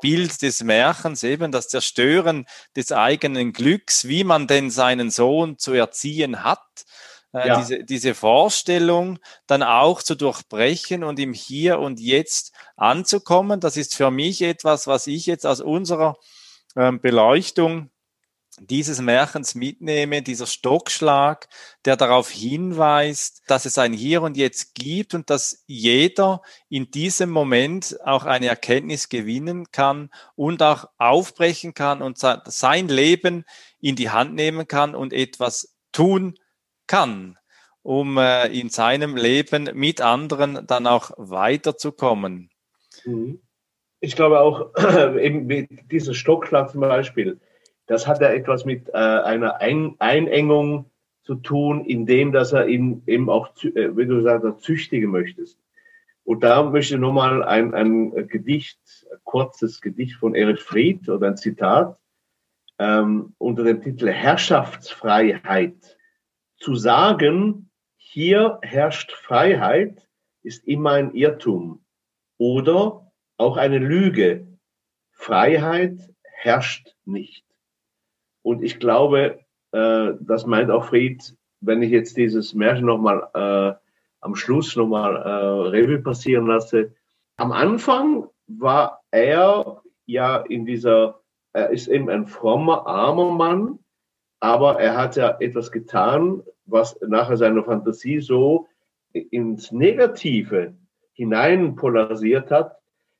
Bild 0.00 0.42
des 0.42 0.62
Märchens, 0.62 1.22
eben 1.22 1.52
das 1.52 1.68
Zerstören 1.68 2.46
des 2.76 2.92
eigenen 2.92 3.52
Glücks, 3.52 4.06
wie 4.08 4.24
man 4.24 4.46
denn 4.46 4.70
seinen 4.70 5.10
Sohn 5.10 5.58
zu 5.58 5.72
erziehen 5.72 6.42
hat, 6.44 6.62
äh, 7.32 7.48
ja. 7.48 7.58
diese, 7.58 7.84
diese 7.84 8.14
Vorstellung 8.14 9.18
dann 9.46 9.62
auch 9.62 10.02
zu 10.02 10.14
durchbrechen 10.14 11.04
und 11.04 11.18
im 11.18 11.32
Hier 11.32 11.78
und 11.80 12.00
Jetzt 12.00 12.52
anzukommen. 12.76 13.60
Das 13.60 13.76
ist 13.76 13.94
für 13.94 14.10
mich 14.10 14.42
etwas, 14.42 14.86
was 14.86 15.06
ich 15.06 15.26
jetzt 15.26 15.46
aus 15.46 15.60
unserer 15.60 16.16
ähm, 16.76 17.00
Beleuchtung 17.00 17.90
dieses 18.60 19.00
Märchens 19.00 19.54
mitnehme, 19.54 20.22
dieser 20.22 20.46
Stockschlag, 20.46 21.48
der 21.84 21.96
darauf 21.96 22.30
hinweist, 22.30 23.42
dass 23.46 23.64
es 23.64 23.78
ein 23.78 23.92
Hier 23.92 24.22
und 24.22 24.36
Jetzt 24.36 24.74
gibt 24.74 25.14
und 25.14 25.30
dass 25.30 25.64
jeder 25.66 26.42
in 26.68 26.90
diesem 26.90 27.30
Moment 27.30 27.98
auch 28.04 28.24
eine 28.24 28.46
Erkenntnis 28.46 29.08
gewinnen 29.08 29.70
kann 29.72 30.10
und 30.36 30.62
auch 30.62 30.88
aufbrechen 30.98 31.74
kann 31.74 32.02
und 32.02 32.18
sein 32.18 32.88
Leben 32.88 33.44
in 33.80 33.96
die 33.96 34.10
Hand 34.10 34.34
nehmen 34.34 34.68
kann 34.68 34.94
und 34.94 35.12
etwas 35.12 35.76
tun 35.92 36.38
kann, 36.86 37.38
um 37.82 38.18
äh, 38.18 38.46
in 38.48 38.70
seinem 38.70 39.16
Leben 39.16 39.70
mit 39.74 40.00
anderen 40.00 40.66
dann 40.66 40.86
auch 40.86 41.10
weiterzukommen. 41.16 42.50
Mhm. 43.04 43.40
Ich 44.00 44.16
glaube 44.16 44.40
auch, 44.40 44.70
eben 45.18 45.48
dieser 45.90 46.14
Stockschlag 46.14 46.70
zum 46.70 46.82
Beispiel, 46.82 47.40
das 47.86 48.06
hat 48.06 48.20
ja 48.20 48.28
etwas 48.28 48.64
mit 48.64 48.88
äh, 48.88 48.92
einer 48.92 49.60
Ein 49.60 49.96
Einengung 49.98 50.90
zu 51.22 51.36
tun, 51.36 51.84
indem 51.84 52.32
dass 52.32 52.52
er 52.52 52.66
ihn 52.66 53.02
eben 53.06 53.30
auch, 53.30 53.48
äh, 53.62 53.96
wie 53.96 54.06
du 54.06 54.22
sagst, 54.22 54.62
züchtigen 54.62 55.10
möchtest. 55.10 55.58
Und 56.24 56.42
da 56.42 56.62
möchte 56.62 56.94
ich 56.94 57.00
nochmal 57.00 57.42
ein, 57.42 57.74
ein 57.74 58.28
Gedicht, 58.28 58.80
ein 59.12 59.18
kurzes 59.24 59.80
Gedicht 59.80 60.16
von 60.16 60.34
Erich 60.34 60.60
Fried 60.60 61.08
oder 61.08 61.28
ein 61.28 61.36
Zitat 61.36 61.98
ähm, 62.78 63.34
unter 63.38 63.64
dem 63.64 63.82
Titel 63.82 64.08
Herrschaftsfreiheit. 64.08 65.98
Zu 66.56 66.76
sagen, 66.76 67.70
hier 67.96 68.58
herrscht 68.62 69.12
Freiheit, 69.12 70.08
ist 70.42 70.66
immer 70.66 70.92
ein 70.92 71.14
Irrtum 71.14 71.84
oder 72.38 73.12
auch 73.36 73.56
eine 73.56 73.78
Lüge. 73.78 74.46
Freiheit 75.10 75.98
herrscht 76.22 76.94
nicht. 77.04 77.44
Und 78.44 78.62
ich 78.62 78.78
glaube, 78.78 79.40
äh, 79.72 80.12
das 80.20 80.46
meint 80.46 80.70
auch 80.70 80.84
Fried, 80.84 81.34
wenn 81.60 81.82
ich 81.82 81.90
jetzt 81.90 82.16
dieses 82.16 82.54
Märchen 82.54 82.84
nochmal 82.84 83.28
äh, 83.34 83.74
am 84.20 84.34
Schluss 84.36 84.76
nochmal 84.76 85.16
äh, 85.16 85.68
Revue 85.70 85.98
passieren 85.98 86.46
lasse. 86.46 86.94
Am 87.36 87.52
Anfang 87.52 88.28
war 88.46 89.02
er 89.10 89.82
ja 90.06 90.36
in 90.36 90.66
dieser, 90.66 91.20
er 91.54 91.70
ist 91.70 91.88
eben 91.88 92.10
ein 92.10 92.26
frommer, 92.26 92.86
armer 92.86 93.32
Mann, 93.32 93.78
aber 94.40 94.78
er 94.78 94.96
hat 94.96 95.16
ja 95.16 95.36
etwas 95.40 95.72
getan, 95.72 96.42
was 96.66 97.00
nachher 97.00 97.38
seine 97.38 97.64
Fantasie 97.64 98.20
so 98.20 98.68
ins 99.12 99.72
Negative 99.72 100.74
hinein 101.14 101.76
polarisiert 101.76 102.50
hat, 102.50 102.76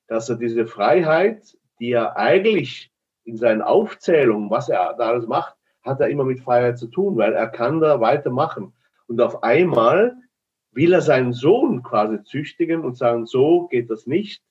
dass 0.07 0.29
er 0.29 0.37
diese 0.37 0.67
Freiheit, 0.67 1.57
die 1.81 1.93
er 1.93 2.17
eigentlich 2.19 2.94
in 3.25 3.37
seinen 3.37 3.63
Aufzählungen, 3.63 4.51
was 4.51 4.69
er 4.69 4.95
da 4.99 5.09
alles 5.09 5.27
macht, 5.27 5.55
hat 5.83 6.01
er 6.01 6.09
immer 6.09 6.25
mit 6.25 6.41
Freiheit 6.41 6.79
zu 6.79 6.87
tun, 6.87 7.17
weil 7.17 7.33
er 7.35 7.49
kann 7.49 7.81
da 7.81 8.01
weitermachen. 8.01 8.73
Und 9.07 9.21
auf 9.21 9.43
einmal 9.43 10.17
will 10.73 10.93
er 10.93 11.03
seinen 11.03 11.33
Sohn 11.33 11.83
quasi 11.83 12.23
züchtigen 12.25 12.85
und 12.85 12.97
sagen, 12.97 13.27
so 13.27 13.67
geht 13.69 13.91
das 13.91 14.07
nicht. 14.07 14.43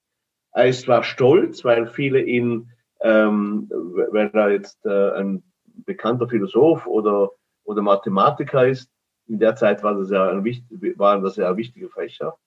Er 0.52 0.68
ist 0.68 0.84
zwar 0.84 1.04
stolz, 1.04 1.64
weil 1.66 1.88
viele 1.88 2.22
ihn, 2.22 2.72
ähm, 3.02 3.70
wenn 4.12 4.34
er 4.34 4.52
jetzt 4.52 4.86
äh, 4.86 5.12
ein 5.12 5.44
bekannter 5.66 6.28
Philosoph 6.28 6.86
oder, 6.86 7.32
oder 7.64 7.82
Mathematiker 7.82 8.68
ist, 8.68 8.90
in 9.28 9.40
der 9.40 9.56
Zeit 9.56 9.84
war 9.84 9.96
das 9.96 10.12
ja 10.12 10.30
ein, 10.30 10.46
waren 10.98 11.24
das 11.24 11.38
ja 11.38 11.56
wichtige 11.58 11.90
Fächer. 11.90 12.38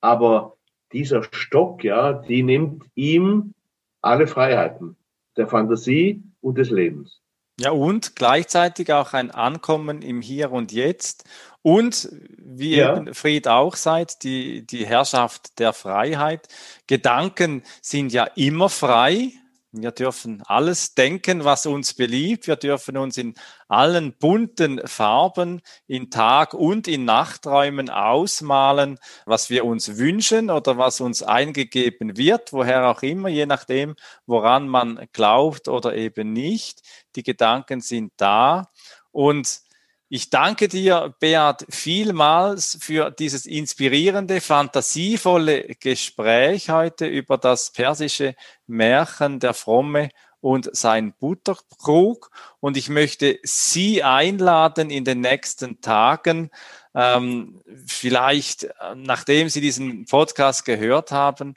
Aber 0.00 0.56
dieser 0.92 1.22
Stock, 1.22 1.82
ja, 1.82 2.12
die 2.12 2.42
nimmt 2.42 2.84
ihm 2.94 3.54
alle 4.02 4.26
Freiheiten 4.26 4.96
der 5.36 5.46
Fantasie 5.46 6.22
und 6.40 6.58
des 6.58 6.70
Lebens. 6.70 7.20
Ja, 7.60 7.72
und 7.72 8.16
gleichzeitig 8.16 8.92
auch 8.92 9.12
ein 9.12 9.30
Ankommen 9.30 10.00
im 10.00 10.22
Hier 10.22 10.50
und 10.50 10.72
Jetzt. 10.72 11.24
Und 11.62 12.08
wie 12.38 12.76
ja. 12.76 12.96
eben 12.96 13.12
Fried 13.12 13.48
auch 13.48 13.76
sagt, 13.76 14.22
die, 14.22 14.66
die 14.66 14.86
Herrschaft 14.86 15.58
der 15.58 15.74
Freiheit. 15.74 16.48
Gedanken 16.86 17.62
sind 17.82 18.12
ja 18.12 18.24
immer 18.34 18.70
frei. 18.70 19.32
Wir 19.72 19.92
dürfen 19.92 20.42
alles 20.46 20.94
denken, 20.94 21.44
was 21.44 21.64
uns 21.64 21.94
beliebt. 21.94 22.48
Wir 22.48 22.56
dürfen 22.56 22.96
uns 22.96 23.16
in 23.16 23.34
allen 23.68 24.12
bunten 24.18 24.80
Farben 24.84 25.62
in 25.86 26.10
Tag- 26.10 26.54
und 26.54 26.88
in 26.88 27.04
Nachträumen 27.04 27.88
ausmalen, 27.88 28.98
was 29.26 29.48
wir 29.48 29.64
uns 29.64 29.96
wünschen 29.96 30.50
oder 30.50 30.76
was 30.76 31.00
uns 31.00 31.22
eingegeben 31.22 32.16
wird, 32.16 32.52
woher 32.52 32.88
auch 32.88 33.02
immer, 33.02 33.28
je 33.28 33.46
nachdem, 33.46 33.94
woran 34.26 34.68
man 34.68 35.06
glaubt 35.12 35.68
oder 35.68 35.94
eben 35.94 36.32
nicht. 36.32 36.80
Die 37.14 37.22
Gedanken 37.22 37.80
sind 37.80 38.12
da. 38.16 38.70
Und 39.12 39.60
ich 40.12 40.28
danke 40.28 40.66
dir, 40.66 41.14
Beat, 41.20 41.64
vielmals 41.70 42.76
für 42.80 43.12
dieses 43.12 43.46
inspirierende, 43.46 44.40
fantasievolle 44.40 45.76
Gespräch 45.78 46.68
heute 46.68 47.06
über 47.06 47.38
das 47.38 47.70
persische 47.70 48.34
Märchen 48.66 49.38
Der 49.38 49.54
Fromme 49.54 50.08
und 50.40 50.68
sein 50.74 51.12
Butterkrug. 51.12 52.32
Und 52.58 52.76
ich 52.76 52.88
möchte 52.88 53.38
Sie 53.44 54.02
einladen 54.02 54.90
in 54.90 55.04
den 55.04 55.20
nächsten 55.20 55.80
Tagen, 55.80 56.50
ähm, 56.92 57.62
vielleicht 57.86 58.64
äh, 58.64 58.96
nachdem 58.96 59.48
Sie 59.48 59.60
diesen 59.60 60.06
Podcast 60.06 60.64
gehört 60.64 61.12
haben, 61.12 61.54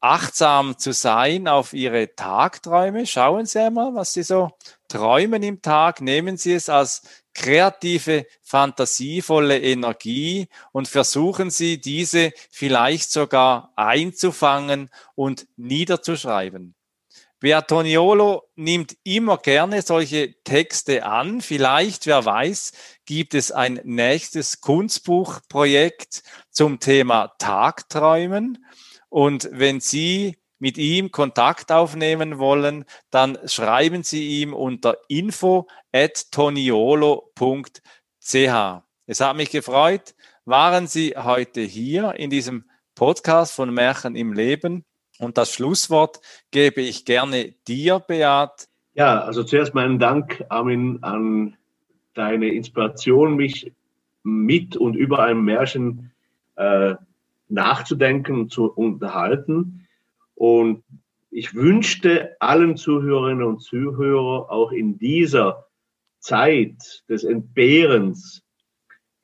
achtsam 0.00 0.76
zu 0.76 0.92
sein 0.92 1.46
auf 1.46 1.72
Ihre 1.72 2.16
Tagträume. 2.16 3.06
Schauen 3.06 3.46
Sie 3.46 3.60
einmal, 3.60 3.94
was 3.94 4.12
Sie 4.12 4.24
so 4.24 4.50
träumen 4.88 5.44
im 5.44 5.62
Tag. 5.62 6.00
Nehmen 6.00 6.36
Sie 6.36 6.52
es 6.52 6.68
als 6.68 7.02
kreative, 7.34 8.26
fantasievolle 8.42 9.60
Energie 9.60 10.48
und 10.72 10.88
versuchen 10.88 11.50
Sie, 11.50 11.80
diese 11.80 12.32
vielleicht 12.50 13.10
sogar 13.10 13.72
einzufangen 13.76 14.90
und 15.14 15.46
niederzuschreiben. 15.56 16.74
Beatoniolo 17.42 18.44
nimmt 18.54 18.96
immer 19.02 19.36
gerne 19.36 19.82
solche 19.82 20.40
Texte 20.44 21.04
an. 21.04 21.40
Vielleicht, 21.40 22.06
wer 22.06 22.24
weiß, 22.24 22.70
gibt 23.04 23.34
es 23.34 23.50
ein 23.50 23.80
nächstes 23.82 24.60
Kunstbuchprojekt 24.60 26.22
zum 26.50 26.78
Thema 26.78 27.32
Tagträumen. 27.38 28.64
Und 29.08 29.48
wenn 29.50 29.80
Sie 29.80 30.38
mit 30.60 30.78
ihm 30.78 31.10
Kontakt 31.10 31.72
aufnehmen 31.72 32.38
wollen, 32.38 32.84
dann 33.10 33.36
schreiben 33.46 34.04
Sie 34.04 34.40
ihm 34.40 34.54
unter 34.54 34.96
info 35.08 35.66
at 35.92 36.30
toniolo.ch. 36.32 37.82
Es 39.06 39.20
hat 39.20 39.36
mich 39.36 39.50
gefreut. 39.50 40.14
Waren 40.44 40.86
Sie 40.86 41.14
heute 41.16 41.60
hier 41.60 42.14
in 42.14 42.30
diesem 42.30 42.64
Podcast 42.94 43.54
von 43.54 43.72
Märchen 43.72 44.16
im 44.16 44.32
Leben? 44.32 44.84
Und 45.18 45.38
das 45.38 45.52
Schlusswort 45.52 46.20
gebe 46.50 46.80
ich 46.80 47.04
gerne 47.04 47.54
dir, 47.68 47.98
Beat. 48.00 48.68
Ja, 48.94 49.20
also 49.20 49.44
zuerst 49.44 49.74
meinen 49.74 49.98
Dank, 49.98 50.44
Armin, 50.48 50.98
an 51.02 51.56
deine 52.14 52.48
Inspiration, 52.48 53.36
mich 53.36 53.72
mit 54.22 54.76
und 54.76 54.94
über 54.94 55.20
ein 55.20 55.42
Märchen 55.42 56.12
äh, 56.56 56.94
nachzudenken 57.48 58.40
und 58.40 58.52
zu 58.52 58.70
unterhalten. 58.72 59.86
Und 60.34 60.82
ich 61.30 61.54
wünschte 61.54 62.36
allen 62.40 62.76
Zuhörerinnen 62.76 63.44
und 63.44 63.60
Zuhörern 63.60 64.48
auch 64.48 64.72
in 64.72 64.98
dieser 64.98 65.66
Zeit 66.22 67.04
des 67.08 67.24
Entbehrens, 67.24 68.42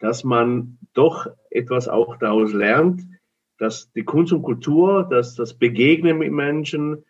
dass 0.01 0.25
man 0.25 0.79
doch 0.93 1.27
etwas 1.51 1.89
auch 1.89 2.17
daraus 2.19 2.53
lernt, 2.53 3.03
dass 3.59 3.91
die 3.93 4.05
Kunst 4.05 4.33
und 4.33 4.43
Kultur, 4.43 5.07
dass 5.09 5.35
das 5.35 5.55
Begegnen 5.55 6.19
mit 6.19 6.33
Menschen, 6.33 7.05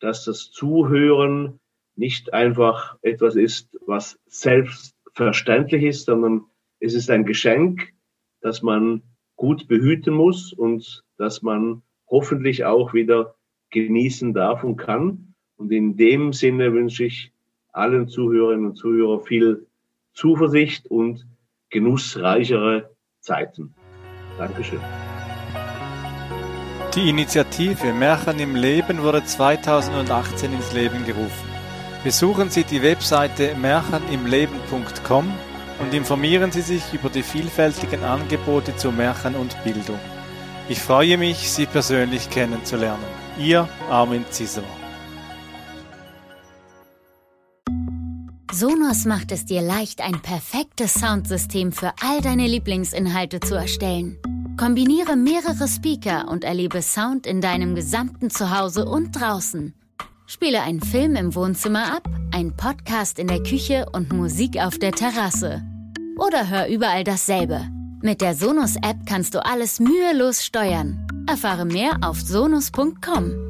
dass 0.00 0.24
das 0.24 0.50
Zuhören 0.50 1.60
nicht 1.96 2.32
einfach 2.32 2.96
etwas 3.02 3.34
ist, 3.34 3.76
was 3.86 4.18
selbstverständlich 4.26 5.82
ist, 5.82 6.06
sondern 6.06 6.44
es 6.78 6.94
ist 6.94 7.10
ein 7.10 7.24
Geschenk, 7.24 7.92
das 8.40 8.62
man 8.62 9.02
gut 9.36 9.66
behüten 9.66 10.14
muss 10.14 10.52
und 10.52 11.02
dass 11.16 11.42
man 11.42 11.82
hoffentlich 12.08 12.64
auch 12.64 12.94
wieder 12.94 13.34
genießen 13.70 14.34
darf 14.34 14.62
und 14.62 14.76
kann. 14.76 15.34
Und 15.56 15.72
in 15.72 15.96
dem 15.96 16.32
Sinne 16.32 16.72
wünsche 16.72 17.04
ich 17.04 17.32
allen 17.78 18.08
Zuhörerinnen 18.08 18.66
und 18.66 18.76
Zuhörern 18.76 19.22
viel 19.24 19.66
Zuversicht 20.12 20.86
und 20.86 21.26
genussreichere 21.70 22.90
Zeiten. 23.20 23.74
Dankeschön. 24.36 24.80
Die 26.94 27.10
Initiative 27.10 27.92
Märchen 27.92 28.40
im 28.40 28.56
Leben 28.56 29.02
wurde 29.02 29.24
2018 29.24 30.52
ins 30.52 30.72
Leben 30.72 31.04
gerufen. 31.04 31.48
Besuchen 32.02 32.50
Sie 32.50 32.64
die 32.64 32.82
Webseite 32.82 33.54
märchenimleben.com 33.56 35.32
und 35.80 35.94
informieren 35.94 36.50
Sie 36.50 36.62
sich 36.62 36.92
über 36.92 37.08
die 37.08 37.22
vielfältigen 37.22 38.02
Angebote 38.02 38.74
zu 38.76 38.90
Märchen 38.90 39.36
und 39.36 39.62
Bildung. 39.62 40.00
Ich 40.68 40.80
freue 40.80 41.18
mich, 41.18 41.50
Sie 41.50 41.66
persönlich 41.66 42.30
kennenzulernen. 42.30 43.04
Ihr 43.38 43.68
Armin 43.90 44.24
Zisser. 44.30 44.64
Sonos 48.58 49.04
macht 49.04 49.30
es 49.30 49.44
dir 49.44 49.62
leicht, 49.62 50.00
ein 50.00 50.20
perfektes 50.20 50.94
Soundsystem 50.94 51.70
für 51.70 51.92
all 52.02 52.20
deine 52.20 52.48
Lieblingsinhalte 52.48 53.38
zu 53.38 53.54
erstellen. 53.54 54.18
Kombiniere 54.56 55.14
mehrere 55.14 55.68
Speaker 55.68 56.26
und 56.26 56.42
erlebe 56.42 56.82
Sound 56.82 57.24
in 57.24 57.40
deinem 57.40 57.76
gesamten 57.76 58.30
Zuhause 58.30 58.84
und 58.84 59.12
draußen. 59.12 59.74
Spiele 60.26 60.60
einen 60.62 60.80
Film 60.80 61.14
im 61.14 61.36
Wohnzimmer 61.36 61.94
ab, 61.94 62.08
einen 62.32 62.56
Podcast 62.56 63.20
in 63.20 63.28
der 63.28 63.44
Küche 63.44 63.86
und 63.92 64.12
Musik 64.12 64.58
auf 64.58 64.76
der 64.76 64.90
Terrasse. 64.90 65.62
Oder 66.16 66.48
hör 66.48 66.66
überall 66.66 67.04
dasselbe. 67.04 67.60
Mit 68.02 68.20
der 68.20 68.34
Sonos-App 68.34 69.06
kannst 69.06 69.36
du 69.36 69.46
alles 69.46 69.78
mühelos 69.78 70.44
steuern. 70.44 71.06
Erfahre 71.28 71.64
mehr 71.64 71.98
auf 72.02 72.20
sonus.com. 72.20 73.47